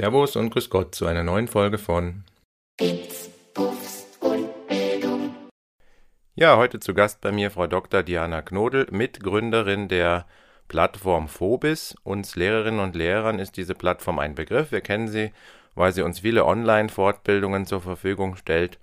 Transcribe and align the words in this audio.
Servus 0.00 0.36
und 0.36 0.50
Grüß 0.50 0.70
Gott 0.70 0.94
zu 0.94 1.06
einer 1.06 1.24
neuen 1.24 1.48
Folge 1.48 1.76
von 1.76 2.22
Bits, 2.76 3.30
Puffs 3.52 4.06
und 4.20 4.48
Bildung. 4.68 5.34
Ja, 6.36 6.56
heute 6.56 6.78
zu 6.78 6.94
Gast 6.94 7.20
bei 7.20 7.32
mir 7.32 7.50
Frau 7.50 7.66
Dr. 7.66 8.04
Diana 8.04 8.40
Knodel, 8.40 8.86
Mitgründerin 8.92 9.88
der 9.88 10.26
Plattform 10.68 11.26
Phobis. 11.26 11.96
Uns 12.04 12.36
Lehrerinnen 12.36 12.78
und 12.78 12.94
Lehrern 12.94 13.40
ist 13.40 13.56
diese 13.56 13.74
Plattform 13.74 14.20
ein 14.20 14.36
Begriff. 14.36 14.70
Wir 14.70 14.82
kennen 14.82 15.08
sie, 15.08 15.32
weil 15.74 15.92
sie 15.92 16.02
uns 16.02 16.20
viele 16.20 16.44
Online-Fortbildungen 16.44 17.66
zur 17.66 17.80
Verfügung 17.80 18.36
stellt, 18.36 18.78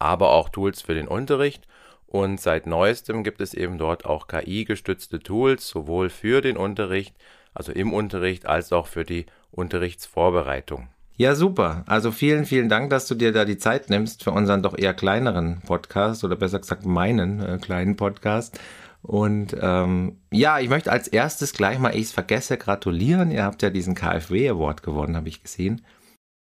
aber 0.00 0.30
auch 0.30 0.48
Tools 0.48 0.82
für 0.82 0.94
den 0.94 1.06
Unterricht. 1.06 1.68
Und 2.08 2.40
seit 2.40 2.66
neuestem 2.66 3.22
gibt 3.22 3.40
es 3.40 3.54
eben 3.54 3.78
dort 3.78 4.04
auch 4.04 4.26
KI-gestützte 4.26 5.20
Tools, 5.20 5.68
sowohl 5.68 6.10
für 6.10 6.40
den 6.40 6.56
Unterricht, 6.56 7.14
also 7.54 7.70
im 7.70 7.92
Unterricht, 7.92 8.46
als 8.46 8.72
auch 8.72 8.88
für 8.88 9.04
die 9.04 9.26
Unterrichtsvorbereitung. 9.54 10.88
Ja, 11.16 11.36
super. 11.36 11.84
Also 11.86 12.10
vielen, 12.10 12.44
vielen 12.44 12.68
Dank, 12.68 12.90
dass 12.90 13.06
du 13.06 13.14
dir 13.14 13.32
da 13.32 13.44
die 13.44 13.58
Zeit 13.58 13.88
nimmst 13.88 14.24
für 14.24 14.32
unseren 14.32 14.62
doch 14.62 14.76
eher 14.76 14.94
kleineren 14.94 15.60
Podcast 15.64 16.24
oder 16.24 16.34
besser 16.34 16.58
gesagt 16.58 16.84
meinen 16.84 17.40
äh, 17.40 17.58
kleinen 17.58 17.94
Podcast. 17.94 18.58
Und 19.02 19.56
ähm, 19.60 20.18
ja, 20.32 20.58
ich 20.58 20.68
möchte 20.68 20.90
als 20.90 21.06
erstes 21.06 21.52
gleich 21.52 21.78
mal, 21.78 21.94
ich 21.94 22.08
vergesse, 22.08 22.56
gratulieren. 22.56 23.30
Ihr 23.30 23.44
habt 23.44 23.62
ja 23.62 23.70
diesen 23.70 23.94
KfW 23.94 24.48
Award 24.48 24.82
gewonnen, 24.82 25.14
habe 25.14 25.28
ich 25.28 25.42
gesehen. 25.42 25.82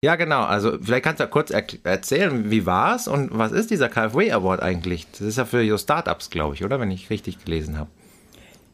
Ja, 0.05 0.17
genau. 0.17 0.43
Also 0.43 0.79
vielleicht 0.81 1.05
kannst 1.05 1.21
du 1.21 1.25
ja 1.25 1.31
kurz 1.31 1.51
er 1.51 1.65
erzählen, 1.85 2.51
wie 2.51 2.65
war 2.65 2.97
es 2.97 3.09
und 3.09 3.37
was 3.37 3.53
ist 3.53 3.71
dieser 3.71 3.89
KfW 3.89 4.33
Award 4.33 4.63
eigentlich? 4.63 5.07
Das 5.11 5.21
ist 5.21 5.39
ja 5.39 5.45
für 5.45 5.63
Your 5.63 5.79
Startups, 5.79 6.31
glaube 6.31 6.55
ich, 6.55 6.65
oder? 6.65 6.81
Wenn 6.81 6.91
ich 6.91 7.11
richtig 7.11 7.45
gelesen 7.45 7.79
habe. 7.79 7.91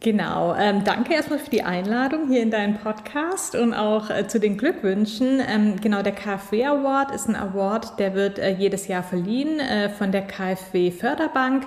Genau, 0.01 0.55
ähm, 0.55 0.85
danke 0.85 1.15
erstmal 1.15 1.41
für 1.41 1.51
die 1.51 1.65
Einladung 1.65 2.29
hier 2.29 2.41
in 2.41 2.53
deinen 2.53 2.79
Podcast 2.79 3.57
und 3.57 3.75
auch 3.75 4.11
äh, 4.11 4.29
zu 4.29 4.39
den 4.39 4.57
Glückwünschen. 4.57 5.41
Ähm, 5.41 5.81
genau, 5.81 6.03
der 6.03 6.13
KfW 6.13 6.67
Award 6.67 7.11
ist 7.13 7.29
ein 7.29 7.35
Award, 7.35 7.99
der 7.99 8.15
wird 8.15 8.39
äh, 8.39 8.51
jedes 8.51 8.87
Jahr 8.87 9.03
verliehen 9.03 9.59
äh, 9.59 9.89
von 9.89 10.13
der 10.13 10.23
KfW 10.23 10.93
Förderbank 10.93 11.65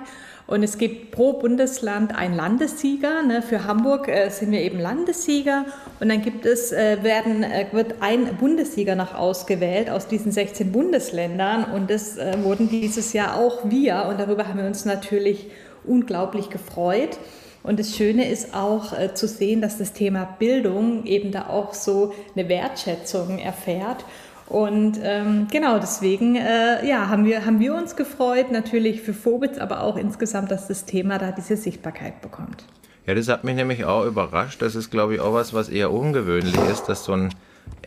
und 0.48 0.64
es 0.64 0.78
gibt 0.78 1.12
pro 1.12 1.34
Bundesland 1.34 2.18
einen 2.18 2.34
Landessieger. 2.34 3.22
Ne? 3.22 3.42
Für 3.42 3.66
Hamburg 3.66 4.08
äh, 4.08 4.30
sind 4.30 4.52
wir 4.52 4.62
eben 4.62 4.80
Landessieger 4.80 5.66
und 6.00 6.08
dann 6.08 6.22
gibt 6.22 6.46
es, 6.46 6.72
äh, 6.72 7.04
werden, 7.04 7.44
äh, 7.44 7.66
wird 7.74 7.96
ein 8.00 8.38
Bundessieger 8.38 8.96
noch 8.96 9.14
ausgewählt 9.14 9.90
aus 9.90 10.08
diesen 10.08 10.32
16 10.32 10.72
Bundesländern 10.72 11.66
und 11.66 11.90
das 11.90 12.18
wurden 12.44 12.70
dieses 12.70 13.12
Jahr 13.12 13.36
auch 13.36 13.70
wir 13.70 14.06
und 14.10 14.22
darüber 14.22 14.48
haben 14.48 14.60
wir 14.60 14.66
uns 14.66 14.86
natürlich 14.86 15.48
unglaublich 15.84 16.50
gefreut. 16.50 17.18
Und 17.64 17.80
das 17.80 17.96
Schöne 17.96 18.28
ist 18.28 18.54
auch 18.56 18.98
äh, 18.98 19.14
zu 19.14 19.28
sehen, 19.28 19.62
dass 19.62 19.78
das 19.78 19.94
Thema 19.94 20.26
Bildung 20.40 21.06
eben 21.06 21.32
da 21.32 21.48
auch 21.48 21.74
so 21.74 22.14
eine 22.36 22.50
Wertschätzung 22.50 23.40
erfährt. 23.40 24.04
Und 24.48 25.00
ähm, 25.02 25.48
genau 25.50 25.80
deswegen 25.80 26.36
äh, 26.36 26.86
ja, 26.86 27.08
haben, 27.08 27.24
wir, 27.24 27.46
haben 27.46 27.60
wir 27.60 27.74
uns 27.74 27.96
gefreut, 27.96 28.52
natürlich 28.52 29.02
für 29.02 29.14
Phobitz, 29.14 29.58
aber 29.58 29.82
auch 29.82 29.96
insgesamt, 29.96 30.52
dass 30.52 30.68
das 30.68 30.86
Thema 30.86 31.20
da 31.20 31.32
diese 31.32 31.56
Sichtbarkeit 31.56 32.22
bekommt. 32.22 32.66
Ja, 33.08 33.16
das 33.16 33.30
hat 33.30 33.44
mich 33.44 33.56
nämlich 33.56 33.86
auch 33.86 34.06
überrascht. 34.06 34.62
Das 34.62 34.76
ist, 34.76 34.92
glaube 34.92 35.16
ich, 35.16 35.20
auch 35.22 35.34
was, 35.34 35.54
was 35.54 35.70
eher 35.70 35.92
ungewöhnlich 35.92 36.56
ist, 36.70 36.86
dass 36.86 37.06
so 37.06 37.14
ein 37.14 37.34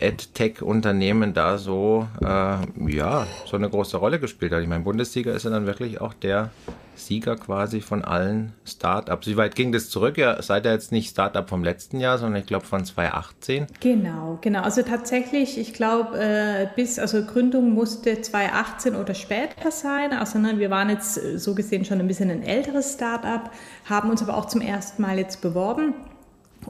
AdTech-Unternehmen 0.00 1.34
da 1.34 1.58
so, 1.58 2.08
äh, 2.22 2.56
ja, 2.88 3.26
so 3.46 3.56
eine 3.56 3.68
große 3.68 3.96
Rolle 3.96 4.18
gespielt 4.18 4.52
hat. 4.52 4.62
Ich 4.62 4.68
meine, 4.68 4.84
Bundessieger 4.84 5.34
ist 5.34 5.44
ja 5.44 5.50
dann 5.50 5.66
wirklich 5.66 6.00
auch 6.00 6.14
der 6.14 6.50
Sieger 6.96 7.36
quasi 7.36 7.80
von 7.80 8.04
allen 8.04 8.52
Startups. 8.64 9.26
Wie 9.26 9.36
weit 9.36 9.54
ging 9.54 9.72
das 9.72 9.90
zurück? 9.90 10.18
Ihr 10.18 10.38
seid 10.42 10.64
ja 10.64 10.72
jetzt 10.72 10.92
nicht 10.92 11.10
Startup 11.10 11.48
vom 11.48 11.64
letzten 11.64 12.00
Jahr, 12.00 12.18
sondern 12.18 12.40
ich 12.40 12.46
glaube 12.46 12.66
von 12.66 12.84
2018. 12.84 13.66
Genau, 13.80 14.38
genau. 14.40 14.62
Also 14.62 14.82
tatsächlich, 14.82 15.58
ich 15.58 15.74
glaube, 15.74 16.18
äh, 16.18 16.66
bis, 16.76 16.98
also 16.98 17.24
Gründung 17.24 17.72
musste 17.72 18.20
2018 18.20 18.94
oder 18.94 19.14
später 19.14 19.70
sein. 19.70 20.12
Also 20.12 20.38
ne, 20.38 20.58
wir 20.58 20.70
waren 20.70 20.90
jetzt 20.90 21.18
äh, 21.18 21.38
so 21.38 21.54
gesehen 21.54 21.84
schon 21.84 22.00
ein 22.00 22.06
bisschen 22.06 22.30
ein 22.30 22.42
älteres 22.42 22.94
Startup, 22.94 23.50
haben 23.84 24.10
uns 24.10 24.22
aber 24.22 24.36
auch 24.36 24.46
zum 24.46 24.60
ersten 24.60 25.02
Mal 25.02 25.18
jetzt 25.18 25.40
beworben. 25.40 25.94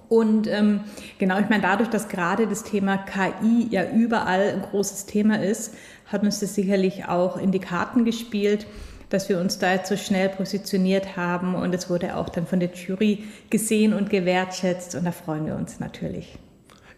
Und 0.08 0.48
ähm, 0.48 0.80
genau, 1.18 1.38
ich 1.38 1.48
meine, 1.48 1.62
dadurch, 1.62 1.88
dass 1.88 2.08
gerade 2.08 2.46
das 2.46 2.64
Thema 2.64 2.98
KI 2.98 3.68
ja 3.70 3.88
überall 3.90 4.54
ein 4.54 4.62
großes 4.62 5.06
Thema 5.06 5.40
ist, 5.42 5.74
hat 6.06 6.22
uns 6.22 6.40
das 6.40 6.54
sicherlich 6.54 7.06
auch 7.06 7.36
in 7.36 7.50
die 7.50 7.60
Karten 7.60 8.04
gespielt, 8.04 8.66
dass 9.10 9.28
wir 9.28 9.40
uns 9.40 9.58
da 9.58 9.72
jetzt 9.72 9.88
so 9.88 9.96
schnell 9.96 10.28
positioniert 10.28 11.16
haben. 11.16 11.54
Und 11.54 11.74
es 11.74 11.90
wurde 11.90 12.16
auch 12.16 12.28
dann 12.28 12.46
von 12.46 12.60
der 12.60 12.70
Jury 12.72 13.24
gesehen 13.50 13.92
und 13.92 14.10
gewertschätzt. 14.10 14.94
Und 14.94 15.04
da 15.04 15.12
freuen 15.12 15.46
wir 15.46 15.56
uns 15.56 15.80
natürlich. 15.80 16.38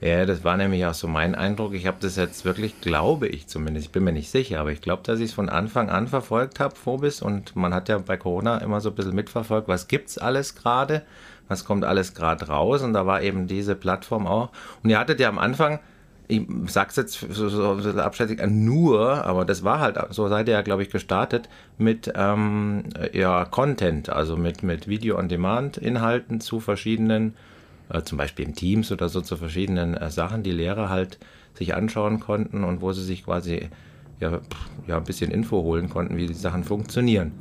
Ja, 0.01 0.27
das 0.27 0.45
war 0.45 0.59
nämlich 0.59 0.85
auch 0.85 0.95
so 0.95 1.09
mein 1.09 1.35
Eindruck. 1.35 1.73
Ich 1.73 1.87
habe 1.87 1.97
das 2.01 2.17
jetzt 2.17 2.45
wirklich, 2.45 2.81
glaube 2.83 3.29
ich 3.29 3.47
zumindest, 3.47 3.87
ich 3.87 3.93
bin 3.93 4.05
mir 4.05 4.13
nicht 4.13 4.31
sicher, 4.31 4.61
aber 4.61 4.71
ich 4.71 4.83
glaube, 4.83 5.03
dass 5.05 5.21
ich 5.21 5.27
es 5.27 5.33
von 5.33 5.49
Anfang 5.49 5.89
an 5.89 6.07
verfolgt 6.07 6.61
habe, 6.61 6.77
Phobis. 6.77 7.23
Und 7.23 7.57
man 7.57 7.73
hat 7.73 7.89
ja 7.89 7.97
bei 7.99 8.19
Corona 8.19 8.59
immer 8.59 8.81
so 8.81 8.91
ein 8.91 8.95
bisschen 8.95 9.15
mitverfolgt, 9.15 9.69
was 9.69 9.89
gibt 9.89 10.11
es 10.11 10.19
alles 10.19 10.55
gerade 10.55 11.03
was 11.49 11.65
kommt 11.65 11.85
alles 11.85 12.15
gerade 12.15 12.49
raus 12.49 12.83
und 12.83 12.93
da 12.93 13.07
war 13.07 13.23
eben 13.23 13.47
diese 13.47 13.75
Plattform 13.77 14.27
auch. 14.27 14.51
Und 14.83 14.91
ihr 14.91 14.99
hattet 14.99 15.21
ja 15.21 15.29
am 15.29 15.39
Anfang, 15.39 15.81
ich 16.29 16.43
sag's 16.67 16.97
jetzt 16.97 17.15
so, 17.31 17.49
so, 17.49 17.81
so 17.81 17.91
abschätzig, 18.01 18.45
nur, 18.47 19.25
aber 19.25 19.45
das 19.45 19.65
war 19.65 19.81
halt, 19.81 19.99
so 20.11 20.29
seid 20.29 20.49
ihr 20.49 20.55
ja, 20.55 20.63
glaube 20.63 20.83
ich, 20.83 20.91
gestartet 20.91 21.49
mit 21.79 22.13
ähm, 22.15 22.85
ja, 23.13 23.45
Content, 23.45 24.09
also 24.11 24.37
mit, 24.37 24.63
mit 24.63 24.89
Video-on-Demand-Inhalten 24.89 26.41
zu 26.41 26.61
verschiedenen, 26.61 27.35
äh, 27.91 28.03
zum 28.03 28.19
Beispiel 28.19 28.47
in 28.47 28.55
Teams 28.55 28.91
oder 28.91 29.09
so, 29.09 29.21
zu 29.21 29.37
verschiedenen 29.37 29.95
äh, 29.95 30.11
Sachen, 30.11 30.43
die 30.43 30.53
Lehrer 30.53 30.89
halt 30.89 31.19
sich 31.55 31.75
anschauen 31.75 32.21
konnten 32.21 32.65
und 32.65 32.81
wo 32.81 32.93
sie 32.93 33.05
sich 33.05 33.25
quasi 33.25 33.69
ja, 34.21 34.41
ja, 34.87 34.97
ein 34.97 35.05
bisschen 35.05 35.31
Info 35.31 35.63
holen 35.63 35.89
konnten, 35.89 36.17
wie 36.17 36.27
die 36.27 36.35
Sachen 36.35 36.65
funktionieren. 36.65 37.33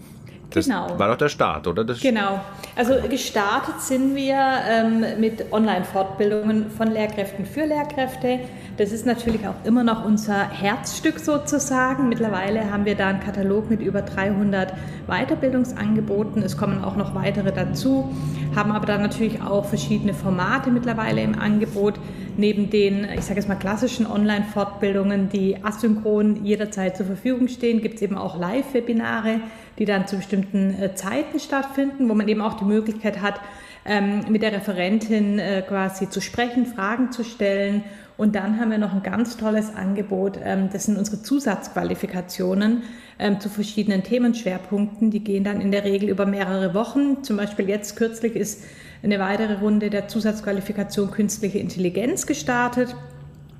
Das 0.49 0.65
genau. 0.65 0.97
war 0.97 1.09
doch 1.09 1.17
der 1.17 1.29
Start, 1.29 1.67
oder? 1.67 1.83
Das 1.83 1.99
genau. 1.99 2.39
Also 2.75 2.95
gestartet 3.09 3.81
sind 3.81 4.15
wir 4.15 4.37
ähm, 4.69 5.05
mit 5.19 5.51
Online-Fortbildungen 5.51 6.69
von 6.69 6.91
Lehrkräften 6.91 7.45
für 7.45 7.65
Lehrkräfte. 7.65 8.39
Das 8.77 8.91
ist 8.91 9.05
natürlich 9.05 9.47
auch 9.47 9.55
immer 9.63 9.83
noch 9.83 10.03
unser 10.03 10.49
Herzstück 10.49 11.19
sozusagen. 11.19 12.09
Mittlerweile 12.09 12.71
haben 12.71 12.85
wir 12.85 12.95
da 12.95 13.07
einen 13.07 13.21
Katalog 13.21 13.69
mit 13.69 13.81
über 13.81 14.01
300 14.01 14.73
Weiterbildungsangeboten. 15.07 16.41
Es 16.43 16.57
kommen 16.57 16.83
auch 16.83 16.95
noch 16.95 17.15
weitere 17.15 17.51
dazu, 17.53 18.13
haben 18.55 18.71
aber 18.71 18.85
dann 18.85 19.01
natürlich 19.01 19.41
auch 19.41 19.65
verschiedene 19.65 20.13
Formate 20.13 20.71
mittlerweile 20.71 21.21
im 21.21 21.39
Angebot. 21.39 21.95
Neben 22.37 22.69
den, 22.69 23.07
ich 23.15 23.21
sage 23.21 23.39
jetzt 23.39 23.47
mal, 23.47 23.55
klassischen 23.55 24.05
Online-Fortbildungen, 24.05 25.29
die 25.29 25.63
asynchron 25.63 26.43
jederzeit 26.43 26.97
zur 26.97 27.05
Verfügung 27.05 27.47
stehen, 27.47 27.81
gibt 27.81 27.95
es 27.95 28.01
eben 28.01 28.17
auch 28.17 28.37
Live-Webinare, 28.37 29.39
die 29.77 29.85
dann 29.85 30.07
zu 30.07 30.17
bestimmten 30.17 30.81
äh, 30.81 30.95
Zeiten 30.95 31.39
stattfinden, 31.39 32.09
wo 32.09 32.13
man 32.13 32.27
eben 32.27 32.41
auch 32.41 32.55
die 32.55 32.65
Möglichkeit 32.65 33.21
hat, 33.21 33.39
ähm, 33.85 34.25
mit 34.29 34.41
der 34.41 34.51
Referentin 34.51 35.39
äh, 35.39 35.61
quasi 35.61 36.09
zu 36.09 36.21
sprechen, 36.21 36.65
Fragen 36.65 37.11
zu 37.11 37.23
stellen. 37.23 37.83
Und 38.17 38.35
dann 38.35 38.59
haben 38.59 38.71
wir 38.71 38.77
noch 38.77 38.93
ein 38.93 39.03
ganz 39.03 39.37
tolles 39.37 39.75
Angebot. 39.75 40.39
Ähm, 40.43 40.69
das 40.71 40.85
sind 40.85 40.97
unsere 40.97 41.21
Zusatzqualifikationen 41.21 42.83
ähm, 43.19 43.39
zu 43.39 43.49
verschiedenen 43.49 44.03
Themenschwerpunkten. 44.03 45.11
Die 45.11 45.23
gehen 45.23 45.43
dann 45.43 45.61
in 45.61 45.71
der 45.71 45.83
Regel 45.83 46.09
über 46.09 46.25
mehrere 46.25 46.73
Wochen. 46.73 47.23
Zum 47.23 47.37
Beispiel 47.37 47.69
jetzt 47.69 47.95
kürzlich 47.95 48.35
ist 48.35 48.63
eine 49.03 49.19
weitere 49.19 49.55
Runde 49.55 49.89
der 49.89 50.07
Zusatzqualifikation 50.07 51.11
künstliche 51.11 51.59
Intelligenz 51.59 52.25
gestartet. 52.25 52.95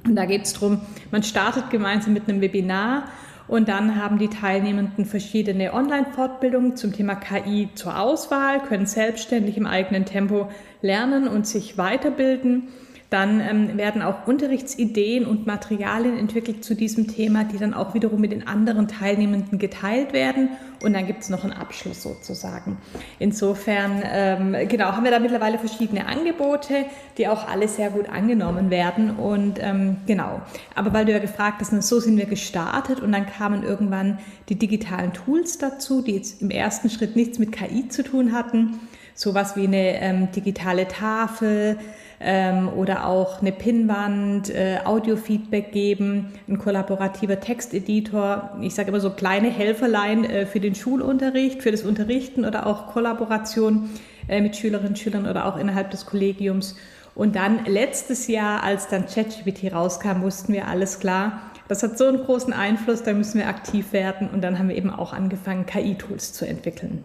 Und 0.05 0.15
da 0.15 0.25
geht 0.25 0.43
es 0.43 0.53
darum, 0.53 0.81
man 1.11 1.23
startet 1.23 1.69
gemeinsam 1.69 2.13
mit 2.13 2.29
einem 2.29 2.41
Webinar 2.41 3.05
und 3.47 3.69
dann 3.69 3.95
haben 4.01 4.17
die 4.17 4.29
Teilnehmenden 4.29 5.05
verschiedene 5.05 5.73
Online-Fortbildungen 5.73 6.75
zum 6.75 6.93
Thema 6.93 7.15
KI 7.15 7.69
zur 7.75 7.99
Auswahl, 7.99 8.61
können 8.61 8.85
selbstständig 8.85 9.57
im 9.57 9.67
eigenen 9.67 10.05
Tempo 10.05 10.49
lernen 10.81 11.27
und 11.27 11.45
sich 11.45 11.77
weiterbilden. 11.77 12.69
Dann 13.09 13.39
ähm, 13.39 13.77
werden 13.77 14.01
auch 14.01 14.27
Unterrichtsideen 14.27 15.25
und 15.25 15.45
Materialien 15.45 16.17
entwickelt 16.17 16.63
zu 16.63 16.75
diesem 16.75 17.07
Thema, 17.07 17.43
die 17.43 17.57
dann 17.57 17.73
auch 17.73 17.93
wiederum 17.93 18.19
mit 18.19 18.31
den 18.31 18.47
anderen 18.47 18.87
Teilnehmenden 18.87 19.59
geteilt 19.59 20.11
werden. 20.11 20.49
Und 20.83 20.93
dann 20.93 21.05
gibt 21.07 21.23
es 21.23 21.29
noch 21.29 21.43
einen 21.43 21.53
Abschluss 21.53 22.01
sozusagen. 22.01 22.77
Insofern, 23.19 24.03
ähm, 24.11 24.55
genau, 24.67 24.91
haben 24.91 25.03
wir 25.03 25.11
da 25.11 25.19
mittlerweile 25.19 25.59
verschiedene 25.59 26.07
Angebote, 26.07 26.85
die 27.17 27.27
auch 27.27 27.47
alle 27.47 27.67
sehr 27.67 27.91
gut 27.91 28.09
angenommen 28.09 28.69
werden. 28.69 29.11
Und 29.11 29.59
ähm, 29.61 29.97
genau, 30.05 30.41
aber 30.73 30.93
weil 30.93 31.05
du 31.05 31.11
ja 31.11 31.19
gefragt 31.19 31.61
hast, 31.61 31.71
so 31.83 31.99
sind 31.99 32.17
wir 32.17 32.25
gestartet 32.25 32.99
und 32.99 33.11
dann 33.11 33.25
kamen 33.25 33.63
irgendwann 33.63 34.19
die 34.49 34.55
digitalen 34.55 35.13
Tools 35.13 35.57
dazu, 35.57 36.01
die 36.01 36.15
jetzt 36.15 36.41
im 36.41 36.49
ersten 36.49 36.89
Schritt 36.89 37.15
nichts 37.15 37.39
mit 37.39 37.51
KI 37.51 37.87
zu 37.87 38.03
tun 38.03 38.31
hatten. 38.33 38.79
Sowas 39.13 39.55
wie 39.55 39.65
eine 39.65 40.01
ähm, 40.01 40.31
digitale 40.31 40.87
Tafel, 40.87 41.79
ähm, 42.19 42.69
oder 42.69 43.07
auch 43.07 43.41
eine 43.41 43.51
Pinnwand, 43.51 44.49
äh, 44.49 44.79
Audiofeedback 44.83 45.71
geben, 45.71 46.33
ein 46.47 46.57
kollaborativer 46.57 47.39
Texteditor. 47.39 48.57
Ich 48.61 48.75
sage 48.75 48.89
immer 48.89 48.99
so 48.99 49.09
kleine 49.09 49.49
Helferlein 49.49 50.25
äh, 50.25 50.45
für 50.45 50.59
den 50.59 50.75
Schulunterricht, 50.75 51.61
für 51.61 51.71
das 51.71 51.83
Unterrichten 51.83 52.45
oder 52.45 52.65
auch 52.65 52.87
Kollaboration 52.87 53.89
äh, 54.27 54.41
mit 54.41 54.55
Schülerinnen 54.55 54.89
und 54.89 54.99
Schülern 54.99 55.27
oder 55.27 55.45
auch 55.45 55.57
innerhalb 55.57 55.91
des 55.91 56.05
Kollegiums. 56.05 56.75
Und 57.15 57.35
dann 57.35 57.65
letztes 57.65 58.27
Jahr, 58.27 58.63
als 58.63 58.87
dann 58.87 59.05
ChatGPT 59.05 59.73
rauskam, 59.73 60.21
wussten 60.21 60.53
wir 60.53 60.67
alles 60.67 60.99
klar. 60.99 61.41
Das 61.67 61.81
hat 61.81 61.97
so 61.97 62.05
einen 62.05 62.23
großen 62.23 62.53
Einfluss, 62.53 63.03
da 63.03 63.13
müssen 63.13 63.39
wir 63.39 63.47
aktiv 63.47 63.93
werden. 63.93 64.29
Und 64.29 64.43
dann 64.43 64.59
haben 64.59 64.69
wir 64.69 64.75
eben 64.75 64.89
auch 64.89 65.13
angefangen, 65.13 65.65
KI-Tools 65.65 66.33
zu 66.33 66.45
entwickeln. 66.45 67.03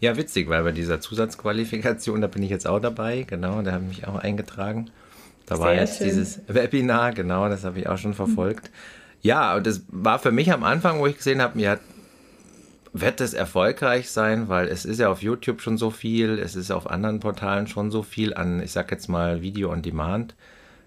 Ja, 0.00 0.16
witzig, 0.16 0.48
weil 0.48 0.62
bei 0.62 0.72
dieser 0.72 1.00
Zusatzqualifikation, 1.00 2.20
da 2.20 2.26
bin 2.26 2.42
ich 2.42 2.50
jetzt 2.50 2.66
auch 2.66 2.80
dabei, 2.80 3.22
genau, 3.22 3.62
da 3.62 3.72
habe 3.72 3.84
ich 3.84 3.98
mich 3.98 4.08
auch 4.08 4.16
eingetragen. 4.16 4.90
Da 5.46 5.58
war 5.58 5.68
Sehr 5.68 5.80
jetzt 5.80 5.98
schön. 5.98 6.08
dieses 6.08 6.40
Webinar, 6.48 7.12
genau, 7.12 7.48
das 7.48 7.64
habe 7.64 7.78
ich 7.78 7.88
auch 7.88 7.98
schon 7.98 8.14
verfolgt. 8.14 8.70
Ja, 9.22 9.56
und 9.56 9.66
das 9.66 9.82
war 9.88 10.18
für 10.18 10.32
mich 10.32 10.52
am 10.52 10.64
Anfang, 10.64 11.00
wo 11.00 11.06
ich 11.06 11.16
gesehen 11.16 11.40
habe, 11.40 11.56
mir 11.56 11.70
hat 11.70 11.80
wird 13.00 13.20
es 13.20 13.34
erfolgreich 13.34 14.10
sein, 14.10 14.48
weil 14.48 14.68
es 14.68 14.84
ist 14.84 15.00
ja 15.00 15.10
auf 15.10 15.22
YouTube 15.22 15.60
schon 15.60 15.76
so 15.76 15.90
viel, 15.90 16.38
es 16.38 16.56
ist 16.56 16.70
auf 16.70 16.90
anderen 16.90 17.20
Portalen 17.20 17.66
schon 17.66 17.90
so 17.90 18.02
viel 18.02 18.34
an, 18.34 18.62
ich 18.62 18.72
sag 18.72 18.90
jetzt 18.90 19.08
mal 19.08 19.42
Video 19.42 19.70
on 19.70 19.82
Demand. 19.82 20.34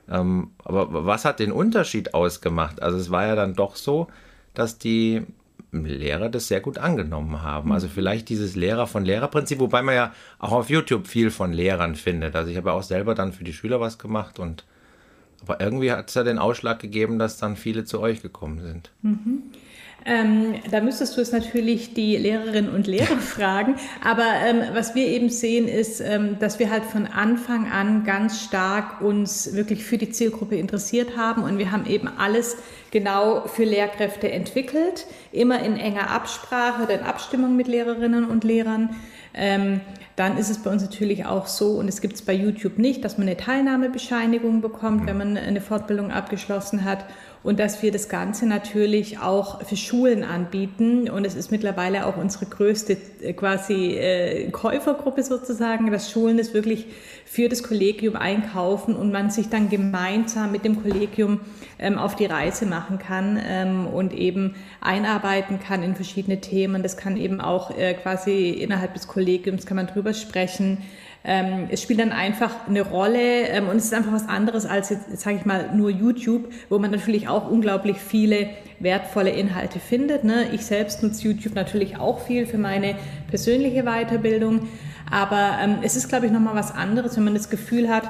Ähm, 0.10 0.52
aber 0.64 1.06
was 1.06 1.26
hat 1.26 1.40
den 1.40 1.52
Unterschied 1.52 2.14
ausgemacht? 2.14 2.82
Also 2.82 2.98
es 2.98 3.12
war 3.12 3.28
ja 3.28 3.36
dann 3.36 3.54
doch 3.54 3.76
so, 3.76 4.08
dass 4.56 4.80
die 4.80 5.24
Lehrer 5.72 6.30
das 6.30 6.48
sehr 6.48 6.62
gut 6.62 6.78
angenommen 6.78 7.42
haben. 7.44 7.72
Also 7.72 7.88
vielleicht 7.88 8.30
dieses 8.30 8.56
Lehrer 8.56 8.88
von 8.88 9.06
Lehrer-Prinzip, 9.06 9.60
wobei 9.60 9.82
man 9.82 9.96
ja 9.96 10.14
auch 10.40 10.52
auf 10.52 10.70
YouTube 10.70 11.08
viel 11.08 11.30
von 11.32 11.54
Lehrern 11.54 11.96
findet. 11.96 12.36
Also 12.36 12.50
ich 12.52 12.58
habe 12.58 12.70
ja 12.70 12.76
auch 12.76 12.84
selber 12.84 13.16
dann 13.16 13.34
für 13.34 13.44
die 13.44 13.54
Schüler 13.54 13.80
was 13.80 13.98
gemacht 14.00 14.40
und 14.40 14.66
aber 15.42 15.62
irgendwie 15.62 15.92
hat 15.92 16.10
es 16.10 16.16
ja 16.16 16.24
den 16.24 16.38
Ausschlag 16.38 16.80
gegeben, 16.80 17.18
dass 17.18 17.38
dann 17.38 17.56
viele 17.56 17.86
zu 17.86 18.02
euch 18.02 18.22
gekommen 18.22 18.60
sind. 18.60 18.92
Ähm, 20.06 20.56
da 20.72 20.82
müsstest 20.82 21.18
du 21.18 21.22
es 21.22 21.32
natürlich 21.32 21.94
die 21.94 22.16
Lehrerinnen 22.16 22.74
und 22.74 22.88
Lehrer 22.88 23.18
fragen. 23.18 23.76
Aber 24.04 24.26
ähm, 24.46 24.62
was 24.74 24.96
wir 24.96 25.08
eben 25.08 25.30
sehen, 25.30 25.68
ist, 25.68 26.02
ähm, 26.02 26.38
dass 26.40 26.60
wir 26.60 26.72
halt 26.72 26.86
von 26.86 27.06
Anfang 27.06 27.72
an 27.72 28.04
ganz 28.04 28.44
stark 28.44 29.02
uns 29.02 29.54
wirklich 29.54 29.84
für 29.84 29.98
die 29.98 30.10
Zielgruppe 30.10 30.56
interessiert 30.56 31.18
haben. 31.18 31.44
Und 31.44 31.58
wir 31.58 31.72
haben 31.72 31.86
eben 31.86 32.08
alles 32.08 32.58
genau 32.92 33.46
für 33.48 33.66
Lehrkräfte 33.66 34.32
entwickelt, 34.32 35.06
immer 35.32 35.62
in 35.64 35.78
enger 35.78 36.10
Absprache 36.10 36.84
oder 36.84 37.00
in 37.00 37.06
Abstimmung 37.06 37.56
mit 37.56 37.68
Lehrerinnen 37.68 38.26
und 38.26 38.44
Lehrern. 38.44 38.96
Ähm, 39.34 39.82
dann 40.16 40.38
ist 40.38 40.50
es 40.50 40.58
bei 40.58 40.70
uns 40.70 40.82
natürlich 40.82 41.26
auch 41.26 41.48
so, 41.48 41.74
und 41.74 41.88
es 41.88 42.02
gibt 42.02 42.16
es 42.16 42.22
bei 42.24 42.34
YouTube 42.34 42.78
nicht, 42.78 43.06
dass 43.06 43.18
man 43.18 43.28
eine 43.28 43.38
Teilnahmebescheinigung 43.38 44.60
bekommt, 44.60 45.08
wenn 45.08 45.18
man 45.18 45.38
eine 45.38 45.62
Fortbildung 45.62 46.12
abgeschlossen 46.12 46.84
hat. 46.84 47.06
Und 47.42 47.60
dass 47.60 47.82
wir 47.82 47.92
das 47.92 48.10
Ganze 48.10 48.46
natürlich 48.46 49.20
auch 49.20 49.64
für 49.64 49.78
Schulen 49.78 50.24
anbieten. 50.24 51.10
Und 51.10 51.26
es 51.26 51.36
ist 51.36 51.52
mittlerweile 51.52 52.06
auch 52.06 52.18
unsere 52.18 52.46
größte 52.46 52.98
äh, 53.22 53.34
quasi 53.34 53.96
äh, 53.96 54.52
Käufergruppe 54.52 55.24
sozusagen, 55.24 55.90
dass 55.92 56.12
Schulen 56.12 56.38
es 56.38 56.54
wirklich 56.54 56.88
für 57.26 57.48
das 57.48 57.64
Kollegium 57.64 58.16
einkaufen 58.16 58.96
und 58.96 59.12
man 59.12 59.30
sich 59.30 59.50
dann 59.50 59.70
gemeinsam 59.70 60.52
mit 60.52 60.66
dem 60.66 60.82
Kollegium 60.82 61.40
ähm, 61.78 61.98
auf 61.98 62.16
die 62.16 62.26
Reise 62.26 62.66
machen 62.66 63.00
kann 63.00 63.40
ähm, 63.42 63.88
und 63.88 64.14
eben 64.14 64.56
einarbeiten 64.82 65.60
kann 65.60 65.82
in 65.82 65.96
verschiedene 65.96 66.42
Themen. 66.42 66.84
Das 66.84 66.98
kann 66.98 67.16
eben 67.16 67.40
auch 67.40 67.78
äh, 67.78 67.94
quasi 67.94 68.50
innerhalb 68.50 68.96
des 68.96 69.08
Kollegiums 69.08 69.66
kann 69.66 69.78
man 69.78 69.88
drüber 69.88 70.14
sprechen. 70.14 70.80
Ähm, 71.24 71.68
es 71.70 71.82
spielt 71.82 72.00
dann 72.00 72.14
einfach 72.14 72.68
eine 72.68 72.82
Rolle 72.82 73.48
ähm, 73.48 73.68
und 73.68 73.76
es 73.76 73.86
ist 73.86 73.94
einfach 73.94 74.14
was 74.14 74.28
anderes 74.30 74.66
als 74.66 74.90
jetzt, 74.90 75.20
sage 75.20 75.36
ich 75.38 75.46
mal, 75.46 75.76
nur 75.76 75.90
YouTube, 75.90 76.52
wo 76.70 76.80
man 76.80 76.92
natürlich 76.92 77.28
auch 77.28 77.50
unglaublich 77.50 77.98
viele 77.98 78.50
wertvolle 78.80 79.32
Inhalte 79.32 79.80
findet. 79.80 80.24
Ne? 80.24 80.48
Ich 80.54 80.66
selbst 80.66 81.04
nutze 81.04 81.28
YouTube 81.28 81.56
natürlich 81.56 81.98
auch 81.98 82.22
viel 82.22 82.46
für 82.46 82.58
meine 82.58 82.96
persönliche 83.28 83.84
Weiterbildung, 83.84 84.70
aber 85.12 85.58
ähm, 85.62 85.80
es 85.82 85.98
ist, 85.98 86.08
glaube 86.08 86.26
ich, 86.26 86.32
nochmal 86.32 86.56
was 86.56 86.74
anderes, 86.74 87.18
wenn 87.18 87.26
man 87.26 87.34
das 87.34 87.50
Gefühl 87.50 87.90
hat, 87.90 88.10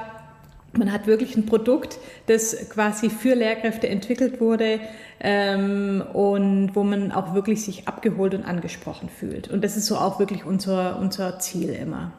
man 0.72 0.92
hat 0.92 1.08
wirklich 1.08 1.36
ein 1.36 1.46
Produkt, 1.46 1.98
das 2.26 2.70
quasi 2.70 3.10
für 3.10 3.34
Lehrkräfte 3.34 3.88
entwickelt 3.88 4.40
wurde 4.40 4.78
ähm, 5.18 6.04
und 6.12 6.76
wo 6.76 6.84
man 6.84 7.10
auch 7.10 7.34
wirklich 7.34 7.64
sich 7.64 7.88
abgeholt 7.88 8.34
und 8.34 8.44
angesprochen 8.44 9.08
fühlt. 9.08 9.48
Und 9.48 9.64
das 9.64 9.76
ist 9.76 9.86
so 9.86 9.96
auch 9.96 10.20
wirklich 10.20 10.44
unser, 10.44 11.00
unser 11.00 11.40
Ziel 11.40 11.70
immer. 11.70 12.12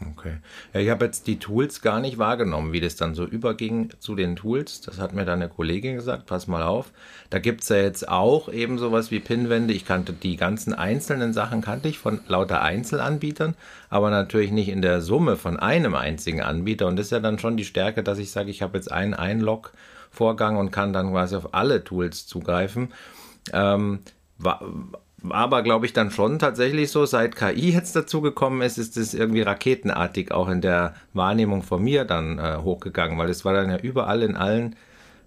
Okay. 0.00 0.38
Ja, 0.72 0.80
ich 0.80 0.90
habe 0.90 1.04
jetzt 1.04 1.26
die 1.28 1.38
Tools 1.38 1.80
gar 1.80 2.00
nicht 2.00 2.18
wahrgenommen, 2.18 2.72
wie 2.72 2.80
das 2.80 2.96
dann 2.96 3.14
so 3.14 3.24
überging 3.24 3.90
zu 4.00 4.14
den 4.14 4.34
Tools. 4.34 4.80
Das 4.80 4.98
hat 4.98 5.14
mir 5.14 5.24
dann 5.24 5.40
eine 5.40 5.48
Kollegin 5.48 5.94
gesagt, 5.94 6.26
pass 6.26 6.48
mal 6.48 6.62
auf. 6.62 6.90
Da 7.30 7.38
gibt's 7.38 7.68
ja 7.68 7.76
jetzt 7.76 8.08
auch 8.08 8.48
eben 8.48 8.78
sowas 8.78 9.10
wie 9.10 9.20
Pinwände. 9.20 9.72
Ich 9.72 9.84
kannte 9.84 10.12
die 10.12 10.36
ganzen 10.36 10.74
einzelnen 10.74 11.32
Sachen, 11.32 11.60
kannte 11.60 11.88
ich 11.88 11.98
von 11.98 12.20
lauter 12.26 12.60
Einzelanbietern, 12.62 13.54
aber 13.88 14.10
natürlich 14.10 14.50
nicht 14.50 14.68
in 14.68 14.82
der 14.82 15.00
Summe 15.00 15.36
von 15.36 15.58
einem 15.58 15.94
einzigen 15.94 16.42
Anbieter. 16.42 16.86
Und 16.86 16.96
das 16.96 17.06
ist 17.06 17.12
ja 17.12 17.20
dann 17.20 17.38
schon 17.38 17.56
die 17.56 17.64
Stärke, 17.64 18.02
dass 18.02 18.18
ich 18.18 18.32
sage, 18.32 18.50
ich 18.50 18.62
habe 18.62 18.76
jetzt 18.76 18.90
einen 18.90 19.14
Einlog-Vorgang 19.14 20.56
und 20.56 20.72
kann 20.72 20.92
dann 20.92 21.12
quasi 21.12 21.36
auf 21.36 21.54
alle 21.54 21.84
Tools 21.84 22.26
zugreifen. 22.26 22.92
Ähm, 23.52 24.00
war, 25.24 25.34
aber, 25.34 25.62
glaube 25.62 25.86
ich, 25.86 25.92
dann 25.92 26.10
schon 26.10 26.38
tatsächlich 26.38 26.90
so, 26.90 27.06
seit 27.06 27.36
KI 27.36 27.72
jetzt 27.72 27.96
dazugekommen 27.96 28.62
ist, 28.62 28.78
ist 28.78 28.96
es 28.96 29.14
irgendwie 29.14 29.42
raketenartig 29.42 30.32
auch 30.32 30.48
in 30.48 30.60
der 30.60 30.94
Wahrnehmung 31.12 31.62
von 31.62 31.82
mir 31.82 32.04
dann 32.04 32.38
äh, 32.38 32.58
hochgegangen, 32.62 33.18
weil 33.18 33.30
es 33.30 33.44
war 33.44 33.54
dann 33.54 33.70
ja 33.70 33.78
überall 33.78 34.22
in 34.22 34.36
allen 34.36 34.76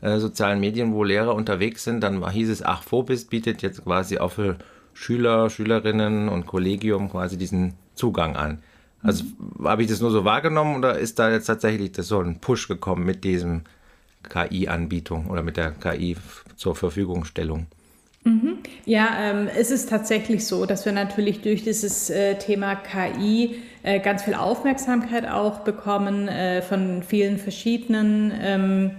äh, 0.02 0.20
sozialen 0.20 0.60
Medien, 0.60 0.94
wo 0.94 1.04
Lehrer 1.04 1.34
unterwegs 1.34 1.84
sind, 1.84 2.02
dann 2.02 2.30
hieß 2.30 2.50
es, 2.50 2.64
ach, 2.64 2.84
Phobis 2.84 3.26
bietet 3.26 3.62
jetzt 3.62 3.84
quasi 3.84 4.20
auch 4.20 4.32
für 4.32 4.58
Schüler, 4.94 5.50
Schülerinnen 5.50 6.30
und 6.30 6.46
Kollegium 6.46 7.10
quasi 7.10 7.38
diesen 7.38 7.74
Zugang 7.96 8.36
an. 8.36 8.60
Also 9.02 9.26
habe 9.64 9.84
ich 9.84 9.90
das 9.90 10.02
nur 10.02 10.12
so 10.12 10.26
wahrgenommen 10.26 10.76
oder 10.78 10.98
ist 10.98 11.20
da 11.20 11.30
jetzt 11.32 11.46
tatsächlich 11.46 11.92
das 11.92 12.08
so 12.08 12.20
ein 12.20 12.40
Push 12.40 12.68
gekommen 12.68 13.06
mit 13.06 13.24
diesem 13.24 13.62
KI-Anbietung 14.24 15.28
oder 15.28 15.44
mit 15.44 15.58
der 15.58 15.72
KI 15.72 16.18
zur 16.56 16.76
Verfügungstellung? 16.76 17.68
Ja, 18.86 19.10
ähm, 19.20 19.50
es 19.56 19.72
ist 19.72 19.90
tatsächlich 19.90 20.46
so, 20.46 20.66
dass 20.66 20.86
wir 20.86 20.92
natürlich 20.92 21.42
durch 21.42 21.64
dieses 21.64 22.10
äh, 22.10 22.36
Thema 22.36 22.76
KI 22.76 23.62
äh, 23.84 24.00
ganz 24.00 24.24
viel 24.24 24.34
Aufmerksamkeit 24.34 25.28
auch 25.28 25.60
bekommen 25.60 26.28
äh, 26.28 26.62
von 26.62 27.04
vielen 27.04 27.38
verschiedenen, 27.38 28.32
ähm, 28.42 28.92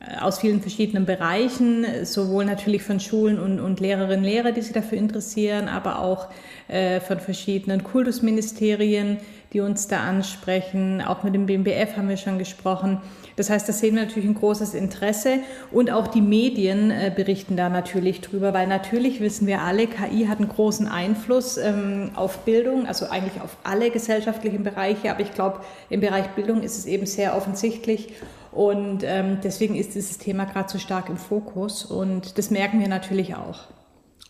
äh, 0.00 0.20
aus 0.20 0.40
vielen 0.40 0.60
verschiedenen 0.60 1.06
Bereichen, 1.06 1.86
sowohl 2.04 2.44
natürlich 2.44 2.82
von 2.82 3.00
Schulen 3.00 3.38
und, 3.38 3.60
und 3.60 3.80
Lehrerinnen 3.80 4.18
und 4.18 4.24
Lehrer, 4.24 4.52
die 4.52 4.62
sich 4.62 4.72
dafür 4.72 4.98
interessieren, 4.98 5.68
aber 5.68 5.98
auch 5.98 6.28
äh, 6.68 7.00
von 7.00 7.20
verschiedenen 7.20 7.84
Kultusministerien, 7.84 9.18
die 9.52 9.60
uns 9.60 9.88
da 9.88 10.00
ansprechen. 10.00 11.00
Auch 11.00 11.22
mit 11.22 11.34
dem 11.34 11.46
BMBF 11.46 11.96
haben 11.96 12.08
wir 12.08 12.16
schon 12.16 12.38
gesprochen. 12.38 13.00
Das 13.36 13.50
heißt, 13.50 13.68
da 13.68 13.72
sehen 13.72 13.96
wir 13.96 14.02
natürlich 14.02 14.28
ein 14.28 14.34
großes 14.34 14.74
Interesse 14.74 15.40
und 15.72 15.90
auch 15.90 16.06
die 16.06 16.20
Medien 16.20 16.90
äh, 16.90 17.12
berichten 17.14 17.56
da 17.56 17.68
natürlich 17.68 18.20
drüber, 18.20 18.54
weil 18.54 18.66
natürlich 18.66 19.20
wissen 19.20 19.46
wir 19.46 19.62
alle, 19.62 19.86
KI 19.86 20.26
hat 20.26 20.38
einen 20.38 20.48
großen 20.48 20.86
Einfluss 20.86 21.56
ähm, 21.56 22.10
auf 22.14 22.38
Bildung, 22.38 22.86
also 22.86 23.06
eigentlich 23.06 23.42
auf 23.42 23.56
alle 23.64 23.90
gesellschaftlichen 23.90 24.62
Bereiche, 24.62 25.10
aber 25.10 25.20
ich 25.20 25.34
glaube, 25.34 25.60
im 25.90 26.00
Bereich 26.00 26.28
Bildung 26.30 26.62
ist 26.62 26.78
es 26.78 26.86
eben 26.86 27.06
sehr 27.06 27.36
offensichtlich 27.36 28.12
und 28.52 29.02
ähm, 29.02 29.38
deswegen 29.42 29.74
ist 29.74 29.94
dieses 29.94 30.18
Thema 30.18 30.44
gerade 30.44 30.68
so 30.68 30.78
stark 30.78 31.08
im 31.08 31.16
Fokus 31.16 31.84
und 31.84 32.38
das 32.38 32.50
merken 32.50 32.78
wir 32.80 32.88
natürlich 32.88 33.34
auch. 33.34 33.64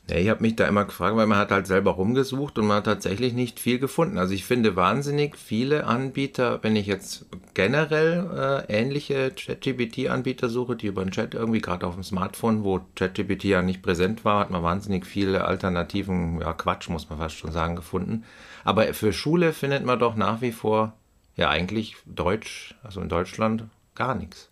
Ja, 0.06 0.16
ich 0.16 0.28
habe 0.28 0.42
mich 0.42 0.54
da 0.54 0.66
immer 0.68 0.84
gefragt, 0.84 1.16
weil 1.16 1.26
man 1.26 1.38
hat 1.38 1.50
halt 1.50 1.66
selber 1.66 1.92
rumgesucht 1.92 2.58
und 2.58 2.66
man 2.66 2.78
hat 2.78 2.84
tatsächlich 2.84 3.32
nicht 3.32 3.58
viel 3.58 3.78
gefunden. 3.78 4.18
Also 4.18 4.34
ich 4.34 4.44
finde 4.44 4.76
wahnsinnig 4.76 5.34
viele 5.38 5.87
Anbieter, 5.87 6.62
wenn 6.62 6.76
ich 6.76 6.87
jetzt 6.87 7.25
generell 7.54 8.66
äh, 8.68 8.73
ähnliche 8.80 9.30
ChatGPT-Anbieter 9.30 10.50
suche, 10.50 10.76
die 10.76 10.88
über 10.88 11.02
den 11.02 11.11
Chat 11.11 11.32
irgendwie 11.32 11.62
gerade 11.62 11.87
auf 11.87 11.94
dem 11.94 12.02
Smartphone, 12.02 12.64
wo 12.64 12.82
ChatGPT 12.96 13.44
ja 13.44 13.62
nicht 13.62 13.80
präsent 13.80 14.26
war, 14.26 14.40
hat 14.40 14.50
man 14.50 14.62
wahnsinnig 14.62 15.06
viele 15.06 15.46
Alternativen, 15.46 16.38
ja 16.38 16.52
Quatsch 16.52 16.90
muss 16.90 17.08
man 17.08 17.18
fast 17.18 17.37
schon 17.37 17.52
sagen, 17.52 17.75
gefunden. 17.75 18.25
Aber 18.62 18.92
für 18.92 19.14
Schule 19.14 19.54
findet 19.54 19.87
man 19.87 19.99
doch 19.99 20.16
nach 20.16 20.42
wie 20.42 20.52
vor 20.52 20.92
ja 21.34 21.49
eigentlich 21.49 21.96
Deutsch, 22.04 22.75
also 22.82 23.00
in 23.00 23.08
Deutschland 23.08 23.64
gar 23.94 24.14
nichts. 24.14 24.50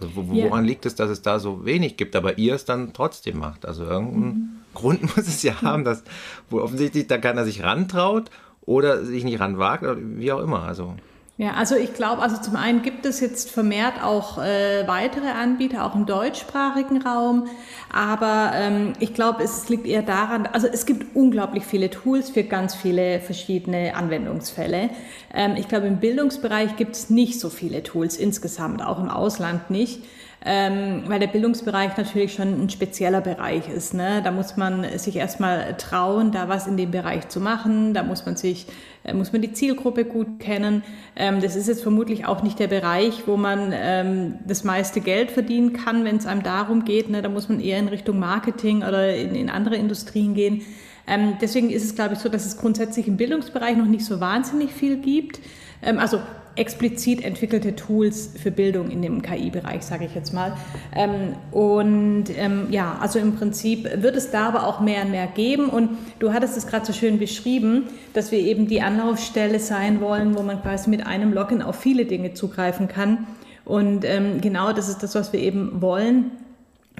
Also 0.00 0.12
wo, 0.14 0.32
Ja. 0.34 0.46
woran 0.46 0.64
liegt 0.64 0.86
es, 0.86 0.94
dass 0.94 1.10
es 1.10 1.22
da 1.22 1.38
so 1.38 1.64
wenig 1.64 1.96
gibt, 1.96 2.14
aber 2.16 2.38
ihr 2.38 2.54
es 2.54 2.64
dann 2.64 2.92
trotzdem 2.92 3.38
macht? 3.38 3.66
Also 3.66 3.84
irgendeinen 3.84 4.62
Grund 4.74 5.02
muss 5.16 5.26
es 5.26 5.42
ja 5.42 5.60
haben, 5.62 5.84
dass 5.84 6.04
wo 6.50 6.60
offensichtlich 6.60 7.06
da 7.06 7.18
keiner 7.18 7.44
sich 7.44 7.62
rantraut 7.62 8.30
oder 8.62 9.04
sich 9.04 9.24
nicht 9.24 9.40
ranwagt 9.40 9.82
oder 9.82 9.96
wie 9.98 10.30
auch 10.32 10.40
immer. 10.40 10.62
Also 10.62 10.94
Ja, 11.40 11.52
also 11.52 11.76
ich 11.76 11.94
glaube, 11.94 12.20
also 12.20 12.36
zum 12.38 12.56
einen 12.56 12.82
gibt 12.82 13.06
es 13.06 13.20
jetzt 13.20 13.52
vermehrt 13.52 14.02
auch 14.02 14.38
äh, 14.38 14.88
weitere 14.88 15.28
Anbieter, 15.28 15.86
auch 15.86 15.94
im 15.94 16.04
deutschsprachigen 16.04 17.00
Raum, 17.00 17.46
aber 17.92 18.50
ähm, 18.54 18.94
ich 18.98 19.14
glaube, 19.14 19.44
es 19.44 19.68
liegt 19.68 19.86
eher 19.86 20.02
daran, 20.02 20.48
also 20.48 20.66
es 20.66 20.84
gibt 20.84 21.14
unglaublich 21.14 21.64
viele 21.64 21.90
Tools 21.90 22.30
für 22.30 22.42
ganz 22.42 22.74
viele 22.74 23.20
verschiedene 23.20 23.94
Anwendungsfälle. 23.94 24.90
Ähm, 25.32 25.54
ich 25.56 25.68
glaube, 25.68 25.86
im 25.86 26.00
Bildungsbereich 26.00 26.74
gibt 26.74 26.96
es 26.96 27.08
nicht 27.08 27.38
so 27.38 27.50
viele 27.50 27.84
Tools 27.84 28.16
insgesamt, 28.16 28.84
auch 28.84 28.98
im 28.98 29.08
Ausland 29.08 29.70
nicht. 29.70 30.02
Ähm, 30.44 31.02
weil 31.06 31.18
der 31.18 31.26
Bildungsbereich 31.26 31.96
natürlich 31.96 32.34
schon 32.34 32.62
ein 32.62 32.70
spezieller 32.70 33.20
Bereich 33.20 33.68
ist. 33.68 33.92
Ne? 33.92 34.20
Da 34.22 34.30
muss 34.30 34.56
man 34.56 34.98
sich 34.98 35.16
erstmal 35.16 35.76
trauen, 35.76 36.30
da 36.30 36.48
was 36.48 36.66
in 36.68 36.76
dem 36.76 36.92
Bereich 36.92 37.28
zu 37.28 37.40
machen. 37.40 37.92
Da 37.92 38.04
muss 38.04 38.24
man 38.24 38.36
sich, 38.36 38.66
äh, 39.04 39.14
muss 39.14 39.32
man 39.32 39.42
die 39.42 39.52
Zielgruppe 39.52 40.04
gut 40.04 40.38
kennen. 40.38 40.84
Ähm, 41.16 41.40
das 41.40 41.56
ist 41.56 41.66
jetzt 41.66 41.82
vermutlich 41.82 42.26
auch 42.26 42.42
nicht 42.42 42.60
der 42.60 42.68
Bereich, 42.68 43.24
wo 43.26 43.36
man 43.36 43.72
ähm, 43.72 44.34
das 44.46 44.62
meiste 44.62 45.00
Geld 45.00 45.32
verdienen 45.32 45.72
kann, 45.72 46.04
wenn 46.04 46.16
es 46.16 46.26
einem 46.26 46.44
darum 46.44 46.84
geht. 46.84 47.10
Ne? 47.10 47.20
Da 47.20 47.28
muss 47.28 47.48
man 47.48 47.58
eher 47.58 47.78
in 47.78 47.88
Richtung 47.88 48.20
Marketing 48.20 48.84
oder 48.84 49.14
in, 49.16 49.34
in 49.34 49.50
andere 49.50 49.76
Industrien 49.76 50.34
gehen. 50.34 50.62
Ähm, 51.08 51.38
deswegen 51.40 51.70
ist 51.70 51.84
es, 51.84 51.94
glaube 51.96 52.14
ich, 52.14 52.20
so, 52.20 52.28
dass 52.28 52.46
es 52.46 52.58
grundsätzlich 52.58 53.08
im 53.08 53.16
Bildungsbereich 53.16 53.76
noch 53.76 53.86
nicht 53.86 54.04
so 54.04 54.20
wahnsinnig 54.20 54.70
viel 54.72 54.98
gibt. 54.98 55.40
Ähm, 55.82 55.98
also 55.98 56.20
explizit 56.58 57.24
entwickelte 57.24 57.76
Tools 57.76 58.30
für 58.40 58.50
Bildung 58.50 58.90
in 58.90 59.02
dem 59.02 59.22
KI-Bereich, 59.22 59.82
sage 59.82 60.04
ich 60.04 60.14
jetzt 60.14 60.32
mal. 60.32 60.56
Ähm, 60.94 61.34
und 61.52 62.24
ähm, 62.36 62.66
ja, 62.70 62.98
also 63.00 63.18
im 63.18 63.36
Prinzip 63.36 64.02
wird 64.02 64.16
es 64.16 64.30
da 64.30 64.48
aber 64.48 64.66
auch 64.66 64.80
mehr 64.80 65.02
und 65.04 65.10
mehr 65.10 65.26
geben. 65.26 65.68
Und 65.68 65.90
du 66.18 66.32
hattest 66.32 66.56
es 66.56 66.66
gerade 66.66 66.84
so 66.84 66.92
schön 66.92 67.18
beschrieben, 67.18 67.84
dass 68.12 68.32
wir 68.32 68.40
eben 68.40 68.66
die 68.66 68.82
Anlaufstelle 68.82 69.60
sein 69.60 70.00
wollen, 70.00 70.36
wo 70.36 70.42
man 70.42 70.60
quasi 70.60 70.90
mit 70.90 71.06
einem 71.06 71.32
Login 71.32 71.62
auf 71.62 71.76
viele 71.76 72.04
Dinge 72.04 72.34
zugreifen 72.34 72.88
kann. 72.88 73.26
Und 73.64 74.04
ähm, 74.04 74.40
genau 74.40 74.72
das 74.72 74.88
ist 74.88 75.02
das, 75.02 75.14
was 75.14 75.32
wir 75.32 75.40
eben 75.40 75.80
wollen 75.82 76.30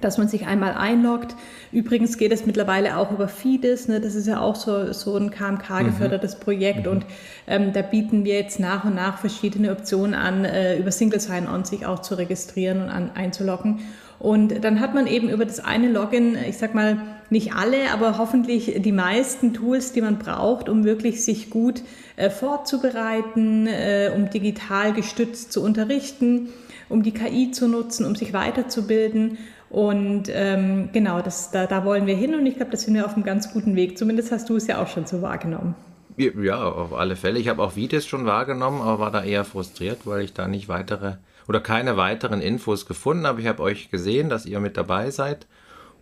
dass 0.00 0.18
man 0.18 0.28
sich 0.28 0.46
einmal 0.46 0.74
einloggt. 0.74 1.34
Übrigens 1.72 2.18
geht 2.18 2.32
es 2.32 2.46
mittlerweile 2.46 2.96
auch 2.96 3.10
über 3.12 3.28
Fidis, 3.28 3.88
ne? 3.88 4.00
das 4.00 4.14
ist 4.14 4.26
ja 4.26 4.40
auch 4.40 4.56
so, 4.56 4.92
so 4.92 5.16
ein 5.16 5.30
KMK-gefördertes 5.30 6.36
mhm. 6.36 6.40
Projekt 6.40 6.86
mhm. 6.86 6.92
und 6.92 7.06
ähm, 7.46 7.72
da 7.72 7.82
bieten 7.82 8.24
wir 8.24 8.34
jetzt 8.34 8.60
nach 8.60 8.84
und 8.84 8.94
nach 8.94 9.18
verschiedene 9.18 9.72
Optionen 9.72 10.14
an, 10.14 10.44
äh, 10.44 10.78
über 10.78 10.90
Single 10.90 11.20
Sign-On 11.20 11.64
sich 11.64 11.86
auch 11.86 12.00
zu 12.00 12.16
registrieren 12.16 12.82
und 12.82 12.88
an, 12.88 13.10
einzuloggen. 13.14 13.80
Und 14.18 14.64
dann 14.64 14.80
hat 14.80 14.94
man 14.94 15.06
eben 15.06 15.28
über 15.28 15.44
das 15.44 15.60
eine 15.60 15.88
Login, 15.88 16.36
ich 16.48 16.58
sag 16.58 16.74
mal, 16.74 16.98
nicht 17.30 17.52
alle, 17.52 17.92
aber 17.92 18.18
hoffentlich 18.18 18.74
die 18.82 18.92
meisten 18.92 19.54
Tools, 19.54 19.92
die 19.92 20.00
man 20.00 20.18
braucht, 20.18 20.68
um 20.68 20.84
wirklich 20.84 21.24
sich 21.24 21.50
gut 21.50 21.82
äh, 22.16 22.30
vorzubereiten, 22.30 23.68
äh, 23.68 24.10
um 24.14 24.28
digital 24.28 24.92
gestützt 24.92 25.52
zu 25.52 25.62
unterrichten, 25.62 26.48
um 26.88 27.02
die 27.02 27.12
KI 27.12 27.52
zu 27.52 27.68
nutzen, 27.68 28.06
um 28.06 28.16
sich 28.16 28.32
weiterzubilden. 28.32 29.38
Und 29.70 30.24
ähm, 30.32 30.88
genau, 30.92 31.20
das, 31.20 31.50
da, 31.50 31.66
da 31.66 31.84
wollen 31.84 32.06
wir 32.06 32.16
hin 32.16 32.34
und 32.34 32.46
ich 32.46 32.56
glaube, 32.56 32.70
da 32.70 32.76
sind 32.76 32.94
wir 32.94 33.04
auf 33.04 33.14
einem 33.14 33.24
ganz 33.24 33.52
guten 33.52 33.76
Weg. 33.76 33.98
Zumindest 33.98 34.32
hast 34.32 34.48
du 34.48 34.56
es 34.56 34.66
ja 34.66 34.82
auch 34.82 34.88
schon 34.88 35.06
so 35.06 35.20
wahrgenommen. 35.20 35.74
Ja, 36.16 36.64
auf 36.64 36.94
alle 36.94 37.16
Fälle. 37.16 37.38
Ich 37.38 37.48
habe 37.48 37.62
auch 37.62 37.76
Vitis 37.76 38.06
schon 38.06 38.26
wahrgenommen, 38.26 38.80
aber 38.80 38.98
war 38.98 39.10
da 39.10 39.22
eher 39.22 39.44
frustriert, 39.44 40.00
weil 40.04 40.22
ich 40.22 40.32
da 40.32 40.48
nicht 40.48 40.68
weitere 40.68 41.14
oder 41.46 41.60
keine 41.60 41.96
weiteren 41.96 42.40
Infos 42.40 42.86
gefunden 42.86 43.26
habe. 43.26 43.40
Ich 43.40 43.46
habe 43.46 43.62
euch 43.62 43.90
gesehen, 43.90 44.28
dass 44.28 44.44
ihr 44.44 44.60
mit 44.60 44.76
dabei 44.76 45.10
seid 45.10 45.46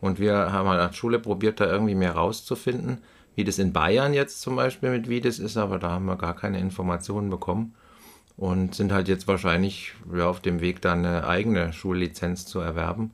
und 0.00 0.18
wir 0.18 0.52
haben 0.52 0.68
halt 0.68 0.80
als 0.80 0.96
Schule 0.96 1.18
probiert, 1.18 1.60
da 1.60 1.66
irgendwie 1.66 1.94
mehr 1.94 2.12
rauszufinden, 2.12 2.98
wie 3.34 3.44
das 3.44 3.58
in 3.58 3.72
Bayern 3.72 4.14
jetzt 4.14 4.40
zum 4.40 4.56
Beispiel 4.56 4.90
mit 4.90 5.08
Vitis 5.08 5.38
ist, 5.38 5.56
aber 5.56 5.78
da 5.78 5.90
haben 5.90 6.06
wir 6.06 6.16
gar 6.16 6.34
keine 6.34 6.58
Informationen 6.58 7.30
bekommen 7.30 7.74
und 8.36 8.74
sind 8.74 8.92
halt 8.92 9.08
jetzt 9.08 9.28
wahrscheinlich 9.28 9.94
ja, 10.14 10.28
auf 10.28 10.40
dem 10.40 10.60
Weg, 10.60 10.80
da 10.80 10.94
eine 10.94 11.26
eigene 11.26 11.72
Schullizenz 11.72 12.46
zu 12.46 12.60
erwerben. 12.60 13.12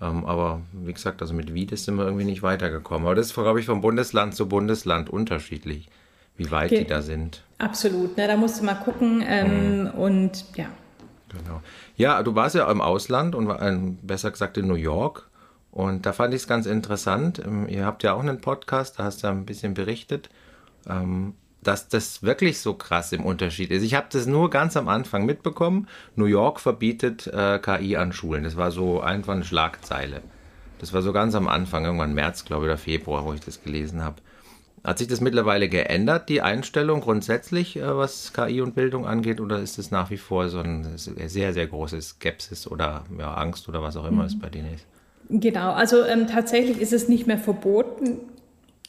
Ähm, 0.00 0.24
aber 0.24 0.62
wie 0.72 0.92
gesagt, 0.92 1.22
also 1.22 1.34
mit 1.34 1.54
Wiedes 1.54 1.84
sind 1.84 1.96
wir 1.96 2.04
irgendwie 2.04 2.24
nicht 2.24 2.42
weitergekommen. 2.42 3.06
Aber 3.06 3.14
das 3.14 3.26
ist, 3.26 3.34
glaube 3.34 3.60
ich, 3.60 3.66
von 3.66 3.80
Bundesland 3.80 4.34
zu 4.34 4.48
Bundesland 4.48 5.10
unterschiedlich, 5.10 5.88
wie 6.36 6.50
weit 6.50 6.70
okay. 6.70 6.84
die 6.84 6.88
da 6.88 7.02
sind. 7.02 7.42
Absolut, 7.58 8.16
ne, 8.16 8.28
da 8.28 8.36
musst 8.36 8.60
du 8.60 8.64
mal 8.64 8.74
gucken 8.74 9.24
ähm, 9.26 9.82
mhm. 9.82 9.90
und 9.90 10.44
ja. 10.56 10.66
Genau. 11.30 11.60
Ja, 11.96 12.22
du 12.22 12.34
warst 12.34 12.54
ja 12.54 12.70
im 12.70 12.80
Ausland 12.80 13.34
und 13.34 13.48
war, 13.48 13.58
besser 14.02 14.30
gesagt 14.30 14.56
in 14.56 14.66
New 14.66 14.74
York. 14.74 15.28
Und 15.70 16.06
da 16.06 16.12
fand 16.12 16.32
ich 16.32 16.42
es 16.42 16.48
ganz 16.48 16.66
interessant. 16.66 17.42
Ähm, 17.44 17.68
ihr 17.68 17.84
habt 17.84 18.02
ja 18.02 18.14
auch 18.14 18.20
einen 18.20 18.40
Podcast, 18.40 18.98
da 18.98 19.04
hast 19.04 19.22
du 19.22 19.28
ein 19.28 19.44
bisschen 19.44 19.74
berichtet. 19.74 20.30
Dass 21.62 21.88
das 21.88 22.22
wirklich 22.22 22.60
so 22.60 22.74
krass 22.74 23.12
im 23.12 23.24
Unterschied 23.24 23.70
ist. 23.70 23.82
Ich 23.82 23.94
habe 23.94 24.06
das 24.10 24.26
nur 24.26 24.48
ganz 24.48 24.76
am 24.76 24.88
Anfang 24.88 25.26
mitbekommen. 25.26 25.88
New 26.14 26.26
York 26.26 26.60
verbietet 26.60 27.26
äh, 27.26 27.58
KI 27.58 27.96
an 27.96 28.12
Schulen. 28.12 28.44
Das 28.44 28.56
war 28.56 28.70
so 28.70 29.00
einfach 29.00 29.34
eine 29.34 29.44
Schlagzeile. 29.44 30.22
Das 30.78 30.92
war 30.92 31.02
so 31.02 31.12
ganz 31.12 31.34
am 31.34 31.48
Anfang, 31.48 31.84
irgendwann 31.84 32.14
März, 32.14 32.44
glaube 32.44 32.64
ich, 32.64 32.70
oder 32.70 32.78
Februar, 32.78 33.24
wo 33.24 33.32
ich 33.32 33.40
das 33.40 33.62
gelesen 33.62 34.02
habe. 34.04 34.16
Hat 34.84 34.98
sich 34.98 35.08
das 35.08 35.20
mittlerweile 35.20 35.68
geändert, 35.68 36.28
die 36.28 36.40
Einstellung 36.40 37.00
grundsätzlich, 37.00 37.76
äh, 37.76 37.96
was 37.96 38.32
KI 38.32 38.60
und 38.60 38.74
Bildung 38.74 39.06
angeht, 39.06 39.40
oder 39.40 39.58
ist 39.58 39.78
es 39.78 39.90
nach 39.90 40.10
wie 40.10 40.16
vor 40.16 40.48
so 40.48 40.60
ein 40.60 40.96
sehr, 40.96 41.52
sehr 41.52 41.66
großes 41.66 42.10
Skepsis 42.10 42.66
oder 42.68 43.04
ja, 43.18 43.34
Angst 43.34 43.68
oder 43.68 43.82
was 43.82 43.96
auch 43.96 44.06
immer 44.06 44.22
mhm. 44.22 44.28
es 44.28 44.38
bei 44.38 44.48
denen 44.48 44.74
ist? 44.74 44.86
Genau, 45.30 45.72
also 45.72 46.04
ähm, 46.04 46.26
tatsächlich 46.26 46.80
ist 46.80 46.92
es 46.92 47.08
nicht 47.08 47.26
mehr 47.26 47.38
verboten, 47.38 48.20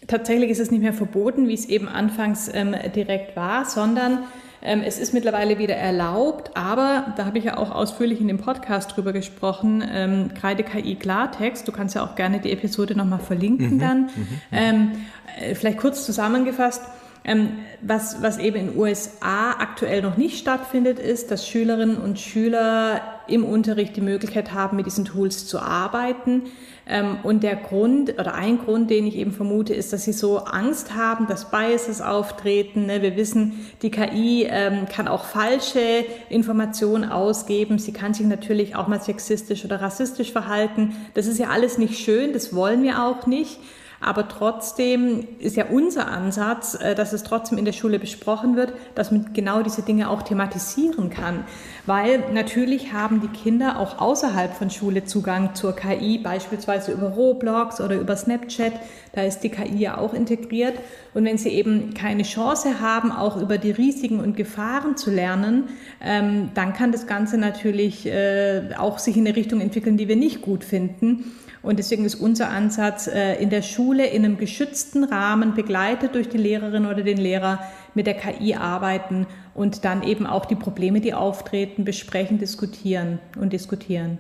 tatsächlich 0.07 0.49
ist 0.49 0.59
es 0.59 0.71
nicht 0.71 0.81
mehr 0.81 0.93
verboten, 0.93 1.47
wie 1.47 1.53
es 1.53 1.65
eben 1.65 1.87
anfangs 1.87 2.49
ähm, 2.53 2.75
direkt 2.95 3.35
war, 3.35 3.65
sondern 3.65 4.19
ähm, 4.61 4.81
es 4.85 4.99
ist 4.99 5.13
mittlerweile 5.13 5.57
wieder 5.57 5.75
erlaubt, 5.75 6.57
aber 6.57 7.13
da 7.15 7.25
habe 7.25 7.37
ich 7.37 7.45
ja 7.45 7.57
auch 7.57 7.71
ausführlich 7.71 8.19
in 8.19 8.27
dem 8.27 8.39
Podcast 8.39 8.95
drüber 8.95 9.13
gesprochen, 9.13 9.83
ähm, 9.89 10.31
Kreide 10.33 10.63
KI 10.63 10.95
Klartext, 10.95 11.67
du 11.67 11.71
kannst 11.71 11.95
ja 11.95 12.03
auch 12.03 12.15
gerne 12.15 12.39
die 12.39 12.51
Episode 12.51 12.95
nochmal 12.95 13.19
verlinken 13.19 13.75
mhm, 13.75 13.79
dann. 13.79 14.01
Mhm, 14.01 14.07
mhm. 14.07 14.27
ähm, 14.51 14.91
äh, 15.39 15.55
vielleicht 15.55 15.77
kurz 15.77 16.05
zusammengefasst, 16.05 16.81
ähm, 17.23 17.51
was, 17.81 18.21
was 18.21 18.37
eben 18.37 18.57
in 18.57 18.67
den 18.69 18.77
USA 18.77 19.51
aktuell 19.59 20.01
noch 20.01 20.17
nicht 20.17 20.39
stattfindet, 20.39 20.99
ist, 20.99 21.31
dass 21.31 21.47
Schülerinnen 21.47 21.97
und 21.97 22.19
Schüler 22.19 23.01
im 23.27 23.45
Unterricht 23.45 23.95
die 23.95 24.01
Möglichkeit 24.01 24.53
haben, 24.53 24.77
mit 24.77 24.85
diesen 24.85 25.05
Tools 25.05 25.45
zu 25.45 25.59
arbeiten. 25.59 26.43
Ähm, 26.89 27.19
und 27.21 27.43
der 27.43 27.55
Grund 27.55 28.13
oder 28.19 28.33
ein 28.33 28.57
Grund, 28.57 28.89
den 28.89 29.05
ich 29.05 29.15
eben 29.15 29.31
vermute, 29.31 29.75
ist, 29.75 29.93
dass 29.93 30.05
sie 30.05 30.11
so 30.11 30.39
Angst 30.39 30.95
haben, 30.95 31.27
dass 31.27 31.51
Biases 31.51 32.01
auftreten. 32.01 32.87
Ne? 32.87 33.03
Wir 33.03 33.15
wissen, 33.15 33.67
die 33.83 33.91
KI 33.91 34.47
ähm, 34.49 34.87
kann 34.91 35.07
auch 35.07 35.25
falsche 35.25 36.05
Informationen 36.29 37.09
ausgeben. 37.09 37.77
Sie 37.77 37.93
kann 37.93 38.15
sich 38.15 38.25
natürlich 38.25 38.75
auch 38.75 38.87
mal 38.87 39.01
sexistisch 39.01 39.63
oder 39.65 39.81
rassistisch 39.81 40.31
verhalten. 40.31 40.95
Das 41.13 41.27
ist 41.27 41.37
ja 41.37 41.49
alles 41.49 41.77
nicht 41.77 41.99
schön, 41.99 42.33
das 42.33 42.55
wollen 42.55 42.81
wir 42.81 43.03
auch 43.03 43.27
nicht. 43.27 43.59
Aber 44.01 44.27
trotzdem 44.27 45.27
ist 45.39 45.57
ja 45.57 45.65
unser 45.65 46.07
Ansatz, 46.07 46.75
äh, 46.75 46.95
dass 46.95 47.13
es 47.13 47.23
trotzdem 47.23 47.57
in 47.57 47.65
der 47.65 47.73
Schule 47.73 47.99
besprochen 47.99 48.55
wird, 48.55 48.73
dass 48.95 49.11
man 49.11 49.33
genau 49.33 49.61
diese 49.61 49.81
Dinge 49.81 50.09
auch 50.09 50.21
thematisieren 50.21 51.09
kann. 51.09 51.43
Weil 51.85 52.31
natürlich 52.33 52.93
haben 52.93 53.19
die 53.21 53.27
Kinder 53.27 53.79
auch 53.79 53.99
außerhalb 53.99 54.53
von 54.53 54.69
Schule 54.69 55.03
Zugang 55.03 55.53
zur 55.55 55.75
KI, 55.75 56.17
beispielsweise 56.17 56.91
über 56.91 57.09
Roblox 57.09 57.81
oder 57.81 57.99
über 57.99 58.15
Snapchat. 58.15 58.73
Da 59.13 59.23
ist 59.23 59.39
die 59.39 59.49
KI 59.49 59.77
ja 59.77 59.97
auch 59.97 60.13
integriert. 60.13 60.75
Und 61.13 61.25
wenn 61.25 61.37
sie 61.37 61.49
eben 61.49 61.93
keine 61.93 62.23
Chance 62.23 62.79
haben, 62.79 63.11
auch 63.11 63.35
über 63.35 63.57
die 63.57 63.71
Risiken 63.71 64.19
und 64.19 64.37
Gefahren 64.37 64.95
zu 64.95 65.11
lernen, 65.11 65.69
ähm, 66.01 66.51
dann 66.53 66.73
kann 66.73 66.91
das 66.91 67.07
Ganze 67.07 67.37
natürlich 67.37 68.05
äh, 68.05 68.69
auch 68.77 68.99
sich 68.99 69.17
in 69.17 69.27
eine 69.27 69.35
Richtung 69.35 69.59
entwickeln, 69.59 69.97
die 69.97 70.07
wir 70.07 70.15
nicht 70.15 70.41
gut 70.41 70.63
finden. 70.63 71.25
Und 71.61 71.79
deswegen 71.79 72.05
ist 72.05 72.15
unser 72.15 72.49
Ansatz, 72.49 73.07
äh, 73.07 73.35
in 73.35 73.49
der 73.49 73.61
Schule 73.61 74.07
in 74.07 74.23
einem 74.23 74.37
geschützten 74.37 75.03
Rahmen, 75.03 75.55
begleitet 75.55 76.15
durch 76.15 76.29
die 76.29 76.37
Lehrerin 76.37 76.85
oder 76.85 77.03
den 77.03 77.17
Lehrer, 77.17 77.59
mit 77.95 78.07
der 78.07 78.13
KI 78.13 78.55
arbeiten 78.55 79.27
und 79.53 79.83
dann 79.83 80.03
eben 80.03 80.25
auch 80.25 80.45
die 80.45 80.55
Probleme, 80.55 81.01
die 81.01 81.13
auftreten, 81.13 81.83
besprechen, 81.83 82.37
diskutieren 82.37 83.19
und 83.39 83.51
diskutieren. 83.51 84.19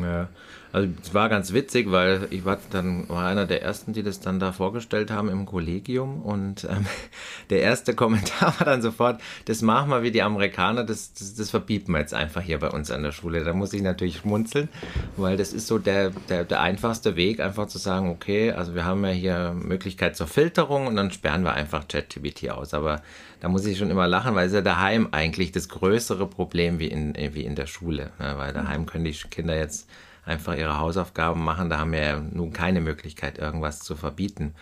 Ja, 0.00 0.28
also 0.72 0.88
es 1.02 1.12
war 1.12 1.28
ganz 1.28 1.52
witzig, 1.52 1.90
weil 1.90 2.28
ich 2.30 2.44
war 2.44 2.58
dann 2.70 3.08
war 3.08 3.26
einer 3.26 3.46
der 3.46 3.62
ersten, 3.62 3.92
die 3.92 4.02
das 4.02 4.20
dann 4.20 4.40
da 4.40 4.52
vorgestellt 4.52 5.10
haben 5.10 5.28
im 5.28 5.44
Kollegium 5.44 6.22
und 6.22 6.64
ähm, 6.64 6.86
der 7.50 7.60
erste 7.60 7.94
Kommentar 7.94 8.54
war 8.58 8.64
dann 8.64 8.80
sofort, 8.80 9.20
das 9.44 9.60
machen 9.60 9.90
wir 9.90 10.02
wie 10.02 10.10
die 10.10 10.22
Amerikaner, 10.22 10.84
das, 10.84 11.12
das, 11.12 11.34
das 11.34 11.50
verbieten 11.50 11.92
wir 11.92 12.00
jetzt 12.00 12.14
einfach 12.14 12.40
hier 12.40 12.58
bei 12.58 12.70
uns 12.70 12.90
an 12.90 13.02
der 13.02 13.12
Schule. 13.12 13.44
Da 13.44 13.52
muss 13.52 13.72
ich 13.74 13.82
natürlich 13.82 14.18
schmunzeln, 14.18 14.70
weil 15.16 15.36
das 15.36 15.52
ist 15.52 15.66
so 15.66 15.78
der, 15.78 16.10
der, 16.28 16.44
der 16.44 16.60
einfachste 16.60 17.16
Weg, 17.16 17.40
einfach 17.40 17.66
zu 17.66 17.78
sagen, 17.78 18.08
okay, 18.08 18.52
also 18.52 18.74
wir 18.74 18.84
haben 18.84 19.04
ja 19.04 19.10
hier 19.10 19.52
Möglichkeit 19.52 20.16
zur 20.16 20.26
Filterung 20.26 20.86
und 20.86 20.96
dann 20.96 21.10
sperren 21.10 21.42
wir 21.42 21.52
einfach 21.52 21.86
ChatGPT 21.86 22.50
aus. 22.50 22.72
Aber 22.72 23.02
da 23.40 23.48
muss 23.48 23.66
ich 23.66 23.76
schon 23.76 23.90
immer 23.90 24.06
lachen, 24.06 24.34
weil 24.34 24.46
es 24.46 24.54
ja 24.54 24.62
daheim 24.62 25.08
eigentlich 25.10 25.52
das 25.52 25.68
größere 25.68 26.26
Problem 26.26 26.78
wie 26.78 26.88
in, 26.88 27.14
wie 27.34 27.44
in 27.44 27.56
der 27.56 27.66
Schule. 27.66 28.10
Ne? 28.18 28.34
Weil 28.36 28.52
daheim 28.52 28.86
können 28.86 29.04
die 29.04 29.12
Kinder 29.12 29.56
jetzt 29.56 29.88
einfach 30.24 30.56
ihre 30.56 30.78
Hausaufgaben 30.78 31.42
machen. 31.42 31.70
Da 31.70 31.78
haben 31.78 31.92
wir 31.92 32.00
ja 32.00 32.20
nun 32.20 32.52
keine 32.52 32.80
Möglichkeit, 32.80 33.38
irgendwas 33.38 33.80
zu 33.80 33.96
verbieten. 33.96 34.54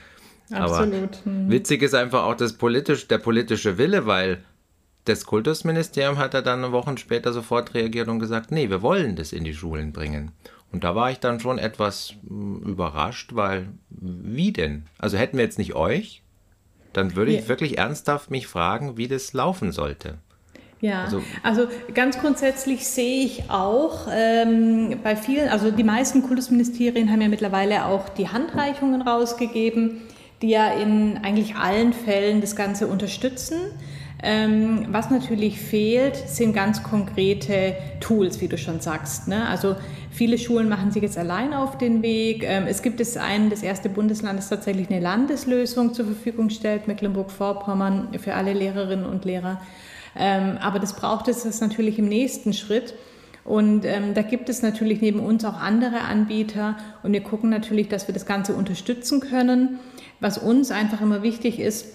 Absolut. 0.50 1.20
Aber 1.22 1.24
hm. 1.24 1.50
witzig 1.50 1.82
ist 1.82 1.94
einfach 1.94 2.24
auch 2.24 2.34
das 2.34 2.54
politisch, 2.54 3.08
der 3.08 3.18
politische 3.18 3.78
Wille, 3.78 4.06
weil 4.06 4.42
das 5.04 5.24
Kultusministerium 5.24 6.18
hat 6.18 6.34
ja 6.34 6.42
dann 6.42 6.72
Wochen 6.72 6.98
später 6.98 7.32
sofort 7.32 7.74
reagiert 7.74 8.08
und 8.08 8.18
gesagt, 8.18 8.50
nee, 8.50 8.68
wir 8.68 8.82
wollen 8.82 9.16
das 9.16 9.32
in 9.32 9.44
die 9.44 9.54
Schulen 9.54 9.92
bringen. 9.92 10.32
Und 10.72 10.84
da 10.84 10.94
war 10.94 11.10
ich 11.10 11.18
dann 11.18 11.40
schon 11.40 11.58
etwas 11.58 12.14
hm, 12.26 12.62
überrascht, 12.62 13.34
weil 13.34 13.68
wie 13.88 14.52
denn? 14.52 14.84
Also 14.98 15.16
hätten 15.16 15.36
wir 15.36 15.44
jetzt 15.44 15.58
nicht 15.58 15.74
euch, 15.74 16.22
dann 16.92 17.16
würde 17.16 17.32
ich 17.32 17.48
wirklich 17.48 17.78
ernsthaft 17.78 18.30
mich 18.30 18.46
fragen, 18.46 18.96
wie 18.96 19.08
das 19.08 19.32
laufen 19.32 19.72
sollte. 19.72 20.18
Ja, 20.80 21.04
also, 21.04 21.22
also, 21.42 21.68
ganz 21.92 22.18
grundsätzlich 22.18 22.86
sehe 22.86 23.24
ich 23.24 23.50
auch 23.50 24.08
ähm, 24.10 24.98
bei 25.02 25.14
vielen, 25.14 25.50
also 25.50 25.70
die 25.70 25.84
meisten 25.84 26.22
Kultusministerien 26.22 27.10
haben 27.10 27.20
ja 27.20 27.28
mittlerweile 27.28 27.84
auch 27.84 28.08
die 28.08 28.28
Handreichungen 28.28 29.02
rausgegeben, 29.02 30.00
die 30.40 30.48
ja 30.48 30.72
in 30.72 31.18
eigentlich 31.22 31.56
allen 31.56 31.92
Fällen 31.92 32.40
das 32.40 32.56
Ganze 32.56 32.86
unterstützen. 32.86 33.58
Ähm, 34.22 34.86
was 34.90 35.10
natürlich 35.10 35.60
fehlt, 35.60 36.16
sind 36.16 36.52
ganz 36.52 36.82
konkrete 36.82 37.74
Tools, 38.00 38.40
wie 38.40 38.48
du 38.48 38.58
schon 38.58 38.80
sagst. 38.80 39.28
Ne? 39.28 39.46
Also 39.48 39.76
viele 40.10 40.36
Schulen 40.36 40.68
machen 40.68 40.92
sich 40.92 41.02
jetzt 41.02 41.16
allein 41.16 41.54
auf 41.54 41.78
den 41.78 42.02
Weg. 42.02 42.42
Ähm, 42.44 42.64
es 42.66 42.82
gibt 42.82 43.00
es 43.00 43.16
einen, 43.16 43.48
das 43.48 43.62
erste 43.62 43.88
Bundesland, 43.88 44.38
das 44.38 44.48
tatsächlich 44.48 44.90
eine 44.90 45.00
Landeslösung 45.00 45.94
zur 45.94 46.04
Verfügung 46.04 46.50
stellt, 46.50 46.86
Mecklenburg-Vorpommern, 46.86 48.08
für 48.18 48.34
alle 48.34 48.52
Lehrerinnen 48.52 49.06
und 49.06 49.24
Lehrer. 49.24 49.60
Ähm, 50.16 50.58
aber 50.60 50.78
das 50.78 50.94
braucht 50.94 51.28
es 51.28 51.60
natürlich 51.60 51.98
im 51.98 52.08
nächsten 52.08 52.52
Schritt. 52.52 52.94
Und 53.44 53.84
ähm, 53.84 54.14
da 54.14 54.22
gibt 54.22 54.48
es 54.48 54.62
natürlich 54.62 55.00
neben 55.00 55.20
uns 55.20 55.44
auch 55.44 55.58
andere 55.58 56.02
Anbieter 56.02 56.76
und 57.02 57.12
wir 57.12 57.22
gucken 57.22 57.48
natürlich, 57.50 57.88
dass 57.88 58.06
wir 58.06 58.12
das 58.12 58.26
Ganze 58.26 58.54
unterstützen 58.54 59.20
können. 59.20 59.80
Was 60.20 60.36
uns 60.36 60.70
einfach 60.70 61.00
immer 61.00 61.22
wichtig 61.22 61.58
ist, 61.58 61.86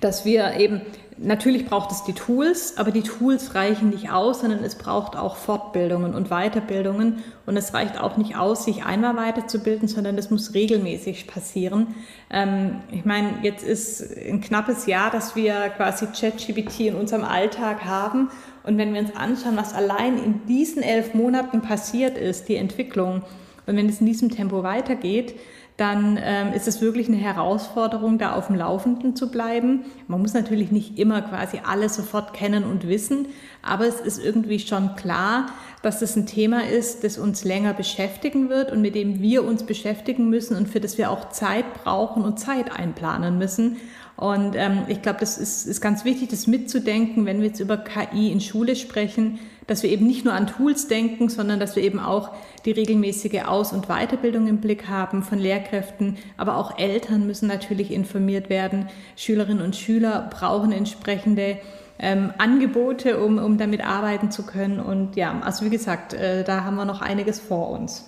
dass 0.00 0.24
wir 0.24 0.56
eben 0.58 0.80
Natürlich 1.16 1.66
braucht 1.66 1.92
es 1.92 2.02
die 2.02 2.12
Tools, 2.12 2.76
aber 2.76 2.90
die 2.90 3.02
Tools 3.02 3.54
reichen 3.54 3.90
nicht 3.90 4.10
aus, 4.10 4.40
sondern 4.40 4.64
es 4.64 4.74
braucht 4.74 5.16
auch 5.16 5.36
Fortbildungen 5.36 6.12
und 6.12 6.28
Weiterbildungen. 6.28 7.22
Und 7.46 7.56
es 7.56 7.72
reicht 7.72 8.00
auch 8.00 8.16
nicht 8.16 8.36
aus, 8.36 8.64
sich 8.64 8.84
einmal 8.84 9.16
weiterzubilden, 9.16 9.86
sondern 9.86 10.18
es 10.18 10.30
muss 10.30 10.54
regelmäßig 10.54 11.28
passieren. 11.28 11.94
Ähm, 12.30 12.80
ich 12.90 13.04
meine, 13.04 13.38
jetzt 13.42 13.64
ist 13.64 14.16
ein 14.16 14.40
knappes 14.40 14.86
Jahr, 14.86 15.10
dass 15.10 15.36
wir 15.36 15.68
quasi 15.76 16.06
ChatGPT 16.06 16.80
in 16.80 16.96
unserem 16.96 17.24
Alltag 17.24 17.84
haben. 17.84 18.30
Und 18.64 18.76
wenn 18.76 18.92
wir 18.92 19.00
uns 19.00 19.14
anschauen, 19.14 19.56
was 19.56 19.72
allein 19.72 20.18
in 20.18 20.46
diesen 20.46 20.82
elf 20.82 21.14
Monaten 21.14 21.60
passiert 21.60 22.18
ist, 22.18 22.48
die 22.48 22.56
Entwicklung, 22.56 23.22
und 23.66 23.76
wenn 23.76 23.88
es 23.88 24.00
in 24.00 24.06
diesem 24.06 24.30
Tempo 24.30 24.62
weitergeht, 24.62 25.36
dann 25.76 26.18
ähm, 26.22 26.52
ist 26.52 26.68
es 26.68 26.80
wirklich 26.80 27.08
eine 27.08 27.16
Herausforderung, 27.16 28.18
da 28.18 28.34
auf 28.34 28.46
dem 28.46 28.54
Laufenden 28.54 29.16
zu 29.16 29.30
bleiben. 29.30 29.84
Man 30.06 30.20
muss 30.20 30.32
natürlich 30.32 30.70
nicht 30.70 30.98
immer 31.00 31.20
quasi 31.22 31.60
alles 31.66 31.96
sofort 31.96 32.32
kennen 32.32 32.62
und 32.62 32.86
wissen, 32.86 33.26
aber 33.60 33.86
es 33.86 34.00
ist 34.00 34.24
irgendwie 34.24 34.60
schon 34.60 34.94
klar, 34.94 35.46
dass 35.82 35.98
das 35.98 36.14
ein 36.14 36.26
Thema 36.26 36.64
ist, 36.64 37.02
das 37.02 37.18
uns 37.18 37.44
länger 37.44 37.74
beschäftigen 37.74 38.50
wird 38.50 38.70
und 38.70 38.82
mit 38.82 38.94
dem 38.94 39.20
wir 39.20 39.44
uns 39.44 39.64
beschäftigen 39.64 40.30
müssen 40.30 40.56
und 40.56 40.68
für 40.68 40.80
das 40.80 40.96
wir 40.96 41.10
auch 41.10 41.30
Zeit 41.30 41.64
brauchen 41.82 42.22
und 42.22 42.38
Zeit 42.38 42.70
einplanen 42.78 43.36
müssen. 43.36 43.78
Und 44.16 44.54
ähm, 44.54 44.82
ich 44.86 45.02
glaube, 45.02 45.18
das 45.18 45.38
ist, 45.38 45.66
ist 45.66 45.80
ganz 45.80 46.04
wichtig, 46.04 46.28
das 46.28 46.46
mitzudenken, 46.46 47.26
wenn 47.26 47.40
wir 47.40 47.48
jetzt 47.48 47.58
über 47.58 47.76
KI 47.76 48.30
in 48.30 48.40
Schule 48.40 48.76
sprechen, 48.76 49.40
dass 49.66 49.82
wir 49.82 49.90
eben 49.90 50.06
nicht 50.06 50.24
nur 50.24 50.34
an 50.34 50.46
Tools 50.46 50.88
denken, 50.88 51.28
sondern 51.28 51.60
dass 51.60 51.76
wir 51.76 51.82
eben 51.82 51.98
auch 51.98 52.30
die 52.64 52.72
regelmäßige 52.72 53.44
Aus- 53.46 53.72
und 53.72 53.86
Weiterbildung 53.88 54.46
im 54.46 54.60
Blick 54.60 54.88
haben 54.88 55.22
von 55.22 55.38
Lehrkräften, 55.38 56.16
aber 56.36 56.56
auch 56.56 56.78
Eltern 56.78 57.26
müssen 57.26 57.48
natürlich 57.48 57.90
informiert 57.90 58.50
werden. 58.50 58.88
Schülerinnen 59.16 59.62
und 59.62 59.76
Schüler 59.76 60.30
brauchen 60.30 60.72
entsprechende 60.72 61.58
ähm, 61.98 62.32
Angebote, 62.38 63.22
um, 63.22 63.38
um 63.38 63.58
damit 63.58 63.84
arbeiten 63.84 64.30
zu 64.30 64.44
können. 64.44 64.80
Und 64.80 65.16
ja, 65.16 65.40
also 65.40 65.64
wie 65.64 65.70
gesagt, 65.70 66.12
äh, 66.12 66.44
da 66.44 66.64
haben 66.64 66.76
wir 66.76 66.84
noch 66.84 67.00
einiges 67.00 67.40
vor 67.40 67.70
uns. 67.70 68.04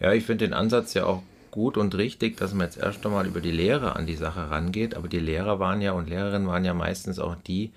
Ja, 0.00 0.12
ich 0.12 0.24
finde 0.24 0.46
den 0.46 0.54
Ansatz 0.54 0.94
ja 0.94 1.04
auch 1.04 1.22
gut 1.50 1.76
und 1.76 1.94
richtig, 1.94 2.36
dass 2.36 2.52
man 2.52 2.66
jetzt 2.66 2.78
erst 2.78 3.06
einmal 3.06 3.26
über 3.26 3.40
die 3.40 3.52
Lehre 3.52 3.94
an 3.94 4.06
die 4.06 4.16
Sache 4.16 4.50
rangeht. 4.50 4.96
Aber 4.96 5.08
die 5.08 5.20
Lehrer 5.20 5.60
waren 5.60 5.80
ja 5.80 5.92
und 5.92 6.08
Lehrerinnen 6.08 6.48
waren 6.48 6.64
ja 6.64 6.74
meistens 6.74 7.18
auch 7.18 7.36
die, 7.36 7.72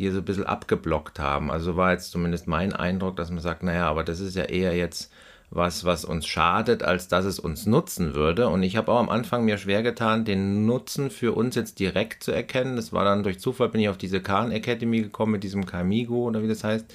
die 0.00 0.10
so 0.10 0.18
ein 0.18 0.24
bisschen 0.24 0.46
abgeblockt 0.46 1.18
haben. 1.18 1.50
Also 1.50 1.76
war 1.76 1.92
jetzt 1.92 2.10
zumindest 2.10 2.46
mein 2.46 2.72
Eindruck, 2.72 3.16
dass 3.16 3.30
man 3.30 3.40
sagt, 3.40 3.62
naja, 3.62 3.86
aber 3.88 4.02
das 4.02 4.18
ist 4.20 4.34
ja 4.34 4.44
eher 4.44 4.74
jetzt 4.74 5.12
was, 5.50 5.84
was 5.84 6.04
uns 6.04 6.26
schadet, 6.26 6.82
als 6.82 7.08
dass 7.08 7.24
es 7.24 7.38
uns 7.38 7.66
nutzen 7.66 8.14
würde. 8.14 8.48
Und 8.48 8.62
ich 8.62 8.76
habe 8.76 8.90
auch 8.90 8.98
am 8.98 9.10
Anfang 9.10 9.44
mir 9.44 9.58
schwer 9.58 9.82
getan, 9.82 10.24
den 10.24 10.64
Nutzen 10.64 11.10
für 11.10 11.32
uns 11.32 11.54
jetzt 11.54 11.80
direkt 11.80 12.22
zu 12.24 12.32
erkennen. 12.32 12.76
Das 12.76 12.92
war 12.92 13.04
dann 13.04 13.24
durch 13.24 13.40
Zufall, 13.40 13.68
bin 13.68 13.80
ich 13.82 13.88
auf 13.88 13.98
diese 13.98 14.22
Khan 14.22 14.52
Academy 14.52 15.02
gekommen 15.02 15.32
mit 15.32 15.44
diesem 15.44 15.66
Kamigo 15.66 16.24
oder 16.28 16.42
wie 16.42 16.48
das 16.48 16.64
heißt, 16.64 16.86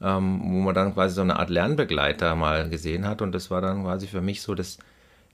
ähm, 0.00 0.40
wo 0.42 0.60
man 0.60 0.74
dann 0.74 0.94
quasi 0.94 1.16
so 1.16 1.20
eine 1.20 1.38
Art 1.38 1.50
Lernbegleiter 1.50 2.36
mal 2.36 2.70
gesehen 2.70 3.06
hat. 3.06 3.20
Und 3.22 3.32
das 3.32 3.50
war 3.50 3.60
dann 3.60 3.82
quasi 3.82 4.06
für 4.06 4.22
mich 4.22 4.40
so 4.40 4.54
das, 4.54 4.78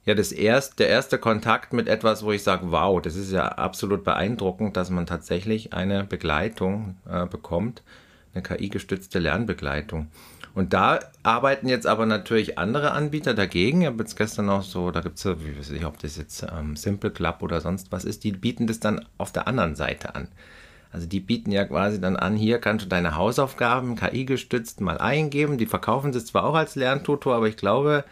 ja, 0.07 0.15
das 0.15 0.31
erst, 0.31 0.79
der 0.79 0.89
erste 0.89 1.19
Kontakt 1.19 1.73
mit 1.73 1.89
etwas, 1.89 2.25
wo 2.25 2.31
ich 2.31 2.45
sage, 2.45 2.71
wow, 2.71 3.03
das 3.03 3.17
ist 3.17 3.33
ja 3.33 3.49
absolut 3.49 4.05
beeindruckend, 4.05 4.77
dass 4.77 4.89
man 4.89 5.05
tatsächlich 5.05 5.73
eine 5.73 6.05
Begleitung 6.05 6.97
äh, 7.11 7.27
bekommt, 7.27 7.83
eine 8.33 8.45
KI-gestützte 8.45 9.19
Lernbegleitung. 9.19 10.07
Und 10.55 10.73
da 10.73 11.01
arbeiten 11.25 11.69
jetzt 11.69 11.89
aber 11.89 12.07
natürlich 12.07 12.57
andere 12.57 12.93
Anbieter 12.93 13.35
dagegen. 13.35 13.83
Ich 13.83 13.89
habe 13.89 13.99
jetzt 13.99 14.17
gestern 14.17 14.47
noch 14.47 14.63
so, 14.63 14.93
da 14.93 15.01
gibt 15.01 15.19
es 15.19 15.25
wie 15.25 15.59
weiß 15.59 15.71
ich, 15.71 15.85
ob 15.85 15.99
das 15.99 16.17
jetzt 16.17 16.47
ähm, 16.57 16.77
Simple 16.77 17.11
Club 17.11 17.43
oder 17.43 17.61
sonst 17.61 17.91
was 17.91 18.05
ist, 18.05 18.23
die 18.23 18.33
bieten 18.33 18.69
das 18.69 18.79
dann 18.79 19.05
auf 19.19 19.33
der 19.33 19.49
anderen 19.49 19.75
Seite 19.75 20.15
an. 20.15 20.29
Also 20.93 21.09
die 21.09 21.21
bieten 21.21 21.51
ja 21.51 21.65
quasi 21.65 22.01
dann 22.01 22.17
an, 22.17 22.37
hier 22.37 22.59
kannst 22.59 22.85
du 22.85 22.89
deine 22.89 23.17
Hausaufgaben 23.17 23.97
KI-gestützt 23.97 24.81
mal 24.81 24.99
eingeben. 24.99 25.59
Die 25.59 25.67
verkaufen 25.67 26.15
es 26.15 26.27
zwar 26.27 26.45
auch 26.45 26.55
als 26.55 26.77
Lerntutor, 26.77 27.35
aber 27.35 27.49
ich 27.49 27.57
glaube, 27.57 28.05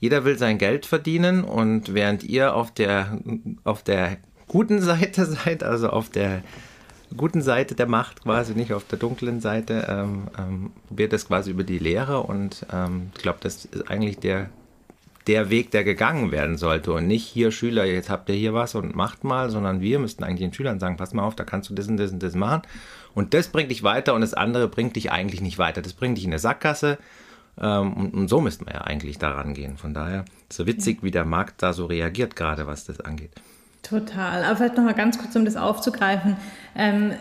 jeder 0.00 0.24
will 0.24 0.38
sein 0.38 0.58
Geld 0.58 0.86
verdienen 0.86 1.44
und 1.44 1.94
während 1.94 2.24
ihr 2.24 2.54
auf 2.54 2.70
der, 2.72 3.18
auf 3.64 3.82
der 3.82 4.18
guten 4.48 4.80
Seite 4.80 5.24
seid, 5.44 5.62
also 5.62 5.90
auf 5.90 6.10
der 6.10 6.42
guten 7.16 7.42
Seite 7.42 7.74
der 7.74 7.86
Macht 7.86 8.22
quasi, 8.22 8.54
nicht 8.54 8.72
auf 8.72 8.84
der 8.84 8.98
dunklen 8.98 9.40
Seite, 9.40 9.86
ähm, 9.88 10.28
ähm, 10.38 10.72
probiert 10.88 11.12
das 11.12 11.26
quasi 11.26 11.50
über 11.50 11.64
die 11.64 11.78
Lehre 11.78 12.22
und 12.22 12.66
ähm, 12.72 13.10
ich 13.14 13.22
glaube, 13.22 13.38
das 13.40 13.66
ist 13.66 13.90
eigentlich 13.90 14.18
der, 14.18 14.50
der 15.26 15.48
Weg, 15.48 15.70
der 15.70 15.84
gegangen 15.84 16.32
werden 16.32 16.56
sollte 16.56 16.92
und 16.92 17.06
nicht 17.06 17.24
hier 17.24 17.52
Schüler, 17.52 17.84
jetzt 17.84 18.10
habt 18.10 18.28
ihr 18.28 18.34
hier 18.34 18.52
was 18.52 18.74
und 18.74 18.94
macht 18.94 19.24
mal, 19.24 19.50
sondern 19.50 19.80
wir 19.80 19.98
müssten 19.98 20.24
eigentlich 20.24 20.40
den 20.40 20.52
Schülern 20.52 20.80
sagen, 20.80 20.96
pass 20.96 21.14
mal 21.14 21.22
auf, 21.22 21.36
da 21.36 21.44
kannst 21.44 21.70
du 21.70 21.74
das 21.74 21.88
und 21.88 21.96
das 21.96 22.10
und 22.10 22.22
das 22.22 22.34
machen 22.34 22.62
und 23.14 23.32
das 23.32 23.48
bringt 23.48 23.70
dich 23.70 23.82
weiter 23.82 24.14
und 24.14 24.20
das 24.20 24.34
andere 24.34 24.68
bringt 24.68 24.96
dich 24.96 25.12
eigentlich 25.12 25.40
nicht 25.40 25.58
weiter, 25.58 25.82
das 25.82 25.92
bringt 25.92 26.18
dich 26.18 26.24
in 26.24 26.30
eine 26.30 26.40
Sackgasse 26.40 26.98
und, 27.56 28.14
und, 28.14 28.28
so 28.28 28.40
müssten 28.40 28.66
wir 28.66 28.74
ja 28.74 28.80
eigentlich 28.82 29.18
daran 29.18 29.54
gehen. 29.54 29.76
Von 29.76 29.94
daher 29.94 30.24
es 30.48 30.58
witzig, 30.66 31.02
wie 31.02 31.10
der 31.10 31.24
Markt 31.24 31.62
da 31.62 31.72
so 31.72 31.86
reagiert, 31.86 32.36
gerade 32.36 32.66
was 32.66 32.84
das 32.84 33.00
angeht. 33.00 33.30
Total. 33.84 34.44
Aber 34.44 34.56
vielleicht 34.56 34.76
nochmal 34.76 34.94
ganz 34.94 35.18
kurz, 35.18 35.36
um 35.36 35.44
das 35.44 35.56
aufzugreifen. 35.56 36.36
Ähm, 36.74 37.12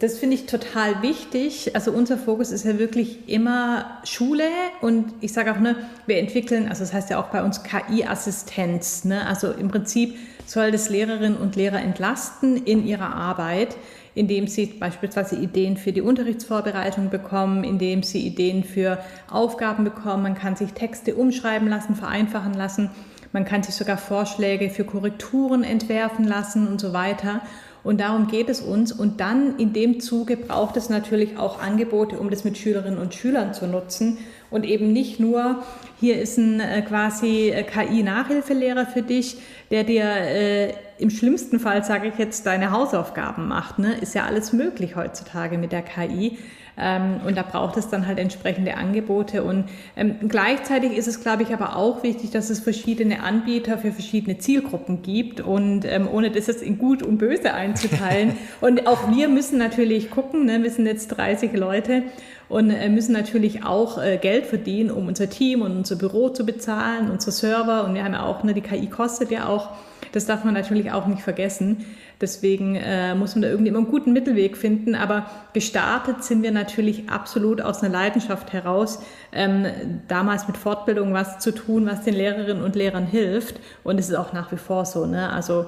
das 0.00 0.18
finde 0.18 0.36
ich 0.36 0.46
total 0.46 1.02
wichtig. 1.02 1.74
Also 1.74 1.90
unser 1.90 2.16
Fokus 2.16 2.52
ist 2.52 2.64
ja 2.64 2.78
wirklich 2.78 3.28
immer 3.28 3.98
Schule 4.04 4.48
und 4.80 5.12
ich 5.20 5.32
sage 5.32 5.52
auch, 5.52 5.58
ne, 5.58 5.76
wir 6.06 6.18
entwickeln, 6.18 6.68
also 6.68 6.80
das 6.80 6.92
heißt 6.92 7.10
ja 7.10 7.18
auch 7.18 7.26
bei 7.26 7.42
uns 7.42 7.62
KI-Assistenz. 7.64 9.04
Ne? 9.04 9.26
Also 9.26 9.50
im 9.50 9.68
Prinzip 9.68 10.16
soll 10.46 10.70
das 10.70 10.88
Lehrerinnen 10.88 11.36
und 11.36 11.56
Lehrer 11.56 11.80
entlasten 11.80 12.56
in 12.64 12.86
ihrer 12.86 13.14
Arbeit, 13.14 13.76
indem 14.14 14.46
sie 14.46 14.66
beispielsweise 14.66 15.36
Ideen 15.36 15.76
für 15.76 15.92
die 15.92 16.00
Unterrichtsvorbereitung 16.00 17.10
bekommen, 17.10 17.64
indem 17.64 18.02
sie 18.02 18.26
Ideen 18.26 18.64
für 18.64 18.98
Aufgaben 19.30 19.84
bekommen. 19.84 20.22
Man 20.22 20.34
kann 20.34 20.56
sich 20.56 20.72
Texte 20.72 21.14
umschreiben 21.14 21.68
lassen, 21.68 21.94
vereinfachen 21.94 22.54
lassen. 22.54 22.90
Man 23.32 23.44
kann 23.44 23.64
sich 23.64 23.74
sogar 23.74 23.96
Vorschläge 23.96 24.70
für 24.70 24.84
Korrekturen 24.84 25.64
entwerfen 25.64 26.24
lassen 26.24 26.68
und 26.68 26.80
so 26.80 26.92
weiter. 26.92 27.40
Und 27.82 28.00
darum 28.00 28.28
geht 28.28 28.48
es 28.48 28.60
uns. 28.60 28.92
Und 28.92 29.20
dann 29.20 29.58
in 29.58 29.72
dem 29.72 30.00
Zuge 30.00 30.36
braucht 30.36 30.76
es 30.76 30.88
natürlich 30.88 31.36
auch 31.36 31.60
Angebote, 31.60 32.18
um 32.18 32.30
das 32.30 32.44
mit 32.44 32.56
Schülerinnen 32.56 32.98
und 32.98 33.14
Schülern 33.14 33.52
zu 33.52 33.66
nutzen. 33.66 34.18
Und 34.54 34.64
eben 34.64 34.92
nicht 34.92 35.18
nur, 35.18 35.64
hier 35.98 36.22
ist 36.22 36.38
ein 36.38 36.60
äh, 36.60 36.80
quasi 36.82 37.48
äh, 37.48 37.64
KI-Nachhilfelehrer 37.64 38.86
für 38.86 39.02
dich, 39.02 39.38
der 39.72 39.82
dir 39.82 40.04
äh, 40.04 40.72
im 40.96 41.10
schlimmsten 41.10 41.58
Fall, 41.58 41.82
sage 41.82 42.06
ich 42.06 42.18
jetzt, 42.18 42.46
deine 42.46 42.70
Hausaufgaben 42.70 43.48
macht. 43.48 43.80
Ne? 43.80 43.94
Ist 44.00 44.14
ja 44.14 44.26
alles 44.26 44.52
möglich 44.52 44.94
heutzutage 44.94 45.58
mit 45.58 45.72
der 45.72 45.82
KI. 45.82 46.38
Ähm, 46.76 47.20
und 47.26 47.36
da 47.36 47.42
braucht 47.42 47.76
es 47.76 47.88
dann 47.88 48.06
halt 48.06 48.20
entsprechende 48.20 48.76
Angebote. 48.76 49.42
Und 49.42 49.64
ähm, 49.96 50.16
gleichzeitig 50.28 50.96
ist 50.96 51.08
es, 51.08 51.20
glaube 51.20 51.42
ich, 51.42 51.52
aber 51.52 51.74
auch 51.76 52.04
wichtig, 52.04 52.30
dass 52.30 52.48
es 52.48 52.60
verschiedene 52.60 53.24
Anbieter 53.24 53.76
für 53.78 53.90
verschiedene 53.90 54.38
Zielgruppen 54.38 55.02
gibt. 55.02 55.40
Und 55.40 55.84
ähm, 55.84 56.08
ohne 56.12 56.30
das 56.30 56.46
jetzt 56.46 56.62
in 56.62 56.78
gut 56.78 57.02
und 57.02 57.18
böse 57.18 57.54
einzuteilen. 57.54 58.36
und 58.60 58.86
auch 58.86 59.10
wir 59.10 59.28
müssen 59.28 59.58
natürlich 59.58 60.12
gucken, 60.12 60.46
ne? 60.46 60.62
wir 60.62 60.70
sind 60.70 60.86
jetzt 60.86 61.08
30 61.08 61.52
Leute 61.54 62.04
und 62.48 62.70
äh, 62.70 62.88
müssen 62.88 63.12
natürlich 63.12 63.64
auch 63.64 64.02
äh, 64.02 64.18
Geld 64.18 64.46
verdienen, 64.46 64.90
um 64.90 65.08
unser 65.08 65.30
Team 65.30 65.62
und 65.62 65.76
unser 65.76 65.96
Büro 65.96 66.28
zu 66.28 66.44
bezahlen, 66.44 67.10
unsere 67.10 67.32
Server. 67.32 67.84
Und 67.84 67.94
wir 67.94 68.04
haben 68.04 68.12
ja 68.12 68.24
auch, 68.24 68.44
ne, 68.44 68.54
die 68.54 68.60
KI 68.60 68.86
kostet 68.88 69.30
ja 69.30 69.48
auch. 69.48 69.70
Das 70.12 70.26
darf 70.26 70.44
man 70.44 70.54
natürlich 70.54 70.92
auch 70.92 71.06
nicht 71.06 71.22
vergessen. 71.22 71.84
Deswegen 72.20 72.76
äh, 72.76 73.14
muss 73.14 73.34
man 73.34 73.42
da 73.42 73.48
irgendwie 73.48 73.70
immer 73.70 73.78
einen 73.78 73.88
guten 73.88 74.12
Mittelweg 74.12 74.56
finden. 74.56 74.94
Aber 74.94 75.26
gestartet 75.52 76.22
sind 76.22 76.42
wir 76.42 76.52
natürlich 76.52 77.08
absolut 77.08 77.60
aus 77.60 77.82
einer 77.82 77.92
Leidenschaft 77.92 78.52
heraus, 78.52 79.00
ähm, 79.32 79.66
damals 80.06 80.46
mit 80.46 80.56
Fortbildung 80.56 81.12
was 81.12 81.40
zu 81.40 81.52
tun, 81.52 81.86
was 81.86 82.02
den 82.02 82.14
Lehrerinnen 82.14 82.62
und 82.62 82.76
Lehrern 82.76 83.06
hilft. 83.06 83.58
Und 83.82 83.98
es 83.98 84.08
ist 84.08 84.14
auch 84.14 84.32
nach 84.32 84.52
wie 84.52 84.56
vor 84.56 84.84
so. 84.84 85.06
Ne? 85.06 85.30
Also 85.32 85.66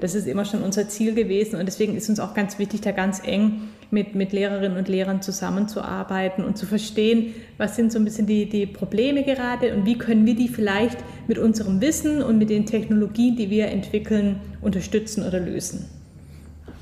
das 0.00 0.14
ist 0.14 0.26
immer 0.26 0.44
schon 0.44 0.62
unser 0.62 0.88
Ziel 0.88 1.14
gewesen 1.14 1.58
und 1.58 1.66
deswegen 1.66 1.96
ist 1.96 2.08
uns 2.08 2.20
auch 2.20 2.34
ganz 2.34 2.58
wichtig, 2.58 2.80
da 2.80 2.90
ganz 2.90 3.22
eng 3.24 3.68
mit, 3.94 4.14
mit 4.14 4.32
Lehrerinnen 4.32 4.76
und 4.76 4.88
Lehrern 4.88 5.22
zusammenzuarbeiten 5.22 6.44
und 6.44 6.58
zu 6.58 6.66
verstehen, 6.66 7.34
was 7.56 7.76
sind 7.76 7.90
so 7.90 7.98
ein 7.98 8.04
bisschen 8.04 8.26
die, 8.26 8.46
die 8.46 8.66
Probleme 8.66 9.24
gerade 9.24 9.74
und 9.74 9.86
wie 9.86 9.96
können 9.96 10.26
wir 10.26 10.34
die 10.34 10.48
vielleicht 10.48 10.98
mit 11.26 11.38
unserem 11.38 11.80
Wissen 11.80 12.22
und 12.22 12.36
mit 12.36 12.50
den 12.50 12.66
Technologien, 12.66 13.36
die 13.36 13.48
wir 13.48 13.68
entwickeln, 13.68 14.40
unterstützen 14.60 15.26
oder 15.26 15.40
lösen. 15.40 15.88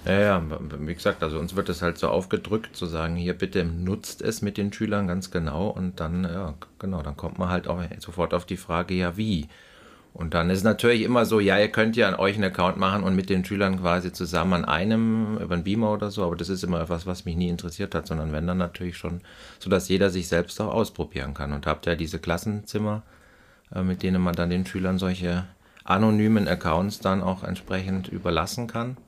Ja, 0.04 0.20
ja, 0.20 0.42
wie 0.80 0.94
gesagt, 0.94 1.22
also 1.22 1.38
uns 1.38 1.54
wird 1.54 1.68
es 1.68 1.80
halt 1.80 1.96
so 1.96 2.08
aufgedrückt, 2.08 2.74
zu 2.74 2.86
sagen, 2.86 3.14
hier 3.14 3.34
bitte 3.34 3.64
nutzt 3.64 4.20
es 4.20 4.42
mit 4.42 4.56
den 4.56 4.72
Schülern 4.72 5.06
ganz 5.06 5.30
genau 5.30 5.68
und 5.68 6.00
dann, 6.00 6.24
ja, 6.24 6.54
genau, 6.80 7.02
dann 7.02 7.16
kommt 7.16 7.38
man 7.38 7.50
halt 7.50 7.68
auch 7.68 7.80
sofort 7.98 8.34
auf 8.34 8.44
die 8.44 8.56
Frage, 8.56 8.94
ja, 8.94 9.16
wie? 9.16 9.46
Und 10.14 10.34
dann 10.34 10.50
ist 10.50 10.62
natürlich 10.62 11.02
immer 11.02 11.24
so, 11.24 11.40
ja, 11.40 11.58
ihr 11.58 11.68
könnt 11.68 11.96
ja 11.96 12.06
an 12.08 12.14
euch 12.14 12.34
einen 12.34 12.44
Account 12.44 12.76
machen 12.76 13.02
und 13.02 13.16
mit 13.16 13.30
den 13.30 13.44
Schülern 13.44 13.80
quasi 13.80 14.12
zusammen 14.12 14.52
an 14.52 14.64
einem, 14.66 15.38
über 15.38 15.54
einen 15.54 15.64
Beamer 15.64 15.90
oder 15.92 16.10
so, 16.10 16.22
aber 16.24 16.36
das 16.36 16.50
ist 16.50 16.62
immer 16.62 16.82
etwas, 16.82 17.06
was 17.06 17.24
mich 17.24 17.34
nie 17.34 17.48
interessiert 17.48 17.94
hat, 17.94 18.06
sondern 18.06 18.32
wenn 18.32 18.46
dann 18.46 18.58
natürlich 18.58 18.98
schon, 18.98 19.22
so 19.58 19.70
dass 19.70 19.88
jeder 19.88 20.10
sich 20.10 20.28
selbst 20.28 20.60
auch 20.60 20.72
ausprobieren 20.72 21.32
kann. 21.32 21.52
Und 21.52 21.66
habt 21.66 21.86
ja 21.86 21.94
diese 21.94 22.18
Klassenzimmer, 22.18 23.02
äh, 23.74 23.82
mit 23.82 24.02
denen 24.02 24.20
man 24.20 24.34
dann 24.34 24.50
den 24.50 24.66
Schülern 24.66 24.98
solche 24.98 25.44
anonymen 25.84 26.46
Accounts 26.46 27.00
dann 27.00 27.22
auch 27.22 27.42
entsprechend 27.42 28.08
überlassen 28.08 28.66
kann. 28.66 28.98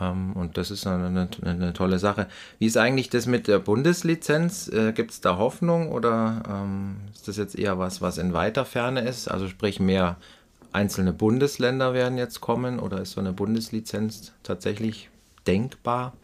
Ähm, 0.00 0.32
und 0.34 0.56
das 0.56 0.70
ist 0.70 0.86
eine, 0.86 1.06
eine, 1.06 1.28
eine, 1.44 1.72
tolle 1.72 1.98
Sache. 1.98 2.26
Wie 2.58 2.66
ist 2.66 2.76
eigentlich 2.76 3.10
das 3.10 3.26
mit 3.26 3.48
der 3.48 3.58
Bundeslizenz? 3.58 4.68
Äh, 4.68 4.92
Gibt 4.92 5.10
es 5.12 5.20
da 5.20 5.36
Hoffnung 5.36 5.90
oder 5.92 6.42
ähm, 6.48 6.96
ist 7.14 7.28
das 7.28 7.36
jetzt 7.36 7.58
eher 7.58 7.78
was, 7.78 8.00
was 8.00 8.18
in 8.18 8.32
weiter 8.32 8.64
Ferne 8.64 9.00
ist? 9.02 9.28
Also 9.28 9.48
sprich 9.48 9.80
mehr 9.80 10.16
einzelne 10.72 11.12
Bundesländer 11.12 11.94
werden 11.94 12.18
jetzt 12.18 12.40
kommen 12.40 12.80
oder 12.80 13.00
ist 13.00 13.12
so 13.12 13.20
eine 13.20 13.32
Bundeslizenz 13.32 14.32
tatsächlich 14.42 15.08
denkbar? 15.46 16.14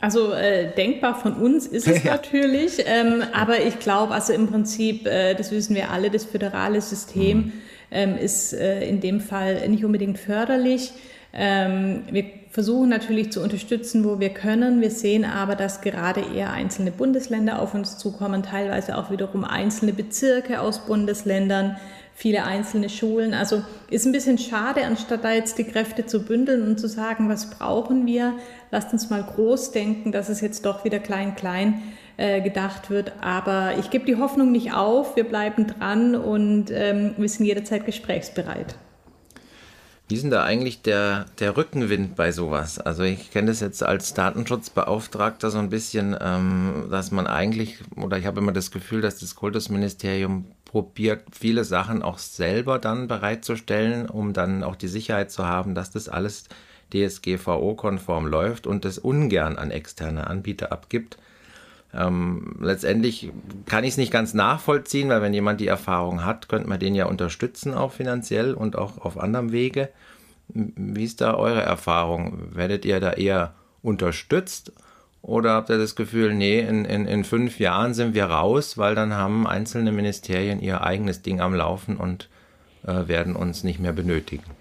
Also 0.00 0.32
äh, 0.32 0.72
denkbar 0.74 1.18
von 1.18 1.34
uns 1.34 1.66
ist 1.66 1.88
es 1.88 2.02
ja. 2.04 2.12
natürlich, 2.12 2.84
ähm, 2.84 3.22
aber 3.32 3.60
ich 3.64 3.78
glaube, 3.78 4.14
also 4.14 4.32
im 4.32 4.46
Prinzip, 4.46 5.06
äh, 5.06 5.34
das 5.34 5.50
wissen 5.50 5.74
wir 5.74 5.90
alle, 5.90 6.10
das 6.10 6.24
föderale 6.24 6.80
System 6.80 7.38
mhm. 7.38 7.52
ähm, 7.90 8.16
ist 8.16 8.52
äh, 8.52 8.86
in 8.86 9.00
dem 9.00 9.20
Fall 9.20 9.68
nicht 9.68 9.84
unbedingt 9.84 10.18
förderlich. 10.18 10.92
Ähm, 11.32 12.04
wir 12.10 12.24
versuchen 12.50 12.88
natürlich 12.88 13.30
zu 13.30 13.42
unterstützen, 13.42 14.04
wo 14.04 14.18
wir 14.18 14.30
können. 14.30 14.80
Wir 14.80 14.90
sehen 14.90 15.24
aber, 15.24 15.54
dass 15.54 15.80
gerade 15.80 16.22
eher 16.34 16.52
einzelne 16.52 16.90
Bundesländer 16.90 17.60
auf 17.60 17.74
uns 17.74 17.98
zukommen, 17.98 18.42
teilweise 18.42 18.96
auch 18.96 19.10
wiederum 19.10 19.44
einzelne 19.44 19.92
Bezirke 19.92 20.60
aus 20.60 20.86
Bundesländern, 20.86 21.76
viele 22.14 22.44
einzelne 22.44 22.88
Schulen. 22.88 23.34
Also 23.34 23.62
ist 23.90 24.06
ein 24.06 24.12
bisschen 24.12 24.38
schade, 24.38 24.84
anstatt 24.84 25.22
da 25.22 25.32
jetzt 25.32 25.58
die 25.58 25.64
Kräfte 25.64 26.06
zu 26.06 26.24
bündeln 26.24 26.66
und 26.66 26.80
zu 26.80 26.88
sagen, 26.88 27.28
was 27.28 27.50
brauchen 27.50 28.06
wir, 28.06 28.34
lasst 28.72 28.92
uns 28.92 29.08
mal 29.08 29.22
groß 29.22 29.70
denken, 29.70 30.10
dass 30.10 30.28
es 30.28 30.40
jetzt 30.40 30.66
doch 30.66 30.84
wieder 30.84 30.98
klein, 30.98 31.36
klein 31.36 31.82
äh, 32.16 32.40
gedacht 32.40 32.90
wird. 32.90 33.12
Aber 33.20 33.74
ich 33.78 33.90
gebe 33.90 34.04
die 34.04 34.16
Hoffnung 34.16 34.50
nicht 34.50 34.72
auf, 34.72 35.14
wir 35.14 35.24
bleiben 35.24 35.68
dran 35.68 36.16
und 36.16 36.72
ähm, 36.72 37.14
wir 37.16 37.28
sind 37.28 37.46
jederzeit 37.46 37.86
gesprächsbereit. 37.86 38.74
Wie 40.08 40.14
ist 40.14 40.22
denn 40.22 40.30
da 40.30 40.42
eigentlich 40.42 40.80
der, 40.80 41.26
der 41.38 41.58
Rückenwind 41.58 42.16
bei 42.16 42.32
sowas? 42.32 42.78
Also 42.78 43.02
ich 43.02 43.30
kenne 43.30 43.48
das 43.48 43.60
jetzt 43.60 43.82
als 43.82 44.14
Datenschutzbeauftragter 44.14 45.50
so 45.50 45.58
ein 45.58 45.68
bisschen, 45.68 46.16
ähm, 46.18 46.88
dass 46.90 47.10
man 47.10 47.26
eigentlich, 47.26 47.78
oder 47.94 48.16
ich 48.16 48.24
habe 48.24 48.40
immer 48.40 48.52
das 48.52 48.70
Gefühl, 48.70 49.02
dass 49.02 49.18
das 49.18 49.34
Kultusministerium 49.34 50.46
probiert, 50.64 51.24
viele 51.30 51.62
Sachen 51.64 52.02
auch 52.02 52.16
selber 52.16 52.78
dann 52.78 53.06
bereitzustellen, 53.06 54.08
um 54.08 54.32
dann 54.32 54.64
auch 54.64 54.76
die 54.76 54.88
Sicherheit 54.88 55.30
zu 55.30 55.46
haben, 55.46 55.74
dass 55.74 55.90
das 55.90 56.08
alles 56.08 56.44
DSGVO-konform 56.94 58.26
läuft 58.26 58.66
und 58.66 58.86
das 58.86 58.96
ungern 58.96 59.58
an 59.58 59.70
externe 59.70 60.26
Anbieter 60.26 60.72
abgibt. 60.72 61.18
Ähm, 61.94 62.56
letztendlich 62.60 63.32
kann 63.66 63.84
ich 63.84 63.90
es 63.90 63.96
nicht 63.96 64.12
ganz 64.12 64.34
nachvollziehen, 64.34 65.08
weil 65.08 65.22
wenn 65.22 65.32
jemand 65.32 65.60
die 65.60 65.68
Erfahrung 65.68 66.24
hat, 66.24 66.48
könnte 66.48 66.68
man 66.68 66.80
den 66.80 66.94
ja 66.94 67.06
unterstützen, 67.06 67.72
auch 67.74 67.92
finanziell 67.92 68.54
und 68.54 68.76
auch 68.76 68.98
auf 68.98 69.18
anderem 69.18 69.52
Wege. 69.52 69.88
Wie 70.48 71.04
ist 71.04 71.20
da 71.20 71.34
eure 71.34 71.62
Erfahrung? 71.62 72.54
Werdet 72.54 72.84
ihr 72.84 73.00
da 73.00 73.12
eher 73.12 73.54
unterstützt 73.82 74.72
oder 75.22 75.52
habt 75.52 75.70
ihr 75.70 75.78
das 75.78 75.96
Gefühl, 75.96 76.34
nee, 76.34 76.60
in, 76.60 76.84
in, 76.84 77.06
in 77.06 77.24
fünf 77.24 77.58
Jahren 77.58 77.94
sind 77.94 78.14
wir 78.14 78.26
raus, 78.26 78.78
weil 78.78 78.94
dann 78.94 79.14
haben 79.14 79.46
einzelne 79.46 79.92
Ministerien 79.92 80.60
ihr 80.60 80.82
eigenes 80.82 81.22
Ding 81.22 81.40
am 81.40 81.54
Laufen 81.54 81.96
und 81.96 82.28
äh, 82.86 83.08
werden 83.08 83.34
uns 83.34 83.64
nicht 83.64 83.80
mehr 83.80 83.92
benötigen? 83.92 84.57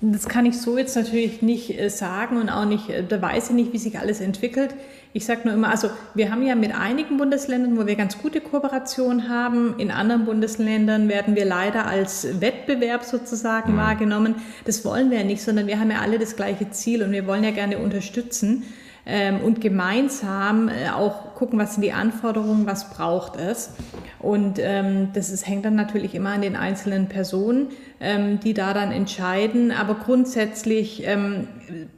Das 0.00 0.28
kann 0.28 0.46
ich 0.46 0.60
so 0.60 0.78
jetzt 0.78 0.94
natürlich 0.94 1.42
nicht 1.42 1.76
äh, 1.76 1.88
sagen 1.90 2.36
und 2.36 2.48
auch 2.48 2.64
nicht, 2.64 2.88
äh, 2.88 3.02
da 3.02 3.20
weiß 3.20 3.50
ich 3.50 3.56
nicht, 3.56 3.72
wie 3.72 3.78
sich 3.78 3.98
alles 3.98 4.20
entwickelt. 4.20 4.74
Ich 5.12 5.26
sage 5.26 5.40
nur 5.44 5.54
immer, 5.54 5.70
also 5.70 5.90
wir 6.14 6.30
haben 6.30 6.46
ja 6.46 6.54
mit 6.54 6.72
einigen 6.72 7.16
Bundesländern, 7.16 7.76
wo 7.76 7.86
wir 7.86 7.96
ganz 7.96 8.18
gute 8.18 8.40
Kooperation 8.40 9.28
haben. 9.28 9.74
In 9.78 9.90
anderen 9.90 10.24
Bundesländern 10.24 11.08
werden 11.08 11.34
wir 11.34 11.44
leider 11.44 11.86
als 11.86 12.40
Wettbewerb 12.40 13.02
sozusagen 13.02 13.72
mhm. 13.72 13.78
wahrgenommen. 13.78 14.34
Das 14.66 14.84
wollen 14.84 15.10
wir 15.10 15.18
ja 15.18 15.24
nicht, 15.24 15.42
sondern 15.42 15.66
wir 15.66 15.80
haben 15.80 15.90
ja 15.90 15.98
alle 15.98 16.20
das 16.20 16.36
gleiche 16.36 16.70
Ziel 16.70 17.02
und 17.02 17.10
wir 17.10 17.26
wollen 17.26 17.42
ja 17.42 17.50
gerne 17.50 17.78
unterstützen 17.78 18.62
ähm, 19.04 19.40
und 19.40 19.60
gemeinsam 19.60 20.68
äh, 20.68 20.90
auch 20.90 21.27
gucken, 21.38 21.58
was 21.58 21.74
sind 21.74 21.82
die 21.82 21.92
Anforderungen, 21.92 22.66
was 22.66 22.90
braucht 22.90 23.36
es. 23.36 23.70
Und 24.18 24.58
ähm, 24.58 25.10
das 25.14 25.30
ist, 25.30 25.46
hängt 25.46 25.64
dann 25.64 25.76
natürlich 25.76 26.16
immer 26.16 26.30
an 26.30 26.42
den 26.42 26.56
einzelnen 26.56 27.08
Personen, 27.08 27.68
ähm, 28.00 28.40
die 28.40 28.54
da 28.54 28.74
dann 28.74 28.90
entscheiden. 28.90 29.70
Aber 29.70 29.94
grundsätzlich 29.94 31.06
ähm, 31.06 31.46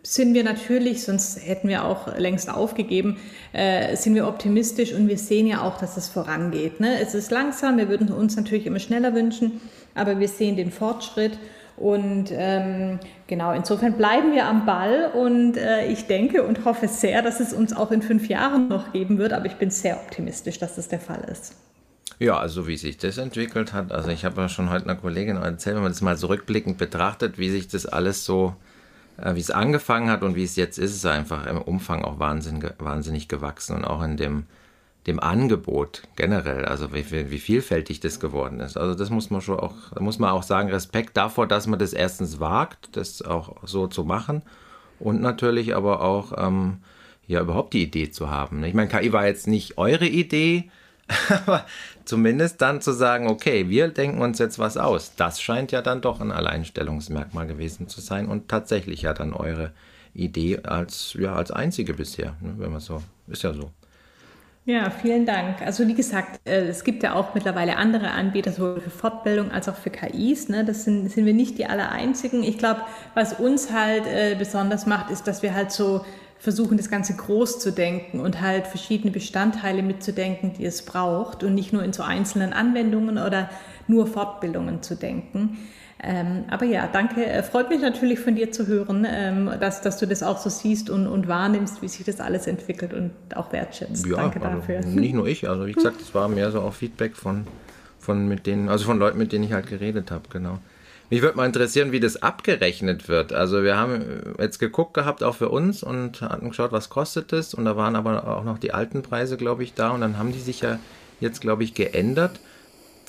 sind 0.03 0.35
wir 0.35 0.45
natürlich, 0.45 1.05
sonst 1.05 1.41
hätten 1.43 1.69
wir 1.69 1.87
auch 1.87 2.19
längst 2.19 2.53
aufgegeben, 2.53 3.17
äh, 3.55 3.97
sind 3.97 4.15
wir 4.15 4.29
optimistisch 4.29 4.93
und 4.93 5.09
wir 5.09 5.19
sehen 5.19 5.47
ja 5.47 5.63
auch, 5.63 5.79
dass 5.79 5.97
es 5.97 6.09
vorangeht. 6.09 6.79
Ne? 6.79 7.01
Es 7.01 7.15
ist 7.15 7.31
langsam, 7.31 7.79
wir 7.79 7.89
würden 7.89 8.13
uns 8.13 8.37
natürlich 8.37 8.67
immer 8.67 8.79
schneller 8.79 9.15
wünschen, 9.15 9.63
aber 9.95 10.21
wir 10.21 10.29
sehen 10.29 10.57
den 10.57 10.71
Fortschritt. 10.71 11.39
Und 11.81 12.27
ähm, 12.31 12.99
genau, 13.31 13.53
insofern 13.53 13.97
bleiben 13.97 14.33
wir 14.33 14.45
am 14.45 14.67
Ball 14.67 15.11
und 15.15 15.57
äh, 15.57 15.87
ich 15.87 16.07
denke 16.07 16.43
und 16.43 16.67
hoffe 16.67 16.89
sehr, 16.89 17.23
dass 17.23 17.41
es 17.41 17.55
uns 17.55 17.75
auch 17.75 17.91
in 17.93 18.03
fünf 18.03 18.29
Jahren 18.29 18.69
noch 18.69 18.93
geben 18.93 19.17
wird, 19.17 19.33
aber 19.33 19.47
ich 19.47 19.55
bin 19.55 19.71
sehr 19.71 19.97
optimistisch, 19.97 20.59
dass 20.59 20.75
das 20.75 20.89
der 20.89 21.01
Fall 21.01 21.25
ist. 21.31 21.55
Ja, 22.19 22.37
also 22.37 22.67
wie 22.67 22.77
sich 22.77 22.99
das 22.99 23.17
entwickelt 23.17 23.73
hat, 23.73 23.93
also 23.93 24.11
ich 24.11 24.27
habe 24.27 24.43
ja 24.43 24.49
schon 24.51 24.69
heute 24.69 24.85
einer 24.85 24.97
Kollegin 24.97 25.37
erzählt, 25.37 25.77
wenn 25.77 25.85
man 25.85 25.93
das 25.93 26.03
mal 26.03 26.19
zurückblickend 26.19 26.77
betrachtet, 26.77 27.39
wie 27.39 27.49
sich 27.49 27.69
das 27.69 27.87
alles 27.87 28.27
so, 28.27 28.55
äh, 29.17 29.35
wie 29.35 29.41
es 29.41 29.51
angefangen 29.51 30.11
hat 30.11 30.23
und 30.23 30.35
wie 30.35 30.45
es 30.45 30.57
jetzt 30.57 30.79
ist, 30.79 30.95
ist 30.95 31.07
einfach 31.07 31.47
im 31.47 31.63
Umfang 31.63 32.05
auch 32.05 32.19
wahnsinnig, 32.19 32.75
wahnsinnig 32.79 33.29
gewachsen 33.29 33.77
und 33.77 33.85
auch 33.85 34.03
in 34.03 34.19
dem 34.19 34.45
dem 35.07 35.19
Angebot 35.19 36.03
generell, 36.17 36.67
also 36.67 36.93
wie, 36.93 37.31
wie, 37.31 37.39
vielfältig 37.39 38.01
das 38.01 38.21
geworden 38.21 38.61
ist. 38.61 38.77
Also 38.77 38.95
das 38.95 39.09
muss 39.09 39.31
man 39.31 39.41
schon 39.41 39.59
auch, 39.59 39.75
muss 39.99 40.19
man 40.19 40.31
auch 40.31 40.43
sagen, 40.43 40.71
Respekt 40.71 41.17
davor, 41.17 41.47
dass 41.47 41.67
man 41.67 41.79
das 41.79 41.93
erstens 41.93 42.39
wagt, 42.39 42.97
das 42.97 43.23
auch 43.23 43.57
so 43.65 43.87
zu 43.87 44.05
machen 44.05 44.43
und 44.99 45.23
natürlich 45.23 45.75
aber 45.75 46.03
auch 46.03 46.33
ähm, 46.37 46.79
ja 47.27 47.41
überhaupt 47.41 47.73
die 47.73 47.83
Idee 47.83 48.11
zu 48.11 48.31
haben. 48.31 48.63
Ich 48.65 48.75
meine, 48.75 48.89
KI 48.89 49.13
war 49.13 49.27
jetzt 49.27 49.47
nicht 49.47 49.79
eure 49.79 50.07
Idee, 50.07 50.71
aber 51.47 51.65
zumindest 52.05 52.61
dann 52.61 52.83
zu 52.83 52.93
sagen, 52.93 53.29
okay, 53.29 53.71
wir 53.71 53.89
denken 53.89 54.21
uns 54.21 54.39
jetzt 54.39 54.59
was 54.59 54.77
aus. 54.77 55.15
Das 55.17 55.41
scheint 55.41 55.73
ja 55.73 55.81
dann 55.81 56.03
doch 56.03 56.21
ein 56.21 56.31
Alleinstellungsmerkmal 56.31 57.47
gewesen 57.47 57.89
zu 57.89 58.03
sein 58.03 58.29
und 58.29 58.49
tatsächlich 58.49 59.03
ja 59.03 59.15
dann 59.15 59.33
eure 59.33 59.73
Idee 60.13 60.61
als 60.65 61.17
ja 61.19 61.35
als 61.35 61.51
einzige 61.51 61.95
bisher, 61.95 62.37
ne, 62.41 62.55
wenn 62.59 62.71
man 62.71 62.81
so 62.81 63.03
ist 63.29 63.43
ja 63.43 63.55
so. 63.55 63.71
Ja, 64.67 64.91
vielen 64.91 65.27
Dank. 65.27 65.63
Also 65.63 65.89
wie 65.89 65.95
gesagt, 65.95 66.47
äh, 66.47 66.67
es 66.69 66.85
gibt 66.85 67.03
ja 67.03 67.15
auch 67.15 67.35
mittlerweile 67.35 67.77
andere 67.77 68.11
Anbieter, 68.11 68.53
sowohl 68.53 68.81
für 68.81 68.91
Fortbildung 68.91 69.51
als 69.51 69.69
auch 69.69 69.75
für 69.75 69.91
KIs. 69.91 70.49
Ne? 70.49 70.65
Das 70.65 70.85
sind, 70.85 71.11
sind 71.11 71.25
wir 71.27 71.35
nicht 71.35 71.59
die 71.59 71.67
aller 71.67 71.91
einzigen. 71.91 72.43
Ich 72.43 72.59
glaube, 72.59 72.83
was 73.15 73.33
uns 73.33 73.73
halt 73.73 74.07
äh, 74.07 74.37
besonders 74.39 74.87
macht, 74.87 75.11
ist, 75.11 75.27
dass 75.27 75.43
wir 75.43 75.55
halt 75.55 75.73
so 75.73 76.05
versuchen, 76.39 76.77
das 76.77 76.91
Ganze 76.91 77.15
groß 77.17 77.59
zu 77.59 77.73
denken 77.73 78.21
und 78.21 78.41
halt 78.41 78.67
verschiedene 78.67 79.11
Bestandteile 79.11 79.83
mitzudenken, 79.83 80.53
die 80.55 80.65
es 80.65 80.83
braucht 80.83 81.43
und 81.43 81.55
nicht 81.55 81.73
nur 81.73 81.83
in 81.83 81.93
so 81.93 82.03
einzelnen 82.03 82.53
Anwendungen 82.53 83.19
oder 83.19 83.51
nur 83.89 84.07
Fortbildungen 84.07 84.83
zu 84.83 84.95
denken. 84.95 85.59
Ähm, 86.03 86.45
aber 86.49 86.65
ja, 86.65 86.89
danke. 86.91 87.27
Äh, 87.27 87.43
freut 87.43 87.69
mich 87.69 87.81
natürlich 87.81 88.21
von 88.21 88.35
dir 88.35 88.51
zu 88.51 88.67
hören, 88.67 89.07
ähm, 89.09 89.51
dass, 89.61 89.83
dass 89.83 89.99
du 89.99 90.07
das 90.07 90.23
auch 90.23 90.39
so 90.39 90.49
siehst 90.49 90.89
und, 90.89 91.07
und 91.07 91.29
wahrnimmst, 91.29 91.83
wie 91.83 91.89
sich 91.89 92.05
das 92.07 92.21
alles 92.21 92.47
entwickelt 92.47 92.95
und 92.95 93.13
auch 93.35 93.53
wertschätzt. 93.53 94.07
Ja, 94.07 94.17
danke 94.17 94.41
also 94.41 94.59
dafür. 94.59 94.81
Nicht 94.81 95.15
nur 95.15 95.27
ich, 95.27 95.49
also 95.49 95.67
wie 95.67 95.73
gesagt, 95.73 96.01
es 96.01 96.15
war 96.15 96.29
mehr 96.29 96.51
so 96.51 96.61
auch 96.61 96.73
Feedback 96.73 97.17
von, 97.17 97.47
von 97.99 98.29
mit 98.29 98.47
denen, 98.47 98.69
also 98.69 98.87
von 98.87 98.99
Leuten, 98.99 99.19
mit 99.19 99.33
denen 99.33 99.45
ich 99.45 99.53
halt 99.53 99.67
geredet 99.67 100.11
habe, 100.11 100.25
genau. 100.31 100.59
Mich 101.11 101.23
würde 101.23 101.37
mal 101.37 101.47
interessieren, 101.47 101.91
wie 101.91 101.99
das 101.99 102.23
abgerechnet 102.23 103.09
wird. 103.09 103.33
Also 103.33 103.65
wir 103.65 103.77
haben 103.77 104.37
jetzt 104.39 104.61
geguckt 104.61 104.95
gehabt, 104.95 105.25
auch 105.25 105.35
für 105.35 105.49
uns, 105.49 105.83
und 105.83 106.23
hatten 106.23 106.51
geschaut, 106.51 106.71
was 106.71 106.89
kostet 106.89 107.33
es. 107.33 107.53
Und 107.53 107.65
da 107.65 107.77
waren 107.77 107.97
aber 107.97 108.29
auch 108.29 108.45
noch 108.45 108.59
die 108.59 108.73
alten 108.73 109.03
Preise, 109.03 109.37
glaube 109.37 109.65
ich, 109.65 109.75
da. 109.75 109.91
Und 109.91 110.03
dann 110.03 110.19
haben 110.19 110.31
die 110.31 110.39
sich 110.39 110.61
ja 110.61 110.79
jetzt, 111.19 111.41
glaube 111.41 111.65
ich, 111.65 111.75
geändert 111.75 112.39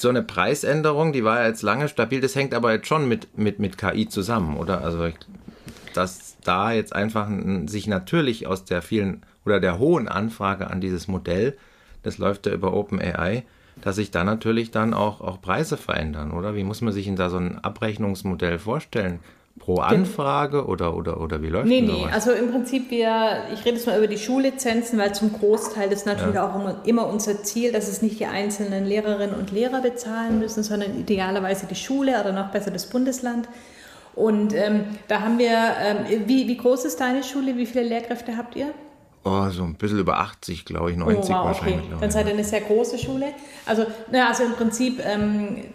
so 0.01 0.09
eine 0.09 0.23
Preisänderung, 0.23 1.13
die 1.13 1.23
war 1.23 1.41
ja 1.41 1.47
jetzt 1.47 1.61
lange 1.61 1.87
stabil, 1.87 2.21
das 2.21 2.35
hängt 2.35 2.53
aber 2.53 2.73
jetzt 2.73 2.87
schon 2.87 3.07
mit, 3.07 3.37
mit, 3.37 3.59
mit 3.59 3.77
KI 3.77 4.07
zusammen, 4.07 4.57
oder? 4.57 4.83
Also 4.83 5.09
dass 5.93 6.37
da 6.43 6.71
jetzt 6.71 6.95
einfach 6.95 7.29
sich 7.65 7.87
natürlich 7.87 8.47
aus 8.47 8.65
der 8.65 8.81
vielen 8.81 9.23
oder 9.45 9.59
der 9.59 9.79
hohen 9.79 10.07
Anfrage 10.07 10.69
an 10.69 10.81
dieses 10.81 11.07
Modell, 11.07 11.57
das 12.03 12.17
läuft 12.17 12.45
ja 12.45 12.53
über 12.53 12.73
OpenAI, 12.73 13.43
dass 13.81 13.95
sich 13.95 14.11
da 14.11 14.23
natürlich 14.23 14.71
dann 14.71 14.93
auch, 14.93 15.21
auch 15.21 15.41
Preise 15.41 15.77
verändern, 15.77 16.31
oder? 16.31 16.55
Wie 16.55 16.63
muss 16.63 16.81
man 16.81 16.93
sich 16.93 17.05
denn 17.05 17.15
da 17.15 17.29
so 17.29 17.37
ein 17.37 17.59
Abrechnungsmodell 17.59 18.59
vorstellen? 18.59 19.19
Pro 19.59 19.77
Anfrage 19.77 20.65
oder, 20.65 20.95
oder, 20.95 21.21
oder 21.21 21.41
wie 21.41 21.47
läuft 21.47 21.67
Nee, 21.67 21.81
denn 21.81 21.89
nee, 21.91 22.01
sowas? 22.01 22.13
also 22.13 22.31
im 22.31 22.51
Prinzip, 22.51 22.89
wir, 22.89 23.43
ich 23.53 23.63
rede 23.63 23.75
jetzt 23.77 23.85
mal 23.85 23.97
über 23.97 24.07
die 24.07 24.17
Schullizenzen, 24.17 24.97
weil 24.97 25.13
zum 25.13 25.31
Großteil 25.33 25.89
das 25.89 26.05
natürlich 26.05 26.39
auch 26.39 26.55
immer, 26.55 26.81
immer 26.85 27.07
unser 27.07 27.43
Ziel, 27.43 27.71
dass 27.71 27.87
es 27.87 28.01
nicht 28.01 28.19
die 28.19 28.25
einzelnen 28.25 28.85
Lehrerinnen 28.85 29.35
und 29.35 29.51
Lehrer 29.51 29.81
bezahlen 29.81 30.39
müssen, 30.39 30.63
sondern 30.63 30.97
idealerweise 30.99 31.67
die 31.67 31.75
Schule 31.75 32.19
oder 32.19 32.31
noch 32.31 32.49
besser 32.51 32.71
das 32.71 32.87
Bundesland. 32.87 33.47
Und 34.15 34.53
ähm, 34.53 34.85
da 35.07 35.21
haben 35.21 35.37
wir, 35.37 35.51
ähm, 35.79 36.27
wie, 36.27 36.47
wie 36.47 36.57
groß 36.57 36.85
ist 36.85 36.99
deine 36.99 37.23
Schule? 37.23 37.55
Wie 37.57 37.65
viele 37.65 37.83
Lehrkräfte 37.83 38.35
habt 38.37 38.55
ihr? 38.55 38.67
Oh, 39.23 39.49
so 39.49 39.63
ein 39.63 39.75
bisschen 39.75 39.99
über 39.99 40.17
80, 40.17 40.65
glaube 40.65 40.89
ich, 40.89 40.97
90 40.97 41.29
oh, 41.29 41.37
wow, 41.37 41.45
wahrscheinlich. 41.45 41.85
okay. 41.85 41.97
Dann 41.99 42.09
seid 42.09 42.25
ihr 42.25 42.33
eine 42.33 42.43
sehr 42.43 42.61
große 42.61 42.97
Schule. 42.97 43.27
Also, 43.67 43.85
na, 44.11 44.27
also 44.27 44.43
im 44.43 44.53
Prinzip 44.53 44.99
ähm, 45.05 45.65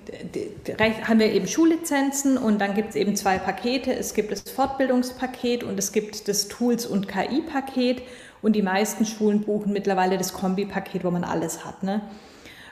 haben 1.06 1.20
wir 1.20 1.32
eben 1.32 1.46
Schullizenzen 1.46 2.38
und 2.38 2.60
dann 2.60 2.74
gibt 2.74 2.90
es 2.90 2.96
eben 2.96 3.14
zwei 3.14 3.38
Pakete. 3.38 3.94
Es 3.94 4.14
gibt 4.14 4.32
das 4.32 4.42
Fortbildungspaket 4.50 5.62
und 5.62 5.78
es 5.78 5.92
gibt 5.92 6.26
das 6.26 6.48
Tools- 6.48 6.86
und 6.86 7.06
KI-Paket. 7.06 8.02
Und 8.42 8.54
die 8.54 8.62
meisten 8.62 9.06
Schulen 9.06 9.42
buchen 9.42 9.72
mittlerweile 9.72 10.18
das 10.18 10.32
Kombi-Paket, 10.32 11.04
wo 11.04 11.10
man 11.12 11.22
alles 11.22 11.64
hat. 11.64 11.84
Ne? 11.84 12.02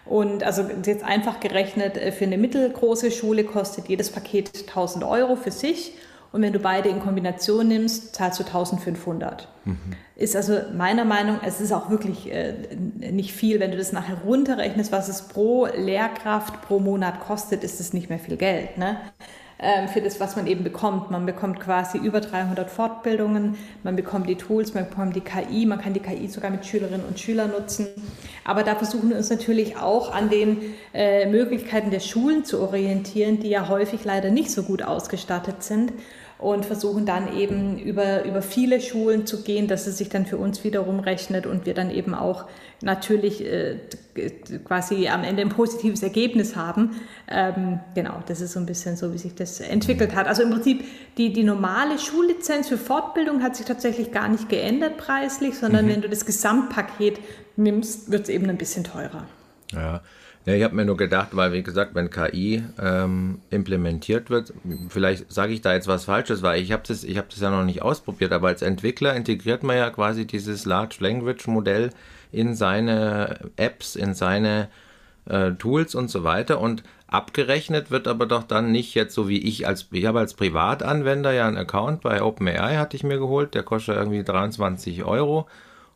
Und 0.04 0.42
also 0.42 0.64
jetzt 0.84 1.04
einfach 1.04 1.40
gerechnet, 1.40 1.96
äh, 1.96 2.10
für 2.12 2.24
eine 2.24 2.36
mittelgroße 2.36 3.10
Schule 3.10 3.44
kostet 3.44 3.88
jedes 3.88 4.10
Paket 4.10 4.50
1000 4.68 5.04
Euro 5.04 5.36
für 5.36 5.50
sich. 5.50 5.92
Und 6.34 6.42
wenn 6.42 6.52
du 6.52 6.58
beide 6.58 6.88
in 6.88 6.98
Kombination 6.98 7.68
nimmst, 7.68 8.16
zahlst 8.16 8.40
du 8.40 8.44
1500. 8.44 9.46
Ist 10.16 10.34
also 10.34 10.58
meiner 10.76 11.04
Meinung, 11.04 11.38
es 11.46 11.60
ist 11.60 11.70
auch 11.70 11.90
wirklich 11.90 12.28
äh, 12.28 12.54
nicht 12.74 13.32
viel. 13.32 13.60
Wenn 13.60 13.70
du 13.70 13.76
das 13.76 13.92
nachher 13.92 14.16
runterrechnest, 14.26 14.90
was 14.90 15.08
es 15.08 15.28
pro 15.28 15.66
Lehrkraft 15.66 16.60
pro 16.62 16.80
Monat 16.80 17.20
kostet, 17.20 17.62
ist 17.62 17.78
es 17.78 17.92
nicht 17.92 18.10
mehr 18.10 18.18
viel 18.18 18.36
Geld. 18.36 18.78
Ne? 18.78 18.96
Ähm, 19.60 19.86
für 19.86 20.00
das, 20.00 20.18
was 20.18 20.34
man 20.34 20.48
eben 20.48 20.64
bekommt. 20.64 21.12
Man 21.12 21.24
bekommt 21.24 21.60
quasi 21.60 21.98
über 21.98 22.20
300 22.20 22.68
Fortbildungen, 22.68 23.56
man 23.84 23.94
bekommt 23.94 24.28
die 24.28 24.34
Tools, 24.34 24.74
man 24.74 24.88
bekommt 24.88 25.14
die 25.14 25.20
KI, 25.20 25.66
man 25.66 25.80
kann 25.80 25.92
die 25.92 26.00
KI 26.00 26.26
sogar 26.26 26.50
mit 26.50 26.66
Schülerinnen 26.66 27.06
und 27.06 27.20
Schülern 27.20 27.52
nutzen. 27.52 27.86
Aber 28.44 28.64
da 28.64 28.74
versuchen 28.74 29.10
wir 29.10 29.16
uns 29.16 29.30
natürlich 29.30 29.76
auch 29.76 30.12
an 30.12 30.30
den 30.30 30.58
äh, 30.92 31.26
Möglichkeiten 31.30 31.92
der 31.92 32.00
Schulen 32.00 32.44
zu 32.44 32.60
orientieren, 32.60 33.38
die 33.38 33.50
ja 33.50 33.68
häufig 33.68 34.04
leider 34.04 34.30
nicht 34.30 34.50
so 34.50 34.64
gut 34.64 34.82
ausgestattet 34.82 35.62
sind 35.62 35.92
und 36.44 36.66
versuchen 36.66 37.06
dann 37.06 37.34
eben 37.34 37.78
über, 37.78 38.24
über 38.24 38.42
viele 38.42 38.78
Schulen 38.80 39.26
zu 39.26 39.42
gehen, 39.42 39.66
dass 39.66 39.86
es 39.86 39.96
sich 39.96 40.10
dann 40.10 40.26
für 40.26 40.36
uns 40.36 40.62
wiederum 40.62 41.00
rechnet 41.00 41.46
und 41.46 41.64
wir 41.64 41.72
dann 41.72 41.90
eben 41.90 42.14
auch 42.14 42.44
natürlich 42.82 43.42
äh, 43.42 43.78
quasi 44.62 45.08
am 45.08 45.24
Ende 45.24 45.40
ein 45.40 45.48
positives 45.48 46.02
Ergebnis 46.02 46.54
haben. 46.54 47.00
Ähm, 47.28 47.80
genau, 47.94 48.22
das 48.26 48.42
ist 48.42 48.52
so 48.52 48.60
ein 48.60 48.66
bisschen 48.66 48.96
so, 48.96 49.14
wie 49.14 49.18
sich 49.18 49.34
das 49.34 49.58
entwickelt 49.60 50.14
hat. 50.14 50.28
Also 50.28 50.42
im 50.42 50.50
Prinzip 50.50 50.84
die, 51.16 51.32
die 51.32 51.44
normale 51.44 51.98
Schullizenz 51.98 52.68
für 52.68 52.76
Fortbildung 52.76 53.42
hat 53.42 53.56
sich 53.56 53.64
tatsächlich 53.64 54.12
gar 54.12 54.28
nicht 54.28 54.50
geändert 54.50 54.98
preislich, 54.98 55.56
sondern 55.56 55.88
wenn 55.88 56.02
du 56.02 56.10
das 56.10 56.26
Gesamtpaket 56.26 57.20
nimmst, 57.56 58.10
wird 58.10 58.24
es 58.24 58.28
eben 58.28 58.50
ein 58.50 58.58
bisschen 58.58 58.84
teurer. 58.84 59.24
Ja. 59.72 60.02
Ja, 60.46 60.52
ich 60.52 60.62
habe 60.62 60.74
mir 60.74 60.84
nur 60.84 60.98
gedacht, 60.98 61.28
weil 61.32 61.52
wie 61.54 61.62
gesagt, 61.62 61.94
wenn 61.94 62.10
KI 62.10 62.62
ähm, 62.78 63.40
implementiert 63.48 64.28
wird, 64.28 64.52
vielleicht 64.90 65.32
sage 65.32 65.54
ich 65.54 65.62
da 65.62 65.72
jetzt 65.72 65.88
was 65.88 66.04
Falsches, 66.04 66.42
weil 66.42 66.60
ich 66.62 66.70
habe 66.70 66.82
das, 66.86 67.02
ich 67.02 67.16
habe 67.16 67.28
das 67.30 67.40
ja 67.40 67.50
noch 67.50 67.64
nicht 67.64 67.80
ausprobiert, 67.80 68.30
aber 68.32 68.48
als 68.48 68.60
Entwickler 68.60 69.16
integriert 69.16 69.62
man 69.62 69.78
ja 69.78 69.88
quasi 69.88 70.26
dieses 70.26 70.66
Large 70.66 70.96
Language 71.00 71.46
Modell 71.46 71.90
in 72.30 72.54
seine 72.54 73.50
Apps, 73.56 73.96
in 73.96 74.12
seine 74.12 74.68
äh, 75.24 75.52
Tools 75.52 75.94
und 75.94 76.10
so 76.10 76.24
weiter 76.24 76.60
und 76.60 76.82
abgerechnet 77.06 77.90
wird 77.90 78.06
aber 78.06 78.26
doch 78.26 78.42
dann 78.42 78.70
nicht 78.70 78.94
jetzt 78.94 79.14
so 79.14 79.28
wie 79.28 79.38
ich 79.38 79.66
als 79.66 79.88
ich 79.92 80.04
habe 80.04 80.18
als 80.18 80.34
Privatanwender 80.34 81.32
ja 81.32 81.46
einen 81.46 81.56
Account 81.56 82.02
bei 82.02 82.22
OpenAI 82.22 82.76
hatte 82.76 82.96
ich 82.96 83.04
mir 83.04 83.18
geholt, 83.18 83.54
der 83.54 83.62
kostet 83.62 83.96
irgendwie 83.96 84.24
23 84.24 85.04
Euro 85.04 85.46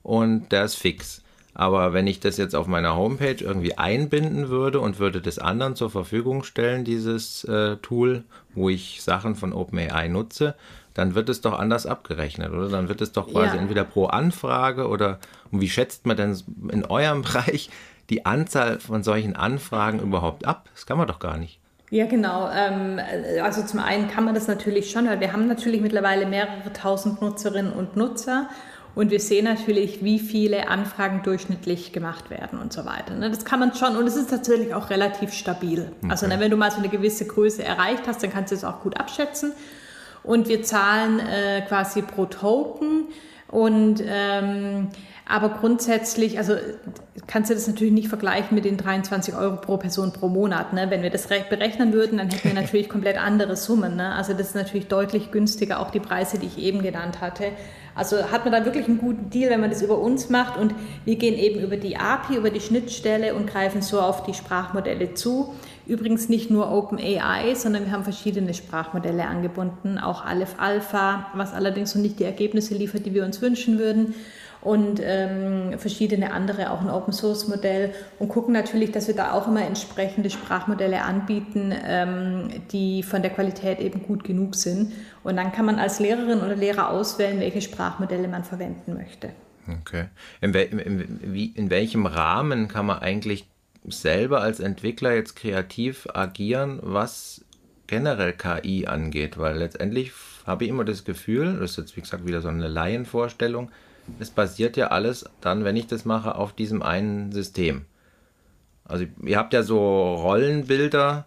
und 0.03 0.53
der 0.53 0.65
ist 0.65 0.77
fix. 0.77 1.23
Aber 1.59 1.93
wenn 1.93 2.07
ich 2.07 2.21
das 2.21 2.37
jetzt 2.37 2.55
auf 2.55 2.69
meiner 2.69 2.95
Homepage 2.95 3.35
irgendwie 3.41 3.77
einbinden 3.77 4.49
würde 4.49 4.79
und 4.79 5.01
würde 5.01 5.21
das 5.21 5.41
anderen 5.41 5.75
zur 5.75 5.91
Verfügung 5.91 6.45
stellen, 6.45 6.85
dieses 6.85 7.43
äh, 7.45 7.77
Tool, 7.79 8.23
wo 8.55 8.69
ich 8.69 9.03
Sachen 9.03 9.35
von 9.35 9.53
OpenAI 9.53 10.07
nutze, 10.07 10.55
dann 10.95 11.17
wird 11.17 11.29
es 11.29 11.41
doch 11.41 11.59
anders 11.59 11.85
abgerechnet, 11.85 12.53
oder? 12.53 12.69
Dann 12.69 12.89
wird 12.89 13.01
es 13.01 13.11
doch 13.11 13.29
quasi 13.33 13.57
Ja. 13.57 13.61
entweder 13.63 13.83
pro 13.83 14.07
Anfrage 14.07 14.87
oder 14.87 15.19
und 15.51 15.61
wie 15.61 15.69
schätzt 15.69 16.07
man 16.07 16.17
denn 16.17 16.41
in 16.71 16.85
eurem 16.85 17.23
Bereich 17.23 17.71
die 18.09 18.25
Anzahl 18.25 18.79
von 18.79 19.03
solchen 19.03 19.35
Anfragen 19.35 19.99
überhaupt 19.99 20.47
ab? 20.47 20.69
Das 20.75 20.87
kann 20.87 20.97
man 20.97 21.09
doch 21.09 21.19
gar 21.19 21.39
nicht. 21.39 21.59
Ja, 21.91 22.07
genau. 22.07 22.49
Ähm, 22.55 23.01
also 23.43 23.65
zum 23.65 23.81
einen 23.81 24.07
kann 24.07 24.25
man 24.25 24.35
das 24.35 24.47
natürlich 24.47 24.93
schon, 24.93 25.09
weil 25.09 25.19
wir 25.19 25.33
haben 25.33 25.49
natürlich 25.49 25.81
mittlerweile 25.81 26.25
mehrere 26.27 26.73
tausend 26.73 27.21
Nutzerinnen 27.21 27.73
und 27.73 27.97
Nutzer 27.97 28.49
und 28.99 29.13
wir 29.13 29.21
sehen 29.21 29.45
natürlich, 29.45 30.03
wie 30.03 30.19
viele 30.19 30.67
Anfragen 30.69 31.23
durchschnittlich 31.23 31.93
gemacht 31.93 32.31
werden 32.31 32.59
und 32.59 32.73
so 32.73 32.85
weiter. 32.85 33.15
ne? 33.15 33.31
Das 33.31 33.45
kann 33.45 33.61
man 33.61 33.73
schon 33.73 33.95
und 33.97 34.09
es 34.09 34.17
ist 34.17 34.29
tatsächlich 34.29 34.75
auch 34.75 34.91
relativ 34.91 35.33
stabil. 35.33 35.93
Also 36.09 36.27
ne, 36.27 36.41
wenn 36.41 36.51
du 36.51 36.57
mal 36.57 36.73
so 36.73 36.79
eine 36.79 36.89
gewisse 36.89 37.25
Größe 37.25 37.63
erreicht 37.63 38.09
hast, 38.09 38.25
dann 38.25 38.33
kannst 38.33 38.51
du 38.51 38.57
es 38.57 38.65
auch 38.65 38.81
gut 38.81 38.99
abschätzen. 38.99 39.53
Und 40.25 40.49
wir 40.49 40.65
zahlen 40.65 41.21
äh, 41.21 41.61
quasi 41.69 42.03
pro 42.03 42.27
Token 42.27 43.05
und 43.47 44.03
ähm, 44.05 44.89
aber 45.31 45.51
grundsätzlich, 45.51 46.39
also 46.39 46.55
kannst 47.27 47.51
du 47.51 47.55
das 47.55 47.69
natürlich 47.69 47.93
nicht 47.93 48.09
vergleichen 48.09 48.55
mit 48.55 48.65
den 48.65 48.79
23 48.79 49.35
Euro 49.37 49.57
pro 49.57 49.77
Person 49.77 50.13
pro 50.13 50.29
Monat. 50.29 50.73
Ne? 50.73 50.87
Wenn 50.89 51.03
wir 51.03 51.11
das 51.11 51.31
re- 51.31 51.45
berechnen 51.49 51.93
würden, 51.93 52.19
dann 52.19 52.31
hätten 52.31 52.49
wir 52.49 52.55
natürlich 52.61 52.89
komplett 52.89 53.17
andere 53.19 53.55
Summen. 53.55 53.95
Ne? 53.97 54.13
Also 54.15 54.33
das 54.33 54.49
ist 54.49 54.55
natürlich 54.57 54.89
deutlich 54.89 55.31
günstiger, 55.31 55.81
auch 55.81 55.91
die 55.91 56.01
Preise, 56.01 56.39
die 56.39 56.47
ich 56.47 56.59
eben 56.59 56.83
genannt 56.83 57.21
hatte. 57.21 57.45
Also 57.99 58.31
hat 58.31 58.45
man 58.45 58.53
da 58.53 58.65
wirklich 58.65 58.87
einen 58.87 58.99
guten 58.99 59.29
Deal, 59.29 59.51
wenn 59.51 59.61
man 59.61 59.71
das 59.71 59.83
über 59.83 59.99
uns 59.99 60.31
macht? 60.31 60.57
Und 60.57 60.75
wir 61.05 61.17
gehen 61.17 61.35
eben 61.35 61.61
über 61.61 61.77
die 61.77 61.97
API, 61.97 62.37
über 62.37 62.51
die 62.51 62.61
Schnittstelle 62.61 63.35
und 63.35 63.47
greifen 63.47 63.83
so 63.83 64.01
auf 64.01 64.23
die 64.23 64.35
Sprachmodelle 64.35 65.15
zu. 65.15 65.55
Übrigens 65.87 66.29
nicht 66.29 66.51
nur 66.51 66.71
OpenAI, 66.71 67.55
sondern 67.55 67.87
wir 67.87 67.93
haben 67.93 68.05
verschiedene 68.05 68.55
Sprachmodelle 68.55 69.27
angebunden, 69.27 69.99
auch 69.99 70.25
Aleph 70.25 70.55
Alpha, 70.59 71.27
was 71.35 71.53
allerdings 71.53 71.95
noch 71.95 72.03
nicht 72.03 72.21
die 72.21 72.25
Ergebnisse 72.25 72.75
liefert, 72.75 73.05
die 73.05 73.15
wir 73.15 73.25
uns 73.25 73.43
wünschen 73.43 73.79
würden 73.79 74.15
und 74.61 75.01
ähm, 75.03 75.79
verschiedene 75.79 76.33
andere, 76.33 76.71
auch 76.71 76.81
ein 76.81 76.91
Open 76.91 77.13
Source 77.13 77.49
Modell 77.49 77.93
und 78.19 78.29
gucken 78.29 78.53
natürlich, 78.53 78.93
dass 78.93 79.07
wir 79.07 79.15
da 79.15 79.33
auch 79.33 79.47
immer 79.47 79.65
entsprechende 79.65 80.31
Sprachmodelle 80.31 81.03
anbieten, 81.03 81.73
ähm, 81.85 82.49
die 82.73 83.03
von 83.03 83.23
der 83.23 83.31
Qualität 83.31 83.81
eben 83.81 84.03
gut 84.03 84.25
genug 84.25 84.57
sind. 84.57 84.93
Und 85.23 85.37
dann 85.37 85.53
kann 85.53 85.65
man 85.65 85.79
als 85.79 86.01
Lehrerin 86.01 86.41
oder 86.41 86.57
Lehrer 86.57 86.91
auswählen, 86.91 87.39
welche 87.41 87.61
Sprachmodelle 87.61 88.29
man 88.29 88.45
verwenden 88.45 88.95
möchte. 88.95 89.31
Okay. 89.81 90.07
In, 90.41 90.55
wel, 90.55 90.67
in, 90.67 91.53
in 91.55 91.71
welchem 91.71 92.07
Rahmen 92.07 92.69
kann 92.69 92.87
man 92.87 92.99
eigentlich 93.01 93.47
selber 93.87 94.41
als 94.41 94.61
Entwickler 94.61 95.15
jetzt 95.15 95.37
kreativ 95.37 96.09
agieren, 96.13 96.81
was 96.83 97.45
generell 97.87 98.33
KI 98.33 98.87
angeht? 98.87 99.39
Weil 99.39 99.59
letztendlich 99.59 100.13
habe 100.47 100.65
ich 100.65 100.71
immer 100.71 100.85
das 100.85 101.05
Gefühl, 101.05 101.59
das 101.61 101.73
ist 101.73 101.77
jetzt 101.77 101.97
wie 101.97 102.01
gesagt 102.01 102.27
wieder 102.27 102.41
so 102.41 102.49
eine 102.49 102.69
Laienvorstellung, 102.69 103.71
es 104.19 104.31
basiert 104.31 104.77
ja 104.77 104.89
alles 104.89 105.25
dann, 105.41 105.65
wenn 105.65 105.77
ich 105.77 105.87
das 105.87 106.05
mache, 106.05 106.35
auf 106.35 106.53
diesem 106.53 106.83
einen 106.83 107.33
System. 107.33 107.87
Also 108.85 109.05
ihr 109.23 109.39
habt 109.39 109.53
ja 109.53 109.63
so 109.63 110.15
Rollenbilder, 110.15 111.27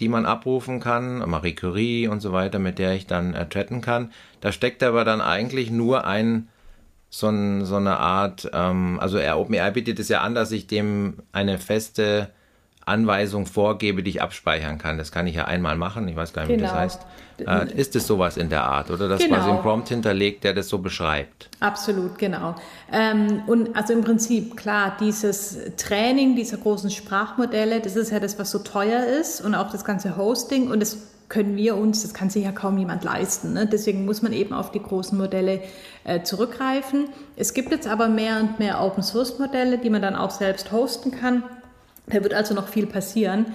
die 0.00 0.08
man 0.08 0.26
abrufen 0.26 0.80
kann, 0.80 1.18
Marie 1.28 1.54
Curie 1.54 2.08
und 2.08 2.20
so 2.20 2.32
weiter, 2.32 2.58
mit 2.58 2.78
der 2.78 2.94
ich 2.94 3.06
dann 3.06 3.34
äh, 3.34 3.48
chatten 3.48 3.80
kann. 3.80 4.12
Da 4.40 4.50
steckt 4.50 4.82
aber 4.82 5.04
dann 5.04 5.20
eigentlich 5.20 5.70
nur 5.70 6.04
ein 6.06 6.48
so, 7.10 7.28
ein, 7.28 7.64
so 7.64 7.76
eine 7.76 7.98
Art, 7.98 8.48
ähm, 8.52 8.98
also 9.00 9.18
OpenAI 9.18 9.72
bietet 9.72 9.98
es 9.98 10.08
ja 10.08 10.20
an, 10.20 10.34
dass 10.34 10.52
ich 10.52 10.68
dem 10.68 11.18
eine 11.32 11.58
feste 11.58 12.30
Anweisung 12.90 13.46
vorgebe, 13.46 14.02
die 14.02 14.10
ich 14.10 14.22
abspeichern 14.22 14.78
kann. 14.78 14.98
Das 14.98 15.10
kann 15.12 15.26
ich 15.26 15.34
ja 15.36 15.46
einmal 15.46 15.76
machen, 15.76 16.06
ich 16.08 16.16
weiß 16.16 16.32
gar 16.32 16.42
nicht, 16.46 16.56
wie 16.58 16.60
das 16.60 16.70
Genau. 16.70 16.80
heißt. 16.82 17.00
Äh, 17.46 17.72
ist 17.74 17.96
es 17.96 18.06
sowas 18.06 18.36
in 18.36 18.50
der 18.50 18.64
Art, 18.64 18.90
oder? 18.90 19.08
Dass 19.08 19.20
Genau. 19.22 19.36
quasi 19.36 19.50
ein 19.50 19.62
Prompt 19.62 19.88
hinterlegt, 19.88 20.44
der 20.44 20.52
das 20.52 20.68
so 20.68 20.78
beschreibt. 20.78 21.48
Absolut, 21.60 22.18
genau. 22.18 22.54
Ähm, 22.92 23.42
und 23.46 23.74
also 23.74 23.94
im 23.94 24.02
Prinzip, 24.02 24.56
klar, 24.58 24.96
dieses 25.00 25.56
Training 25.78 26.36
dieser 26.36 26.58
großen 26.58 26.90
Sprachmodelle, 26.90 27.80
das 27.80 27.96
ist 27.96 28.10
ja 28.12 28.20
das, 28.20 28.38
was 28.38 28.50
so 28.50 28.58
teuer 28.58 29.04
ist 29.04 29.40
und 29.40 29.54
auch 29.54 29.70
das 29.70 29.84
ganze 29.86 30.18
Hosting 30.18 30.70
und 30.70 30.80
das 30.80 30.98
können 31.30 31.56
wir 31.56 31.76
uns, 31.76 32.02
das 32.02 32.12
kann 32.12 32.28
sich 32.28 32.44
ja 32.44 32.50
kaum 32.52 32.76
jemand 32.76 33.04
leisten. 33.04 33.52
Ne? 33.52 33.66
Deswegen 33.66 34.04
muss 34.04 34.20
man 34.20 34.32
eben 34.32 34.52
auf 34.52 34.72
die 34.72 34.82
großen 34.82 35.16
Modelle 35.16 35.60
äh, 36.04 36.22
zurückgreifen. 36.22 37.08
Es 37.36 37.54
gibt 37.54 37.70
jetzt 37.70 37.86
aber 37.86 38.08
mehr 38.08 38.40
und 38.40 38.58
mehr 38.58 38.82
Open 38.82 39.02
Source 39.04 39.38
Modelle, 39.38 39.78
die 39.78 39.90
man 39.90 40.02
dann 40.02 40.16
auch 40.16 40.30
selbst 40.32 40.72
hosten 40.72 41.12
kann. 41.12 41.44
Da 42.10 42.22
wird 42.22 42.34
also 42.34 42.54
noch 42.54 42.68
viel 42.68 42.86
passieren. 42.86 43.46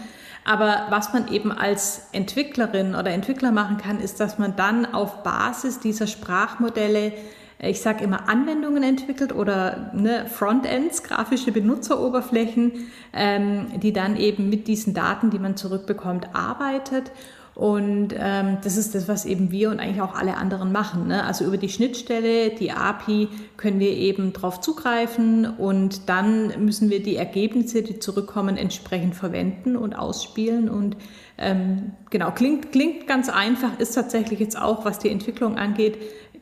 Aber 0.43 0.87
was 0.89 1.11
man 1.11 1.27
eben 1.31 1.51
als 1.51 2.07
Entwicklerin 2.11 2.93
oder 2.93 3.11
Entwickler 3.11 3.51
machen 3.51 3.77
kann, 3.77 3.99
ist, 3.99 4.19
dass 4.19 4.37
man 4.37 4.55
dann 4.55 4.93
auf 4.93 5.23
Basis 5.23 5.79
dieser 5.79 6.05
Sprachmodelle 6.05 7.13
ich 7.59 7.81
sage 7.81 8.03
immer 8.03 8.27
Anwendungen 8.27 8.83
entwickelt 8.83 9.33
oder 9.33 9.91
ne, 9.93 10.25
Frontends, 10.27 11.03
grafische 11.03 11.51
Benutzeroberflächen, 11.51 12.89
ähm, 13.13 13.67
die 13.79 13.93
dann 13.93 14.17
eben 14.17 14.49
mit 14.49 14.67
diesen 14.67 14.93
Daten, 14.93 15.29
die 15.29 15.39
man 15.39 15.55
zurückbekommt, 15.55 16.27
arbeitet. 16.33 17.11
Und 17.55 18.09
ähm, 18.19 18.57
das 18.65 18.75
ist 18.75 18.95
das, 18.95 19.07
was 19.07 19.25
eben 19.25 19.49
wir 19.49 19.69
und 19.69 19.79
eigentlich 19.79 20.01
auch 20.01 20.13
alle 20.13 20.35
anderen 20.35 20.73
machen. 20.73 21.07
Ne? 21.07 21.23
Also 21.23 21.45
über 21.45 21.55
die 21.55 21.69
Schnittstelle, 21.69 22.49
die 22.49 22.71
API, 22.71 23.29
können 23.55 23.79
wir 23.79 23.91
eben 23.91 24.33
darauf 24.33 24.59
zugreifen 24.59 25.45
und 25.45 26.09
dann 26.09 26.65
müssen 26.65 26.89
wir 26.89 27.01
die 27.01 27.15
Ergebnisse, 27.15 27.81
die 27.81 27.97
zurückkommen, 27.99 28.57
entsprechend 28.57 29.15
verwenden 29.15 29.77
und 29.77 29.93
ausspielen. 29.93 30.69
Und 30.69 30.97
ähm, 31.37 31.93
genau, 32.09 32.31
klingt, 32.31 32.73
klingt 32.73 33.07
ganz 33.07 33.29
einfach, 33.29 33.79
ist 33.79 33.93
tatsächlich 33.93 34.41
jetzt 34.41 34.61
auch, 34.61 34.83
was 34.83 34.99
die 34.99 35.09
Entwicklung 35.09 35.57
angeht, 35.57 35.97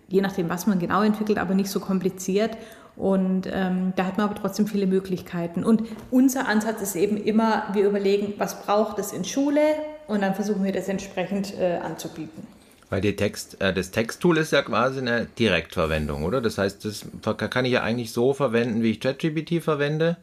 je 0.07 0.21
nachdem, 0.21 0.49
was 0.49 0.65
man 0.65 0.79
genau 0.79 1.03
entwickelt, 1.03 1.37
aber 1.37 1.53
nicht 1.53 1.69
so 1.69 1.79
kompliziert. 1.79 2.57
Und 2.95 3.47
ähm, 3.51 3.93
da 3.95 4.05
hat 4.05 4.17
man 4.17 4.29
aber 4.29 4.35
trotzdem 4.35 4.65
viele 4.65 4.87
Möglichkeiten. 4.87 5.63
Und 5.63 5.83
unser 6.09 6.47
Ansatz 6.47 6.81
ist 6.81 6.95
eben 6.95 7.17
immer, 7.17 7.65
wir 7.73 7.87
überlegen, 7.87 8.33
was 8.39 8.63
braucht 8.63 8.97
es 8.97 9.13
in 9.13 9.25
Schule 9.25 9.61
und 10.07 10.21
dann 10.21 10.35
versuchen 10.35 10.63
wir 10.63 10.71
das 10.71 10.89
entsprechend 10.89 11.57
äh, 11.57 11.77
anzubieten. 11.77 12.47
Weil 12.89 13.01
die 13.01 13.15
Text, 13.15 13.59
äh, 13.61 13.73
das 13.73 13.91
Texttool 13.91 14.37
ist 14.37 14.51
ja 14.51 14.61
quasi 14.61 14.99
eine 14.99 15.25
Direktverwendung, 15.25 16.23
oder? 16.23 16.41
Das 16.41 16.57
heißt, 16.57 16.85
das 16.85 17.05
kann 17.49 17.65
ich 17.65 17.71
ja 17.71 17.81
eigentlich 17.81 18.11
so 18.11 18.33
verwenden, 18.33 18.83
wie 18.83 18.91
ich 18.91 18.99
ChatGPT 18.99 19.63
verwende. 19.63 20.17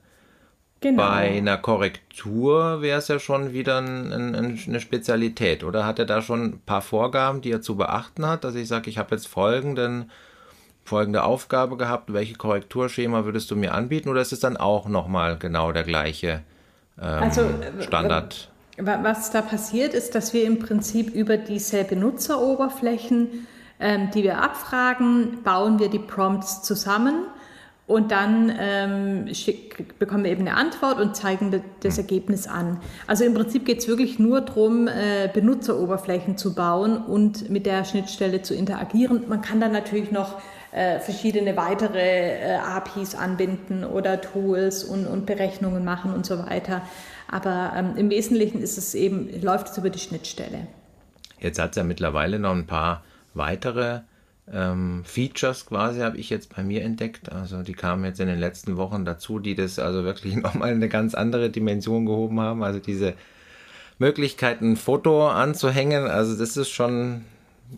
Genau. 0.80 1.02
Bei 1.02 1.36
einer 1.36 1.58
Korrektur 1.58 2.80
wäre 2.80 2.98
es 2.98 3.08
ja 3.08 3.18
schon 3.18 3.52
wieder 3.52 3.78
ein, 3.78 4.12
ein, 4.12 4.58
eine 4.66 4.80
Spezialität, 4.80 5.62
oder? 5.62 5.84
Hat 5.84 5.98
er 5.98 6.06
da 6.06 6.22
schon 6.22 6.44
ein 6.44 6.60
paar 6.60 6.80
Vorgaben, 6.80 7.42
die 7.42 7.50
er 7.50 7.60
zu 7.60 7.76
beachten 7.76 8.24
hat, 8.26 8.44
dass 8.44 8.54
ich 8.54 8.66
sage, 8.66 8.88
ich 8.88 8.96
habe 8.96 9.14
jetzt 9.14 9.28
folgenden, 9.28 10.10
folgende 10.82 11.24
Aufgabe 11.24 11.76
gehabt, 11.76 12.12
welche 12.14 12.34
Korrekturschema 12.34 13.26
würdest 13.26 13.50
du 13.50 13.56
mir 13.56 13.74
anbieten, 13.74 14.08
oder 14.08 14.22
ist 14.22 14.32
es 14.32 14.40
dann 14.40 14.56
auch 14.56 14.88
nochmal 14.88 15.36
genau 15.36 15.70
der 15.72 15.82
gleiche 15.82 16.42
ähm, 16.98 17.22
also, 17.24 17.42
äh, 17.42 17.82
Standard? 17.82 18.50
Was 18.82 19.30
da 19.30 19.42
passiert, 19.42 19.94
ist, 19.94 20.14
dass 20.14 20.32
wir 20.32 20.44
im 20.44 20.58
Prinzip 20.58 21.14
über 21.14 21.36
diese 21.36 21.84
Benutzeroberflächen, 21.84 23.46
ähm, 23.78 24.10
die 24.14 24.22
wir 24.22 24.42
abfragen, 24.42 25.42
bauen 25.42 25.78
wir 25.78 25.88
die 25.88 25.98
Prompts 25.98 26.62
zusammen 26.62 27.24
und 27.86 28.12
dann 28.12 28.52
ähm, 28.58 29.34
schick, 29.34 29.98
bekommen 29.98 30.24
wir 30.24 30.30
eben 30.30 30.46
eine 30.46 30.56
Antwort 30.56 31.00
und 31.00 31.16
zeigen 31.16 31.62
das 31.80 31.98
Ergebnis 31.98 32.46
an. 32.46 32.80
Also 33.06 33.24
im 33.24 33.34
Prinzip 33.34 33.66
geht 33.66 33.80
es 33.80 33.88
wirklich 33.88 34.18
nur 34.18 34.40
darum, 34.40 34.86
äh, 34.86 35.28
Benutzeroberflächen 35.32 36.38
zu 36.38 36.54
bauen 36.54 36.98
und 36.98 37.50
mit 37.50 37.66
der 37.66 37.84
Schnittstelle 37.84 38.42
zu 38.42 38.54
interagieren. 38.54 39.24
Man 39.28 39.42
kann 39.42 39.60
dann 39.60 39.72
natürlich 39.72 40.12
noch 40.12 40.40
äh, 40.72 41.00
verschiedene 41.00 41.56
weitere 41.56 42.52
äh, 42.52 42.54
APIs 42.58 43.16
anbinden 43.16 43.84
oder 43.84 44.20
Tools 44.20 44.84
und, 44.84 45.08
und, 45.08 45.26
Berechnungen 45.26 45.84
machen 45.84 46.14
und 46.14 46.24
so 46.24 46.38
weiter. 46.38 46.82
Aber 47.30 47.72
ähm, 47.76 47.96
im 47.96 48.10
Wesentlichen 48.10 48.60
ist 48.60 48.76
es 48.76 48.94
eben, 48.94 49.40
läuft 49.40 49.68
es 49.68 49.78
über 49.78 49.90
die 49.90 49.98
Schnittstelle. 49.98 50.66
Jetzt 51.38 51.58
hat 51.58 51.70
es 51.70 51.76
ja 51.76 51.84
mittlerweile 51.84 52.38
noch 52.38 52.52
ein 52.52 52.66
paar 52.66 53.02
weitere 53.34 54.00
ähm, 54.52 55.02
Features 55.04 55.66
quasi 55.66 56.00
habe 56.00 56.18
ich 56.18 56.30
jetzt 56.30 56.54
bei 56.54 56.62
mir 56.62 56.82
entdeckt. 56.82 57.30
Also 57.30 57.62
die 57.62 57.72
kamen 57.72 58.04
jetzt 58.04 58.20
in 58.20 58.26
den 58.26 58.38
letzten 58.38 58.76
Wochen 58.76 59.04
dazu, 59.04 59.38
die 59.38 59.54
das 59.54 59.78
also 59.78 60.04
wirklich 60.04 60.36
nochmal 60.36 60.70
eine 60.70 60.88
ganz 60.88 61.14
andere 61.14 61.50
Dimension 61.50 62.06
gehoben 62.06 62.40
haben. 62.40 62.62
Also 62.62 62.80
diese 62.80 63.14
Möglichkeit, 63.98 64.60
ein 64.60 64.76
Foto 64.76 65.28
anzuhängen, 65.28 66.06
also 66.06 66.36
das 66.36 66.56
ist 66.56 66.70
schon, 66.70 67.24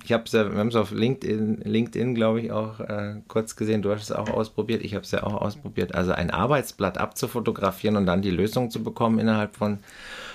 ich 0.05 0.13
habe 0.13 0.25
es 0.25 0.33
ja, 0.33 0.51
wir 0.51 0.59
haben 0.59 0.69
es 0.69 0.77
auf 0.77 0.91
LinkedIn, 0.91 1.63
LinkedIn 1.65 2.15
glaube 2.15 2.41
ich 2.41 2.53
auch 2.53 2.81
äh, 2.81 3.17
kurz 3.29 3.57
gesehen, 3.57 3.83
du 3.83 3.91
hast 3.91 4.03
es 4.03 4.13
auch 4.13 4.31
ausprobiert, 4.31 4.83
ich 4.83 4.95
habe 4.95 5.05
es 5.05 5.11
ja 5.11 5.23
auch 5.23 5.35
ausprobiert, 5.35 5.95
also 5.95 6.13
ein 6.13 6.31
Arbeitsblatt 6.31 6.99
abzufotografieren 6.99 7.97
und 7.97 8.07
dann 8.07 8.23
die 8.23 8.31
Lösung 8.31 8.71
zu 8.71 8.83
bekommen 8.83 9.19
innerhalb 9.19 9.57
von 9.57 9.79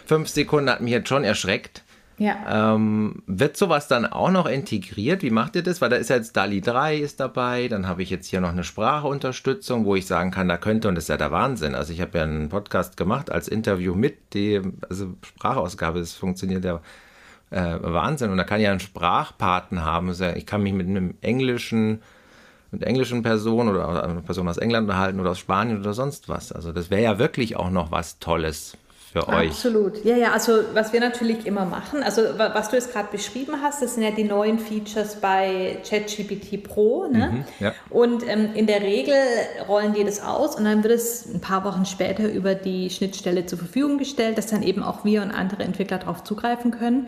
fünf 0.06 0.30
Sekunden 0.30 0.70
hat 0.70 0.82
mich 0.82 0.92
jetzt 0.92 1.10
schon 1.10 1.24
erschreckt. 1.24 1.84
Ja. 2.20 2.74
Ähm, 2.74 3.22
wird 3.28 3.58
sowas 3.58 3.88
dann 3.88 4.06
auch 4.08 4.32
noch 4.32 4.48
integriert? 4.48 5.22
Wie 5.22 5.30
macht 5.30 5.56
ihr 5.56 5.62
das? 5.62 5.82
Weil 5.82 5.90
da 5.90 5.98
ist 5.98 6.10
ja 6.10 6.16
jetzt 6.16 6.36
DALI 6.36 6.62
3 6.62 6.98
ist 6.98 7.20
dabei, 7.20 7.68
dann 7.68 7.88
habe 7.88 8.02
ich 8.02 8.10
jetzt 8.10 8.28
hier 8.28 8.42
noch 8.42 8.50
eine 8.50 8.64
Sprachunterstützung, 8.64 9.86
wo 9.86 9.96
ich 9.96 10.08
sagen 10.08 10.32
kann, 10.32 10.48
da 10.48 10.58
könnte, 10.58 10.88
und 10.88 10.96
das 10.96 11.04
ist 11.04 11.10
ja 11.10 11.18
der 11.18 11.32
Wahnsinn. 11.32 11.76
Also 11.76 11.94
ich 11.94 12.02
habe 12.02 12.18
ja 12.18 12.24
einen 12.24 12.50
Podcast 12.50 12.98
gemacht 12.98 13.32
als 13.32 13.48
Interview 13.48 13.94
mit 13.94 14.34
dem, 14.34 14.80
also 14.90 15.14
Sprachausgabe, 15.24 16.00
das 16.00 16.14
funktioniert 16.14 16.66
ja 16.66 16.82
äh, 17.50 17.78
Wahnsinn. 17.82 18.32
Und 18.32 18.38
da 18.38 18.44
kann 18.44 18.60
ich 18.60 18.66
ja 18.66 18.72
einen 18.72 18.80
Sprachpaten 18.80 19.84
haben. 19.84 20.14
Ich 20.36 20.46
kann 20.46 20.64
mich 20.64 20.74
mit 20.74 20.88
einem 20.88 21.16
englischen 21.22 22.02
mit 22.72 22.84
englischen 22.84 23.24
Personen 23.24 23.70
oder 23.70 24.04
einer 24.04 24.22
Person 24.22 24.48
aus 24.48 24.58
England 24.58 24.90
unterhalten 24.90 25.20
oder 25.20 25.32
aus 25.32 25.40
Spanien 25.40 25.80
oder 25.80 25.94
sonst 25.94 26.28
was. 26.28 26.52
Also 26.52 26.72
das 26.72 26.90
wäre 26.90 27.02
ja 27.02 27.20
wirklich 27.20 27.56
auch 27.56 27.70
noch 27.70 27.92
was 27.92 28.20
Tolles 28.20 28.78
für 29.12 29.28
euch. 29.30 29.52
Absolut. 29.52 30.04
Ja, 30.04 30.18
ja, 30.18 30.32
also 30.34 30.60
was 30.74 30.92
wir 30.92 31.00
natürlich 31.00 31.46
immer 31.46 31.66
machen, 31.66 32.04
also 32.04 32.22
was 32.38 32.70
du 32.70 32.76
jetzt 32.76 32.92
gerade 32.92 33.08
beschrieben 33.10 33.54
hast, 33.62 33.82
das 33.82 33.94
sind 33.94 34.04
ja 34.04 34.12
die 34.12 34.26
neuen 34.26 34.60
Features 34.60 35.16
bei 35.22 35.78
ChatGPT 35.88 36.62
Pro. 36.62 37.08
Ne? 37.08 37.30
Mhm, 37.32 37.46
ja. 37.60 37.74
Und 37.90 38.28
ähm, 38.28 38.50
in 38.54 38.68
der 38.68 38.82
Regel 38.82 39.16
rollen 39.68 39.94
die 39.94 40.04
das 40.04 40.22
aus 40.22 40.56
und 40.56 40.66
dann 40.66 40.84
wird 40.84 40.94
es 40.94 41.26
ein 41.26 41.40
paar 41.40 41.64
Wochen 41.64 41.86
später 41.86 42.30
über 42.30 42.54
die 42.54 42.90
Schnittstelle 42.90 43.46
zur 43.46 43.60
Verfügung 43.60 43.98
gestellt, 43.98 44.38
dass 44.38 44.48
dann 44.48 44.62
eben 44.62 44.84
auch 44.84 45.06
wir 45.06 45.22
und 45.22 45.32
andere 45.32 45.64
Entwickler 45.64 46.00
darauf 46.00 46.24
zugreifen 46.24 46.72
können. 46.72 47.08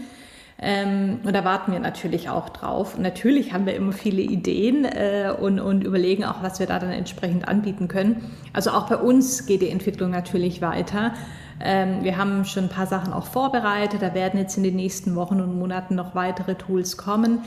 Ähm, 0.61 1.19
und 1.23 1.33
da 1.33 1.45
warten 1.45 1.71
wir 1.71 1.79
natürlich 1.79 2.29
auch 2.29 2.49
drauf. 2.49 2.95
Und 2.95 3.01
natürlich 3.01 3.53
haben 3.53 3.65
wir 3.65 3.75
immer 3.75 3.93
viele 3.93 4.21
Ideen 4.21 4.83
äh, 4.83 5.33
und, 5.39 5.59
und 5.59 5.83
überlegen 5.83 6.25
auch, 6.25 6.43
was 6.43 6.59
wir 6.59 6.67
da 6.67 6.79
dann 6.79 6.91
entsprechend 6.91 7.47
anbieten 7.47 7.87
können. 7.87 8.23
Also 8.51 8.71
auch 8.71 8.89
bei 8.89 8.97
uns 8.97 9.45
geht 9.45 9.61
die 9.61 9.69
Entwicklung 9.69 10.11
natürlich 10.11 10.61
weiter. 10.61 11.13
Ähm, 11.61 12.03
wir 12.03 12.17
haben 12.17 12.43
schon 12.43 12.65
ein 12.65 12.69
paar 12.69 12.87
Sachen 12.87 13.13
auch 13.13 13.25
vorbereitet. 13.25 14.01
Da 14.01 14.13
werden 14.13 14.39
jetzt 14.39 14.57
in 14.57 14.63
den 14.63 14.75
nächsten 14.75 15.15
Wochen 15.15 15.39
und 15.39 15.57
Monaten 15.57 15.95
noch 15.95 16.13
weitere 16.13 16.55
Tools 16.55 16.97
kommen. 16.97 17.39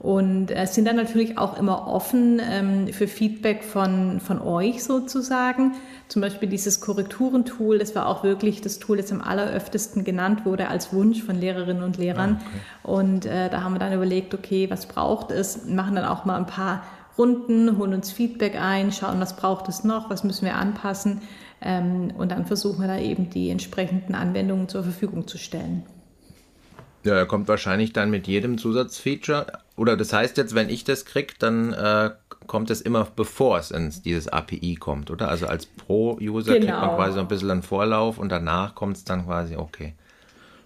Und 0.00 0.52
äh, 0.52 0.66
sind 0.66 0.86
dann 0.86 0.94
natürlich 0.94 1.38
auch 1.38 1.58
immer 1.58 1.88
offen 1.88 2.40
ähm, 2.40 2.88
für 2.92 3.08
Feedback 3.08 3.64
von, 3.64 4.20
von 4.20 4.40
euch 4.40 4.84
sozusagen. 4.84 5.74
Zum 6.06 6.22
Beispiel 6.22 6.48
dieses 6.48 6.80
Korrekturentool, 6.80 7.78
das 7.78 7.96
war 7.96 8.06
auch 8.06 8.22
wirklich 8.22 8.60
das 8.60 8.78
Tool, 8.78 8.98
das 8.98 9.10
am 9.10 9.20
alleröftesten 9.20 10.04
genannt 10.04 10.46
wurde 10.46 10.68
als 10.68 10.92
Wunsch 10.92 11.22
von 11.22 11.34
Lehrerinnen 11.34 11.82
und 11.82 11.98
Lehrern. 11.98 12.38
Ah, 12.40 12.46
okay. 12.46 12.92
Und 12.92 13.26
äh, 13.26 13.50
da 13.50 13.62
haben 13.62 13.72
wir 13.72 13.80
dann 13.80 13.92
überlegt, 13.92 14.34
okay, 14.34 14.70
was 14.70 14.86
braucht 14.86 15.32
es? 15.32 15.66
Machen 15.66 15.96
dann 15.96 16.04
auch 16.04 16.24
mal 16.24 16.36
ein 16.36 16.46
paar 16.46 16.84
Runden, 17.18 17.76
holen 17.76 17.92
uns 17.92 18.12
Feedback 18.12 18.54
ein, 18.60 18.92
schauen, 18.92 19.18
was 19.18 19.34
braucht 19.34 19.68
es 19.68 19.82
noch, 19.82 20.08
was 20.10 20.22
müssen 20.22 20.44
wir 20.44 20.54
anpassen. 20.54 21.22
Ähm, 21.60 22.12
und 22.16 22.30
dann 22.30 22.46
versuchen 22.46 22.80
wir 22.80 22.86
da 22.86 22.98
eben 22.98 23.30
die 23.30 23.50
entsprechenden 23.50 24.14
Anwendungen 24.14 24.68
zur 24.68 24.84
Verfügung 24.84 25.26
zu 25.26 25.38
stellen. 25.38 25.82
Ja, 27.04 27.14
er 27.14 27.26
kommt 27.26 27.48
wahrscheinlich 27.48 27.92
dann 27.92 28.10
mit 28.10 28.26
jedem 28.26 28.58
Zusatzfeature. 28.58 29.46
Oder 29.76 29.96
das 29.96 30.12
heißt 30.12 30.36
jetzt, 30.36 30.54
wenn 30.54 30.68
ich 30.68 30.84
das 30.84 31.04
kriege, 31.04 31.34
dann 31.38 31.72
äh, 31.72 32.10
kommt 32.46 32.70
es 32.70 32.80
immer 32.80 33.06
bevor 33.14 33.58
es 33.58 33.70
in 33.70 33.92
dieses 34.04 34.28
API 34.28 34.74
kommt, 34.74 35.10
oder? 35.10 35.28
Also 35.28 35.46
als 35.46 35.66
Pro-User 35.66 36.54
genau. 36.54 36.66
kriegt 36.66 36.80
man 36.80 36.96
quasi 36.96 37.14
so 37.14 37.20
ein 37.20 37.28
bisschen 37.28 37.50
einen 37.50 37.62
Vorlauf 37.62 38.18
und 38.18 38.30
danach 38.30 38.74
kommt 38.74 38.96
es 38.96 39.04
dann 39.04 39.26
quasi, 39.26 39.56
okay. 39.56 39.94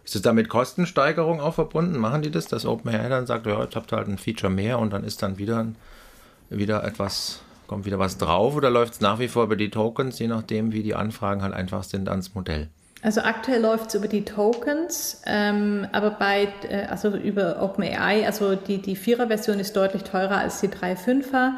Ist 0.05 0.17
es 0.17 0.23
da 0.23 0.33
mit 0.33 0.49
Kostensteigerung 0.49 1.41
auch 1.41 1.55
verbunden? 1.55 1.97
Machen 1.99 2.23
die 2.23 2.31
das, 2.31 2.47
dass 2.47 2.67
OpenAI 2.67 3.09
dann 3.09 3.27
sagt, 3.27 3.47
ja, 3.47 3.63
jetzt 3.63 3.77
habt 3.77 3.93
ihr 3.93 3.99
halt 3.99 4.09
ein 4.09 4.19
Feature 4.19 4.53
mehr 4.53 4.81
und 4.81 4.93
dann 4.93 5.05
ist 5.05 5.23
dann 5.23 5.39
wieder, 5.39 5.67
wieder 6.51 6.83
etwas 6.83 7.41
Kommt 7.73 7.87
wieder 7.87 7.99
was 7.99 8.19
drauf 8.19 8.55
oder 8.55 8.69
läuft 8.69 8.93
es 8.93 9.01
nach 9.01 9.19
wie 9.19 9.29
vor 9.29 9.45
über 9.45 9.57
die 9.57 9.71
Tokens, 9.71 10.19
je 10.19 10.27
nachdem, 10.27 10.73
wie 10.73 10.83
die 10.83 10.95
Anfragen 10.95 11.41
halt 11.41 11.55
einfach 11.55 11.85
sind 11.85 12.07
ans 12.07 12.35
Modell? 12.35 12.69
Also 13.03 13.23
aktuell 13.23 13.61
läuft 13.61 13.89
es 13.89 13.95
über 13.97 14.07
die 14.07 14.25
Tokens, 14.25 15.23
ähm, 15.27 15.89
aber 15.91 16.11
bei, 16.11 16.49
äh, 16.69 16.87
also 16.87 17.09
über 17.09 17.61
OpenAI, 17.61 18.25
also 18.25 18.55
die, 18.55 18.81
die 18.81 18.95
Vierer-Version 18.95 19.59
ist 19.59 19.75
deutlich 19.77 20.05
teurer 20.05 20.39
als 20.39 20.61
die 20.61 20.69
3.5er. 20.69 21.55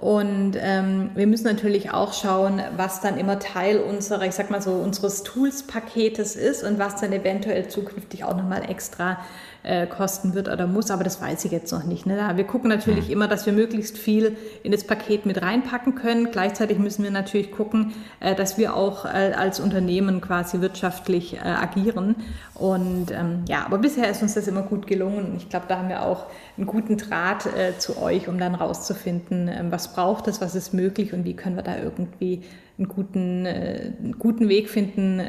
Und 0.00 0.52
ähm, 0.58 1.10
wir 1.14 1.26
müssen 1.26 1.44
natürlich 1.44 1.90
auch 1.92 2.14
schauen, 2.14 2.62
was 2.76 3.02
dann 3.02 3.18
immer 3.18 3.38
Teil 3.38 3.78
unserer, 3.80 4.24
ich 4.24 4.32
sag 4.32 4.50
mal 4.50 4.62
so, 4.62 4.72
unseres 4.72 5.24
Tools-Paketes 5.24 6.36
ist 6.36 6.64
und 6.64 6.78
was 6.78 6.96
dann 6.96 7.12
eventuell 7.12 7.68
zukünftig 7.68 8.24
auch 8.24 8.34
nochmal 8.34 8.70
extra 8.70 9.18
äh, 9.62 9.86
kosten 9.86 10.34
wird 10.34 10.48
oder 10.48 10.66
muss, 10.66 10.90
aber 10.90 11.04
das 11.04 11.20
weiß 11.20 11.44
ich 11.44 11.52
jetzt 11.52 11.70
noch 11.70 11.84
nicht. 11.84 12.06
Ne? 12.06 12.32
Wir 12.34 12.44
gucken 12.44 12.70
natürlich 12.70 13.06
mhm. 13.06 13.12
immer, 13.12 13.28
dass 13.28 13.44
wir 13.44 13.52
möglichst 13.52 13.98
viel 13.98 14.36
in 14.62 14.72
das 14.72 14.84
Paket 14.84 15.26
mit 15.26 15.42
reinpacken 15.42 15.94
können. 15.94 16.30
Gleichzeitig 16.30 16.78
müssen 16.78 17.04
wir 17.04 17.10
natürlich 17.10 17.52
gucken, 17.52 17.92
äh, 18.20 18.34
dass 18.34 18.56
wir 18.56 18.74
auch 18.74 19.04
äh, 19.04 19.32
als 19.36 19.60
Unternehmen 19.60 20.20
quasi 20.20 20.60
wirtschaftlich 20.60 21.34
äh, 21.34 21.40
agieren. 21.40 22.16
Und 22.54 23.10
ähm, 23.10 23.44
ja, 23.48 23.64
aber 23.66 23.78
bisher 23.78 24.08
ist 24.10 24.22
uns 24.22 24.34
das 24.34 24.46
immer 24.48 24.62
gut 24.62 24.86
gelungen 24.86 25.32
und 25.32 25.36
ich 25.36 25.48
glaube, 25.48 25.66
da 25.68 25.78
haben 25.78 25.88
wir 25.88 26.02
auch 26.02 26.26
einen 26.56 26.66
guten 26.66 26.96
Draht 26.96 27.46
äh, 27.46 27.78
zu 27.78 28.00
euch, 28.00 28.28
um 28.28 28.38
dann 28.38 28.54
rauszufinden, 28.54 29.48
ähm, 29.48 29.72
was 29.72 29.89
braucht 29.94 30.28
es, 30.28 30.40
was 30.40 30.54
ist 30.54 30.74
möglich 30.74 31.12
und 31.12 31.24
wie 31.24 31.34
können 31.34 31.56
wir 31.56 31.62
da 31.62 31.78
irgendwie 31.78 32.42
einen 32.78 32.88
guten, 32.88 33.46
äh, 33.46 33.92
einen 33.98 34.18
guten 34.18 34.48
Weg 34.48 34.68
finden, 34.68 35.20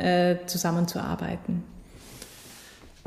zusammenzuarbeiten. 0.47 1.63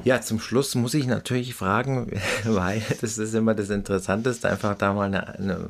Ja, 0.03 0.21
zum 0.21 0.41
Schluss 0.41 0.75
muss 0.75 0.93
ich 0.95 1.07
natürlich 1.07 1.55
fragen, 1.55 2.11
weil 2.45 2.83
das 3.01 3.19
ist 3.19 3.35
immer 3.35 3.55
das 3.55 3.71
Interessanteste, 3.71 4.51
einfach 4.51 4.77
da 4.77 4.93
mal 4.93 5.05
eine, 5.05 5.39
eine 5.39 5.69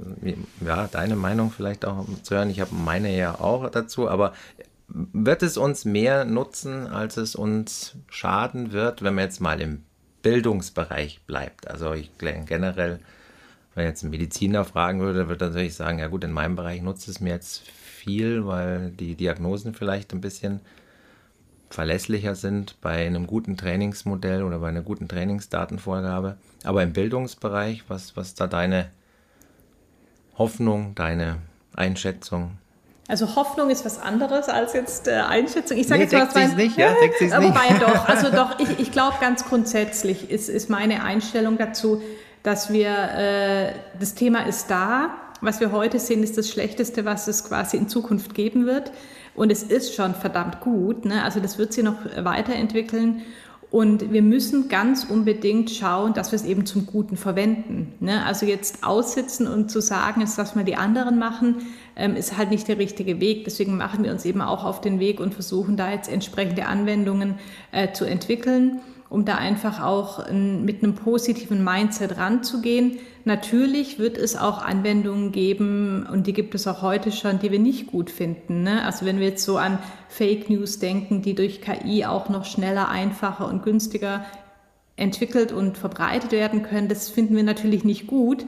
ja, 0.64 0.89
deine 0.91 1.16
Meinung 1.16 1.51
vielleicht 1.51 1.85
auch 1.85 2.07
zu 2.22 2.35
hören. 2.35 2.51
Ich 2.51 2.61
habe 2.61 2.74
meine 2.74 3.14
ja 3.14 3.39
auch 3.39 3.68
dazu, 3.70 4.09
aber 4.09 4.32
wird 4.89 5.43
es 5.43 5.57
uns 5.57 5.85
mehr 5.85 6.24
nutzen, 6.24 6.87
als 6.87 7.16
es 7.16 7.35
uns 7.35 7.97
schaden 8.09 8.72
wird, 8.72 9.03
wenn 9.03 9.14
man 9.14 9.24
jetzt 9.24 9.41
mal 9.41 9.61
im 9.61 9.82
Bildungsbereich 10.22 11.20
bleibt? 11.26 11.68
Also 11.68 11.93
ich 11.93 12.11
generell, 12.18 13.01
wenn 13.75 13.87
jetzt 13.87 14.03
ein 14.03 14.11
Mediziner 14.11 14.64
fragen 14.64 15.01
würde, 15.01 15.29
würde 15.29 15.47
er 15.47 15.49
natürlich 15.49 15.75
sagen, 15.75 15.99
ja 15.99 16.09
gut, 16.09 16.25
in 16.25 16.33
meinem 16.33 16.57
Bereich 16.57 16.83
nutzt 16.83 17.09
es 17.09 17.20
mir 17.20 17.31
jetzt 17.31 17.62
viel, 17.68 18.47
weil 18.47 18.91
die 18.91 19.14
Diagnosen 19.14 19.75
vielleicht 19.75 20.12
ein 20.12 20.20
bisschen 20.20 20.61
verlässlicher 21.70 22.37
sind 22.37 22.81
bei 22.81 23.05
einem 23.05 23.27
guten 23.27 23.57
Trainingsmodell 23.57 24.45
oder 24.45 24.61
bei 24.61 24.68
einer 24.68 24.83
guten 24.83 25.09
Trainingsdatenvorgabe. 25.09 26.37
Aber 26.62 26.83
im 26.83 26.93
Bildungsbereich, 26.93 27.85
was, 27.89 28.16
was 28.16 28.35
da 28.35 28.47
deine 28.47 28.91
Hoffnung, 30.39 30.95
deine 30.95 31.39
Einschätzung? 31.75 32.59
Also 33.09 33.37
Hoffnung 33.37 33.70
ist 33.70 33.85
was 33.85 34.01
anderes 34.01 34.49
als 34.49 34.72
jetzt 34.72 35.09
äh, 35.09 35.12
Einschätzung. 35.12 35.77
Ich 35.77 35.87
sage 35.89 35.99
Nee, 35.99 36.05
jetzt 36.05 36.12
mal, 36.14 36.27
was 36.27 36.35
mein, 36.35 36.57
nicht, 36.57 36.79
ja, 36.79 36.95
deckt 36.95 37.18
sich's 37.18 37.33
nicht. 37.39 37.49
Wobei 37.49 37.79
doch, 37.79 38.09
also 38.09 38.31
doch, 38.31 38.59
ich, 38.61 38.79
ich 38.79 38.93
glaube 38.93 39.16
ganz 39.20 39.45
grundsätzlich 39.45 40.31
ist, 40.31 40.49
ist 40.49 40.70
meine 40.70 41.03
Einstellung 41.03 41.59
dazu, 41.59 42.03
dass 42.45 42.73
wir, 42.73 42.91
äh, 42.91 43.73
das 43.99 44.15
Thema 44.15 44.47
ist 44.47 44.71
da. 44.71 45.17
Was 45.41 45.61
wir 45.61 45.73
heute 45.73 45.99
sehen, 45.99 46.23
ist 46.23 46.39
das 46.39 46.49
Schlechteste, 46.49 47.05
was 47.05 47.27
es 47.27 47.43
quasi 47.45 47.77
in 47.77 47.89
Zukunft 47.89 48.35
geben 48.35 48.67
wird. 48.67 48.93
Und 49.35 49.51
es 49.51 49.65
ist 49.65 49.95
schon 49.95 50.15
verdammt 50.15 50.61
gut. 50.61 51.05
Ne? 51.05 51.25
Also 51.25 51.41
das 51.41 51.59
wird 51.59 51.73
sich 51.73 51.83
noch 51.83 51.97
weiterentwickeln. 52.17 53.23
Und 53.71 54.13
wir 54.13 54.23
müssen 54.23 54.69
ganz 54.69 55.05
unbedingt 55.05 55.71
schauen, 55.71 56.15
dass 56.15 56.31
wir 56.31 56.37
es 56.37 56.45
eben 56.45 56.65
zum 56.65 56.87
Guten 56.87 57.17
verwenden. 57.17 57.95
Ne? 57.99 58.25
Also 58.25 58.47
jetzt 58.47 58.85
aussitzen 58.85 59.49
und 59.49 59.71
zu 59.71 59.81
sagen, 59.81 60.21
jetzt 60.21 60.39
lass 60.39 60.55
mal 60.55 60.65
die 60.65 60.77
anderen 60.77 61.19
machen, 61.19 61.67
ähm, 61.97 62.15
ist 62.15 62.37
halt 62.37 62.51
nicht 62.51 62.69
der 62.69 62.79
richtige 62.79 63.21
Weg. 63.21 63.45
Deswegen 63.45 63.77
machen 63.77 64.05
wir 64.05 64.13
uns 64.13 64.25
eben 64.25 64.43
auch 64.43 64.65
auf 64.65 64.81
den 64.81 65.01
Weg 65.01 65.19
und 65.19 65.35
versuchen 65.35 65.77
da 65.77 65.91
jetzt 65.91 66.09
entsprechende 66.09 66.67
Anwendungen 66.67 67.37
äh, 67.73 67.93
zu 67.93 68.05
entwickeln, 68.05 68.81
um 69.15 69.25
da 69.25 69.37
einfach 69.37 69.81
auch 69.81 70.29
mit 70.29 70.83
einem 70.83 70.97
positiven 70.97 71.62
Mindset 71.62 72.19
ranzugehen. 72.19 72.99
Natürlich 73.25 74.01
wird 74.01 74.19
es 74.19 74.37
auch 74.37 74.61
Anwendungen 74.61 75.31
geben, 75.31 76.05
und 76.11 76.27
die 76.27 76.33
gibt 76.33 76.57
es 76.57 76.67
auch 76.67 76.83
heute 76.83 77.12
schon, 77.12 77.39
die 77.39 77.53
wir 77.53 77.61
nicht 77.61 77.87
gut 77.87 78.11
finden. 78.11 78.65
Ne? 78.65 78.85
Also 78.85 79.07
wenn 79.07 79.21
wir 79.21 79.29
jetzt 79.29 79.45
so 79.45 79.57
an 79.57 79.79
Fake 80.09 80.51
News 80.51 80.81
denken, 80.81 81.23
die 81.23 81.37
durch 81.37 81.61
KI 81.61 82.05
auch 82.05 82.29
noch 82.29 82.45
schneller, 82.45 82.89
einfacher 82.89 83.47
und 83.47 83.62
günstiger 83.62 84.25
entwickelt 84.97 85.53
und 85.53 85.79
verbreitet 85.79 86.33
werden 86.33 86.65
können, 86.65 86.89
das 86.89 87.09
finden 87.09 87.37
wir 87.37 87.45
natürlich 87.45 87.85
nicht 87.85 88.09
gut. 88.09 88.45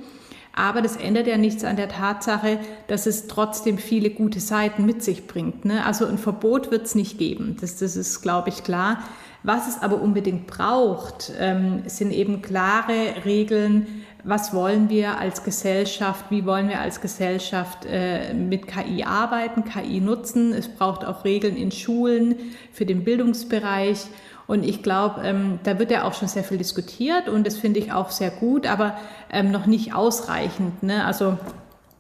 Aber 0.53 0.83
das 0.83 0.97
ändert 0.97 1.29
ja 1.29 1.37
nichts 1.37 1.63
an 1.63 1.77
der 1.77 1.91
Tatsache, 1.91 2.59
dass 2.89 3.07
es 3.07 3.29
trotzdem 3.29 3.79
viele 3.79 4.11
gute 4.11 4.41
Seiten 4.41 4.85
mit 4.85 5.05
sich 5.05 5.29
bringt. 5.29 5.65
Ne? 5.65 5.85
Also 5.87 6.07
ein 6.07 6.19
Verbot 6.19 6.73
wird 6.73 6.87
es 6.87 6.97
nicht 6.97 7.19
geben. 7.19 7.57
Das, 7.61 7.77
das 7.77 7.95
ist, 7.95 8.21
glaube 8.23 8.49
ich, 8.49 8.65
klar. 8.65 9.05
Was 9.47 9.69
es 9.69 9.81
aber 9.81 10.03
unbedingt 10.03 10.49
braucht, 10.49 11.31
ähm, 11.39 11.85
sind 11.87 12.11
eben 12.11 12.43
klare 12.43 13.25
Regeln. 13.25 14.05
Was 14.25 14.53
wollen 14.53 14.91
wir 14.91 15.19
als 15.21 15.45
Gesellschaft? 15.45 16.25
Wie 16.31 16.45
wollen 16.45 16.69
wir 16.69 16.81
als 16.81 17.01
Gesellschaft 17.01 17.87
äh, 17.89 18.35
mit 18.35 18.67
KI 18.67 19.05
arbeiten, 19.05 19.63
KI 19.65 20.01
nutzen? 20.01 20.53
Es 20.53 20.67
braucht 20.67 21.05
auch 21.05 21.25
Regeln 21.25 21.57
in 21.57 21.71
Schulen 21.71 22.35
für 22.73 22.87
den 22.87 23.05
Bildungsbereich. 23.05 24.09
Und 24.49 24.65
ich 24.65 24.83
glaube, 24.83 25.21
ähm, 25.23 25.61
da 25.63 25.79
wird 25.79 25.93
ja 25.93 26.03
auch 26.03 26.15
schon 26.15 26.27
sehr 26.27 26.43
viel 26.43 26.59
diskutiert 26.59 27.29
und 27.29 27.47
das 27.47 27.57
finde 27.57 27.79
ich 27.79 27.93
auch 27.93 28.11
sehr 28.11 28.31
gut, 28.31 28.67
aber 28.67 28.97
ähm, 29.31 29.53
noch 29.53 29.67
nicht 29.67 29.95
ausreichend. 29.95 30.83
Ne? 30.83 31.05
Also 31.05 31.39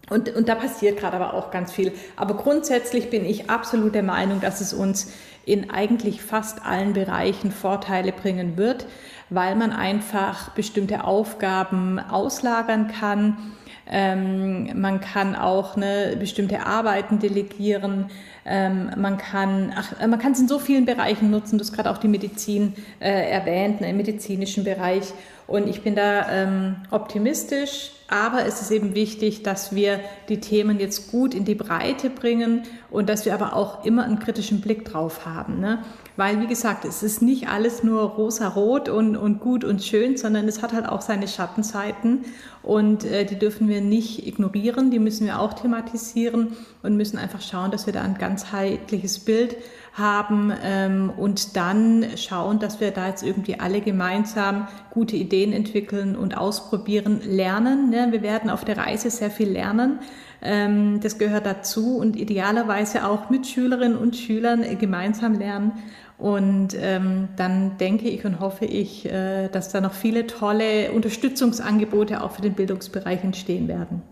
und, 0.09 0.35
und 0.35 0.49
da 0.49 0.55
passiert 0.55 0.99
gerade 0.99 1.17
aber 1.17 1.35
auch 1.35 1.51
ganz 1.51 1.73
viel. 1.73 1.93
Aber 2.15 2.35
grundsätzlich 2.35 3.11
bin 3.11 3.25
ich 3.25 3.51
absolut 3.51 3.95
der 3.95 4.05
Meinung, 4.05 4.41
dass 4.41 4.61
es 4.61 4.73
uns 4.73 5.13
in 5.45 5.71
eigentlich 5.71 6.23
fast 6.23 6.65
allen 6.65 6.93
Bereichen 6.93 7.51
Vorteile 7.51 8.13
bringen 8.13 8.57
wird, 8.57 8.87
weil 9.31 9.57
man 9.57 9.73
einfach 9.73 10.51
bestimmte 10.51 11.05
Aufgaben 11.05 11.99
auslagern 11.99 12.89
kann. 12.89 13.53
Ähm, 13.89 14.81
man 14.81 15.01
kann 15.01 15.37
auch 15.37 15.77
eine 15.77 16.17
bestimmte 16.19 16.67
Arbeiten 16.67 17.21
delegieren. 17.21 18.11
Ähm, 18.45 18.91
man 18.97 19.19
kann, 19.19 19.73
ach, 19.77 20.07
man 20.07 20.19
kann 20.19 20.33
es 20.33 20.41
in 20.41 20.49
so 20.49 20.59
vielen 20.59 20.85
Bereichen 20.85 21.31
nutzen. 21.31 21.59
Du 21.59 21.65
hast 21.65 21.73
gerade 21.73 21.91
auch 21.91 21.99
die 21.99 22.09
Medizin 22.09 22.75
äh, 23.01 23.31
erwähnt, 23.31 23.81
ne, 23.81 23.91
im 23.91 23.97
medizinischen 23.97 24.65
Bereich. 24.65 25.13
Und 25.47 25.69
ich 25.69 25.83
bin 25.83 25.95
da 25.95 26.29
ähm, 26.29 26.77
optimistisch, 26.91 27.93
aber 28.09 28.47
es 28.47 28.63
ist 28.63 28.71
eben 28.71 28.95
wichtig, 28.95 29.43
dass 29.43 29.75
wir 29.75 30.01
die 30.29 30.41
Themen 30.41 30.79
jetzt 30.79 31.11
gut 31.11 31.35
in 31.35 31.45
die 31.45 31.57
Breite 31.57 32.09
bringen 32.09 32.63
und 32.91 33.09
dass 33.09 33.25
wir 33.25 33.35
aber 33.35 33.55
auch 33.55 33.85
immer 33.85 34.05
einen 34.05 34.21
kritischen 34.21 34.61
Blick 34.61 34.85
drauf 34.85 35.27
haben. 35.27 35.59
Ne? 35.59 35.83
Weil, 36.17 36.41
wie 36.41 36.47
gesagt, 36.47 36.85
es 36.85 37.03
ist 37.03 37.21
nicht 37.21 37.49
alles 37.49 37.83
nur 37.83 38.03
rosa-rot 38.03 38.89
und, 38.89 39.17
und 39.17 39.41
gut 39.41 39.65
und 39.65 39.83
schön, 39.83 40.17
sondern 40.17 40.47
es 40.47 40.63
hat 40.63 40.73
halt 40.73 40.89
auch 40.89 41.01
seine 41.01 41.27
Schattenseiten 41.27 42.25
und 42.63 43.05
äh, 43.05 43.25
die 43.25 43.39
dürfen 43.39 43.69
wir 43.69 43.81
nicht 43.81 44.27
ignorieren, 44.27 44.91
die 44.91 44.99
müssen 44.99 45.27
wir 45.27 45.41
auch 45.41 45.55
thematisieren 45.55 46.57
und 46.83 46.97
müssen 46.97 47.19
einfach 47.19 47.41
schauen, 47.41 47.71
dass 47.71 47.87
wir 47.87 47.93
da 47.93 48.03
ein 48.03 48.19
ganzheitliches 48.19 49.19
Bild 49.19 49.57
haben 49.99 50.53
ähm, 50.63 51.11
und 51.17 51.57
dann 51.57 52.05
schauen, 52.17 52.59
dass 52.59 52.81
wir 52.81 52.91
da 52.91 53.09
jetzt 53.09 53.23
irgendwie 53.23 53.59
alle 53.59 53.81
gemeinsam 53.81 54.69
gute 54.91 55.17
Ideen 55.17 55.53
entwickeln 55.53 56.17
und 56.17 56.37
ausprobieren, 56.37 57.21
lernen. 57.25 57.91
Ne? 57.91 58.09
Wir 58.11 58.23
werden 58.23 58.51
auf 58.51 58.65
der 58.65 58.77
Reise 58.77 59.11
sehr 59.11 59.31
viel 59.31 59.51
lernen. 59.51 60.01
Ähm, 60.43 61.01
das 61.01 61.19
gehört 61.19 61.47
dazu 61.47 61.97
und 61.97 62.17
idealerweise 62.17 63.07
auch 63.07 63.31
mit 63.31 63.47
Schülerinnen 63.47 63.97
und 63.97 64.17
Schülern 64.17 64.65
gemeinsam 64.79 65.35
lernen. 65.39 65.73
Und 66.19 66.69
ähm, 66.79 67.29
dann 67.37 67.77
denke 67.79 68.09
ich 68.09 68.25
und 68.25 68.41
hoffe 68.41 68.65
ich, 68.65 69.07
äh, 69.07 69.49
dass 69.49 69.71
da 69.71 69.81
noch 69.81 69.93
viele 69.93 70.27
tolle 70.27 70.93
Unterstützungsangebote 70.93 72.23
auch 72.23 72.33
für 72.33 72.43
den 72.43 72.55
Bildungsbereich 72.55 73.23
entstehen 73.23 73.69
werden. 73.69 74.03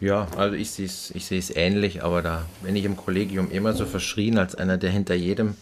Ja, 0.00 0.26
also 0.36 0.54
ich 0.54 0.70
sehe 0.70 0.86
es 0.86 1.10
ich 1.14 1.56
ähnlich, 1.56 2.02
aber 2.02 2.20
da 2.20 2.44
bin 2.62 2.76
ich 2.76 2.84
im 2.84 2.96
Kollegium 2.96 3.50
immer 3.50 3.72
so 3.72 3.86
verschrien 3.86 4.38
als 4.38 4.54
einer, 4.54 4.76
der 4.76 4.90
hinter 4.90 5.14
jedem 5.14 5.54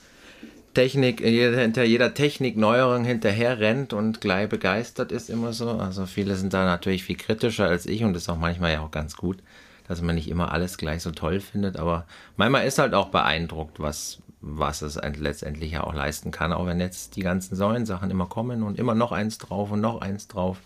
Technik, 0.75 1.21
hinter 1.21 1.85
jeder 1.85 2.15
Technikneuerung 2.15 3.05
hinterher 3.05 3.61
rennt 3.61 3.93
und 3.93 4.23
gleich 4.23 4.49
begeistert 4.49 5.13
ist 5.13 5.29
immer 5.29 5.53
so. 5.53 5.71
Also 5.71 6.07
viele 6.07 6.35
sind 6.37 6.55
da 6.55 6.65
natürlich 6.65 7.05
viel 7.05 7.17
kritischer 7.17 7.67
als 7.67 7.85
ich 7.85 8.05
und 8.05 8.15
das 8.15 8.23
ist 8.23 8.29
auch 8.31 8.39
manchmal 8.39 8.73
ja 8.73 8.81
auch 8.81 8.91
ganz 8.91 9.17
gut, 9.17 9.39
dass 9.87 10.01
man 10.01 10.15
nicht 10.15 10.29
immer 10.29 10.51
alles 10.51 10.79
gleich 10.79 11.03
so 11.03 11.11
toll 11.11 11.41
findet, 11.41 11.77
aber 11.77 12.07
manchmal 12.37 12.67
ist 12.67 12.79
halt 12.79 12.95
auch 12.95 13.11
beeindruckt, 13.11 13.81
was, 13.81 14.19
was 14.41 14.81
es 14.81 14.99
letztendlich 15.19 15.73
ja 15.73 15.85
auch 15.85 15.93
leisten 15.93 16.31
kann, 16.31 16.55
auch 16.55 16.65
wenn 16.65 16.81
jetzt 16.81 17.17
die 17.17 17.23
ganzen 17.23 17.55
Säulensachen 17.55 18.11
immer 18.11 18.27
kommen 18.27 18.63
und 18.63 18.79
immer 18.79 18.95
noch 18.95 19.13
eins 19.13 19.37
drauf 19.37 19.71
und 19.71 19.83
noch 19.83 20.01
eins 20.01 20.27
drauf 20.27 20.59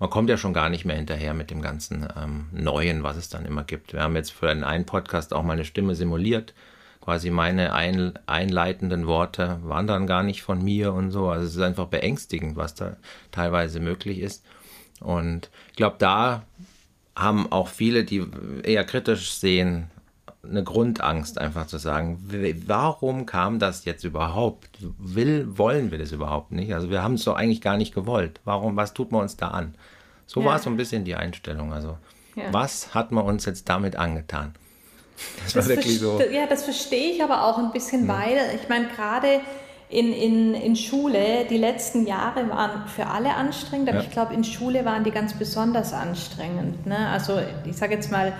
man 0.00 0.08
kommt 0.08 0.30
ja 0.30 0.38
schon 0.38 0.54
gar 0.54 0.70
nicht 0.70 0.86
mehr 0.86 0.96
hinterher 0.96 1.34
mit 1.34 1.50
dem 1.50 1.60
ganzen 1.60 2.08
ähm, 2.16 2.46
Neuen, 2.52 3.02
was 3.02 3.18
es 3.18 3.28
dann 3.28 3.44
immer 3.44 3.64
gibt. 3.64 3.92
Wir 3.92 4.02
haben 4.02 4.16
jetzt 4.16 4.32
für 4.32 4.48
einen, 4.48 4.64
einen 4.64 4.86
Podcast 4.86 5.34
auch 5.34 5.42
mal 5.42 5.52
eine 5.52 5.66
Stimme 5.66 5.94
simuliert. 5.94 6.54
Quasi 7.02 7.30
meine 7.30 7.74
ein, 7.74 8.18
einleitenden 8.26 9.06
Worte 9.06 9.60
waren 9.62 9.86
dann 9.86 10.06
gar 10.06 10.22
nicht 10.22 10.42
von 10.42 10.64
mir 10.64 10.94
und 10.94 11.10
so. 11.10 11.28
Also 11.28 11.46
es 11.46 11.54
ist 11.54 11.60
einfach 11.60 11.86
beängstigend, 11.86 12.56
was 12.56 12.74
da 12.74 12.96
teilweise 13.30 13.78
möglich 13.78 14.20
ist. 14.20 14.44
Und 15.00 15.50
ich 15.68 15.76
glaube, 15.76 15.96
da 15.98 16.44
haben 17.14 17.52
auch 17.52 17.68
viele, 17.68 18.04
die 18.04 18.26
eher 18.62 18.84
kritisch 18.84 19.32
sehen, 19.32 19.90
eine 20.42 20.64
Grundangst, 20.64 21.38
einfach 21.38 21.66
zu 21.66 21.76
sagen, 21.78 22.18
warum 22.66 23.26
kam 23.26 23.58
das 23.58 23.84
jetzt 23.84 24.04
überhaupt? 24.04 24.68
Will, 24.98 25.46
wollen 25.58 25.90
wir 25.90 25.98
das 25.98 26.12
überhaupt 26.12 26.50
nicht? 26.52 26.72
Also 26.72 26.90
wir 26.90 27.02
haben 27.02 27.14
es 27.14 27.24
doch 27.24 27.36
eigentlich 27.36 27.60
gar 27.60 27.76
nicht 27.76 27.94
gewollt. 27.94 28.40
Warum, 28.44 28.76
was 28.76 28.94
tut 28.94 29.12
man 29.12 29.22
uns 29.22 29.36
da 29.36 29.48
an? 29.48 29.74
So 30.26 30.40
Ja. 30.40 30.46
war 30.46 30.58
so 30.58 30.70
ein 30.70 30.76
bisschen 30.76 31.04
die 31.04 31.14
Einstellung. 31.14 31.72
Also, 31.72 31.98
Ja. 32.36 32.44
was 32.52 32.94
hat 32.94 33.12
man 33.12 33.24
uns 33.24 33.44
jetzt 33.44 33.68
damit 33.68 33.96
angetan? 33.96 34.54
Das 35.44 35.54
war 35.54 35.62
Das 35.62 35.68
wirklich 35.68 35.98
so. 35.98 36.18
Ja, 36.32 36.46
das 36.46 36.64
verstehe 36.64 37.12
ich 37.12 37.22
aber 37.22 37.44
auch 37.44 37.58
ein 37.58 37.72
bisschen, 37.72 38.08
weil 38.08 38.38
ich 38.54 38.68
meine, 38.70 38.88
gerade 38.88 39.40
in, 39.90 40.12
in, 40.12 40.54
in 40.54 40.76
Schule, 40.76 41.44
die 41.50 41.58
letzten 41.58 42.06
Jahre 42.06 42.48
waren 42.48 42.86
für 42.86 43.06
alle 43.06 43.34
anstrengend, 43.34 43.88
aber 43.88 43.98
Ja. 43.98 44.04
ich 44.04 44.10
glaube, 44.12 44.32
in 44.34 44.44
Schule 44.44 44.84
waren 44.84 45.02
die 45.04 45.10
ganz 45.10 45.34
besonders 45.34 45.92
anstrengend. 45.92 46.86
Ne? 46.86 47.08
Also 47.08 47.40
ich 47.66 47.76
sage 47.76 47.94
jetzt 47.94 48.10
mal, 48.10 48.32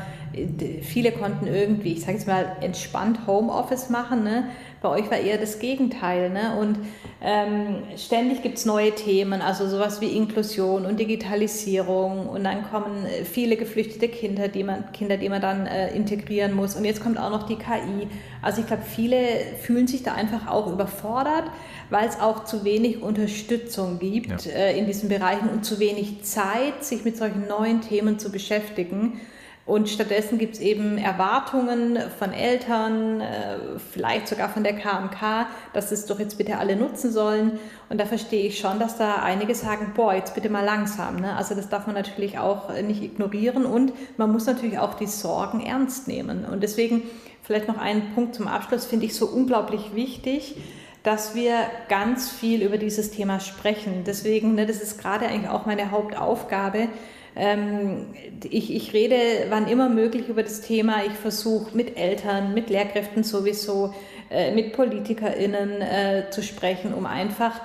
viele 0.82 1.12
konnten 1.12 1.46
irgendwie, 1.46 1.92
ich 1.92 2.00
sage 2.00 2.12
jetzt 2.12 2.26
mal, 2.26 2.56
entspannt 2.60 3.26
Homeoffice 3.26 3.90
machen. 3.90 4.22
Ne? 4.22 4.44
Bei 4.80 4.88
euch 4.88 5.10
war 5.10 5.18
eher 5.18 5.38
das 5.38 5.58
Gegenteil. 5.58 6.30
Ne? 6.30 6.56
Und 6.58 6.78
ähm, 7.20 7.82
ständig 7.96 8.42
gibt 8.42 8.58
es 8.58 8.64
neue 8.64 8.92
Themen, 8.92 9.42
also 9.42 9.68
sowas 9.68 10.00
wie 10.00 10.16
Inklusion 10.16 10.86
und 10.86 11.00
Digitalisierung. 11.00 12.28
Und 12.28 12.44
dann 12.44 12.62
kommen 12.70 13.06
viele 13.24 13.56
geflüchtete 13.56 14.08
Kinder, 14.08 14.48
die 14.48 14.62
man, 14.62 14.92
Kinder, 14.92 15.16
die 15.16 15.28
man 15.28 15.42
dann 15.42 15.66
äh, 15.66 15.94
integrieren 15.94 16.52
muss. 16.54 16.76
Und 16.76 16.84
jetzt 16.84 17.02
kommt 17.02 17.18
auch 17.18 17.30
noch 17.30 17.46
die 17.46 17.56
KI. 17.56 18.08
Also 18.40 18.60
ich 18.60 18.66
glaube, 18.66 18.82
viele 18.82 19.16
fühlen 19.60 19.86
sich 19.86 20.02
da 20.02 20.14
einfach 20.14 20.46
auch 20.46 20.72
überfordert, 20.72 21.44
weil 21.90 22.08
es 22.08 22.20
auch 22.20 22.44
zu 22.44 22.64
wenig 22.64 23.02
Unterstützung 23.02 23.98
gibt 23.98 24.46
ja. 24.46 24.52
äh, 24.52 24.78
in 24.78 24.86
diesen 24.86 25.08
Bereichen 25.08 25.48
und 25.48 25.64
zu 25.64 25.78
wenig 25.80 26.22
Zeit, 26.22 26.84
sich 26.84 27.04
mit 27.04 27.16
solchen 27.16 27.48
neuen 27.48 27.80
Themen 27.80 28.18
zu 28.18 28.30
beschäftigen. 28.30 29.20
Und 29.66 29.88
stattdessen 29.88 30.38
gibt 30.38 30.54
es 30.54 30.60
eben 30.60 30.98
Erwartungen 30.98 31.98
von 32.18 32.32
Eltern, 32.32 33.20
äh, 33.20 33.78
vielleicht 33.92 34.26
sogar 34.26 34.48
von 34.48 34.64
der 34.64 34.74
KMK, 34.74 35.46
dass 35.74 35.92
es 35.92 36.06
doch 36.06 36.18
jetzt 36.18 36.38
bitte 36.38 36.58
alle 36.58 36.74
nutzen 36.74 37.12
sollen. 37.12 37.58
Und 37.88 38.00
da 38.00 38.06
verstehe 38.06 38.46
ich 38.46 38.58
schon, 38.58 38.80
dass 38.80 38.98
da 38.98 39.16
einige 39.22 39.54
sagen, 39.54 39.92
boah, 39.94 40.14
jetzt 40.14 40.34
bitte 40.34 40.50
mal 40.50 40.64
langsam. 40.64 41.16
Ne? 41.16 41.36
Also 41.36 41.54
das 41.54 41.68
darf 41.68 41.86
man 41.86 41.94
natürlich 41.94 42.38
auch 42.38 42.74
nicht 42.82 43.02
ignorieren 43.02 43.64
und 43.64 43.92
man 44.16 44.32
muss 44.32 44.46
natürlich 44.46 44.78
auch 44.78 44.94
die 44.94 45.06
Sorgen 45.06 45.60
ernst 45.60 46.08
nehmen. 46.08 46.44
Und 46.46 46.62
deswegen 46.62 47.02
vielleicht 47.42 47.68
noch 47.68 47.78
einen 47.78 48.14
Punkt 48.14 48.34
zum 48.34 48.48
Abschluss, 48.48 48.86
finde 48.86 49.06
ich 49.06 49.14
so 49.14 49.26
unglaublich 49.26 49.94
wichtig 49.94 50.56
dass 51.02 51.34
wir 51.34 51.54
ganz 51.88 52.30
viel 52.30 52.62
über 52.62 52.76
dieses 52.76 53.10
Thema 53.10 53.40
sprechen. 53.40 54.04
Deswegen, 54.06 54.54
ne, 54.54 54.66
das 54.66 54.82
ist 54.82 55.00
gerade 55.00 55.26
eigentlich 55.26 55.50
auch 55.50 55.66
meine 55.66 55.90
Hauptaufgabe, 55.90 56.88
ich, 57.34 58.74
ich 58.74 58.92
rede 58.92 59.16
wann 59.48 59.68
immer 59.68 59.88
möglich 59.88 60.28
über 60.28 60.42
das 60.42 60.60
Thema. 60.60 61.04
Ich 61.04 61.12
versuche 61.12 61.76
mit 61.76 61.96
Eltern, 61.96 62.54
mit 62.54 62.70
Lehrkräften 62.70 63.22
sowieso, 63.22 63.94
äh, 64.30 64.52
mit 64.54 64.72
PolitikerInnen 64.72 65.80
äh, 65.80 66.30
zu 66.30 66.42
sprechen, 66.42 66.92
um 66.94 67.06
einfach 67.06 67.60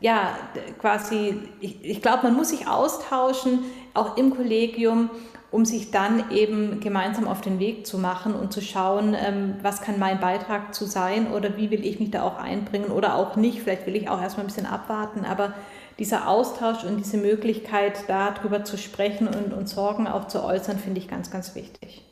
ja, 0.00 0.36
quasi, 0.78 1.34
ich, 1.60 1.82
ich 1.82 2.02
glaube, 2.02 2.24
man 2.24 2.34
muss 2.34 2.50
sich 2.50 2.68
austauschen, 2.68 3.60
auch 3.94 4.16
im 4.16 4.34
Kollegium, 4.36 5.10
um 5.50 5.64
sich 5.64 5.90
dann 5.90 6.30
eben 6.30 6.80
gemeinsam 6.80 7.28
auf 7.28 7.40
den 7.40 7.58
Weg 7.58 7.86
zu 7.86 7.98
machen 7.98 8.34
und 8.34 8.52
zu 8.52 8.60
schauen, 8.60 9.14
ähm, 9.14 9.54
was 9.62 9.80
kann 9.80 9.98
mein 9.98 10.20
Beitrag 10.20 10.74
zu 10.74 10.86
sein 10.86 11.30
oder 11.30 11.56
wie 11.56 11.70
will 11.70 11.84
ich 11.84 12.00
mich 12.00 12.10
da 12.10 12.22
auch 12.22 12.36
einbringen 12.36 12.90
oder 12.90 13.14
auch 13.14 13.36
nicht. 13.36 13.60
Vielleicht 13.62 13.86
will 13.86 13.96
ich 13.96 14.08
auch 14.08 14.20
erstmal 14.20 14.44
ein 14.44 14.48
bisschen 14.48 14.66
abwarten, 14.66 15.24
aber 15.24 15.54
dieser 15.98 16.28
Austausch 16.28 16.84
und 16.84 16.98
diese 16.98 17.16
Möglichkeit, 17.16 18.04
darüber 18.08 18.64
zu 18.64 18.76
sprechen 18.76 19.28
und, 19.28 19.52
und 19.52 19.68
Sorgen 19.68 20.06
auch 20.06 20.28
zu 20.28 20.42
äußern, 20.42 20.78
finde 20.78 21.00
ich 21.00 21.08
ganz, 21.08 21.30
ganz 21.30 21.54
wichtig. 21.54 22.04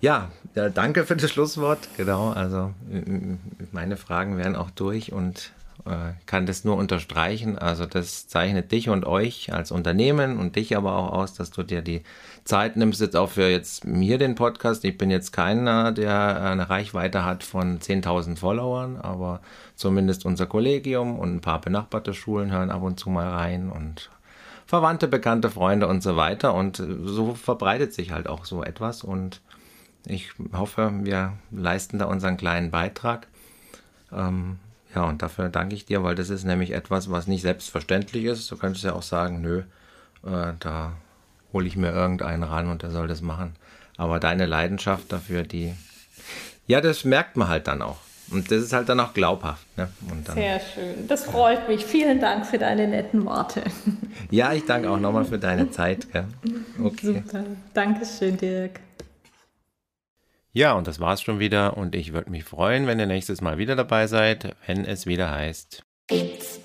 Ja, 0.00 0.30
ja, 0.54 0.68
danke 0.68 1.06
für 1.06 1.16
das 1.16 1.30
Schlusswort. 1.30 1.78
Genau, 1.96 2.30
also 2.30 2.72
meine 3.72 3.96
Fragen 3.96 4.36
wären 4.36 4.56
auch 4.56 4.70
durch 4.70 5.12
und 5.12 5.52
kann 6.26 6.46
das 6.46 6.64
nur 6.64 6.76
unterstreichen. 6.76 7.58
Also 7.58 7.84
das 7.84 8.26
zeichnet 8.26 8.72
dich 8.72 8.88
und 8.88 9.04
euch 9.04 9.52
als 9.52 9.70
Unternehmen 9.70 10.38
und 10.38 10.56
dich 10.56 10.76
aber 10.76 10.96
auch 10.96 11.12
aus, 11.12 11.34
dass 11.34 11.50
du 11.50 11.62
dir 11.62 11.82
die 11.82 12.02
Zeit 12.44 12.76
nimmst 12.76 13.00
jetzt 13.00 13.16
auch 13.16 13.30
für 13.30 13.48
jetzt 13.48 13.84
mir 13.84 14.16
den 14.16 14.34
Podcast. 14.34 14.84
Ich 14.84 14.96
bin 14.96 15.10
jetzt 15.10 15.32
keiner, 15.32 15.92
der 15.92 16.42
eine 16.42 16.70
Reichweite 16.70 17.24
hat 17.24 17.42
von 17.42 17.80
10.000 17.80 18.36
Followern, 18.36 18.96
aber 18.96 19.40
zumindest 19.76 20.24
unser 20.24 20.46
Kollegium 20.46 21.18
und 21.18 21.36
ein 21.36 21.40
paar 21.40 21.60
benachbarte 21.60 22.14
Schulen 22.14 22.50
hören 22.50 22.70
ab 22.70 22.82
und 22.82 22.98
zu 22.98 23.10
mal 23.10 23.28
rein 23.28 23.70
und 23.70 24.10
Verwandte, 24.66 25.08
bekannte 25.08 25.50
Freunde 25.50 25.86
und 25.86 26.02
so 26.02 26.16
weiter. 26.16 26.54
Und 26.54 26.82
so 27.04 27.34
verbreitet 27.34 27.92
sich 27.92 28.10
halt 28.10 28.26
auch 28.26 28.46
so 28.46 28.62
etwas 28.62 29.04
und 29.04 29.42
ich 30.06 30.30
hoffe, 30.52 30.92
wir 31.02 31.32
leisten 31.50 31.98
da 31.98 32.06
unseren 32.06 32.36
kleinen 32.36 32.70
Beitrag. 32.70 33.26
Ähm, 34.12 34.58
ja, 34.94 35.04
und 35.04 35.22
dafür 35.22 35.48
danke 35.48 35.74
ich 35.74 35.86
dir, 35.86 36.02
weil 36.02 36.14
das 36.14 36.30
ist 36.30 36.44
nämlich 36.44 36.72
etwas, 36.72 37.10
was 37.10 37.26
nicht 37.26 37.42
selbstverständlich 37.42 38.24
ist. 38.24 38.50
Du 38.50 38.56
könntest 38.56 38.84
ja 38.84 38.92
auch 38.92 39.02
sagen, 39.02 39.40
nö, 39.40 39.62
äh, 40.24 40.52
da 40.60 40.92
hole 41.52 41.66
ich 41.66 41.76
mir 41.76 41.92
irgendeinen 41.92 42.42
ran 42.42 42.68
und 42.68 42.82
der 42.82 42.90
soll 42.90 43.08
das 43.08 43.20
machen. 43.20 43.54
Aber 43.96 44.20
deine 44.20 44.46
Leidenschaft 44.46 45.12
dafür, 45.12 45.42
die, 45.42 45.74
ja, 46.66 46.80
das 46.80 47.04
merkt 47.04 47.36
man 47.36 47.48
halt 47.48 47.66
dann 47.66 47.82
auch. 47.82 47.98
Und 48.30 48.50
das 48.50 48.62
ist 48.62 48.72
halt 48.72 48.88
dann 48.88 49.00
auch 49.00 49.12
glaubhaft. 49.12 49.66
Ne? 49.76 49.88
Dann, 50.24 50.34
Sehr 50.34 50.58
schön. 50.60 51.06
Das 51.08 51.24
freut 51.24 51.68
mich. 51.68 51.84
Vielen 51.84 52.20
Dank 52.20 52.46
für 52.46 52.58
deine 52.58 52.88
netten 52.88 53.24
Worte. 53.26 53.62
Ja, 54.30 54.52
ich 54.54 54.64
danke 54.64 54.90
auch 54.90 54.98
nochmal 54.98 55.26
für 55.26 55.38
deine 55.38 55.70
Zeit. 55.70 56.10
Gell? 56.12 56.24
Okay. 56.82 57.22
Super. 57.22 57.44
Dankeschön, 57.74 58.36
Dirk. 58.36 58.80
Ja, 60.54 60.74
und 60.74 60.86
das 60.86 61.00
war's 61.00 61.20
schon 61.20 61.40
wieder. 61.40 61.76
Und 61.76 61.96
ich 61.96 62.12
würde 62.12 62.30
mich 62.30 62.44
freuen, 62.44 62.86
wenn 62.86 63.00
ihr 63.00 63.06
nächstes 63.06 63.40
Mal 63.40 63.58
wieder 63.58 63.74
dabei 63.74 64.06
seid, 64.06 64.54
wenn 64.66 64.84
es 64.84 65.04
wieder 65.04 65.30
heißt. 65.30 65.84
Bits. 66.06 66.60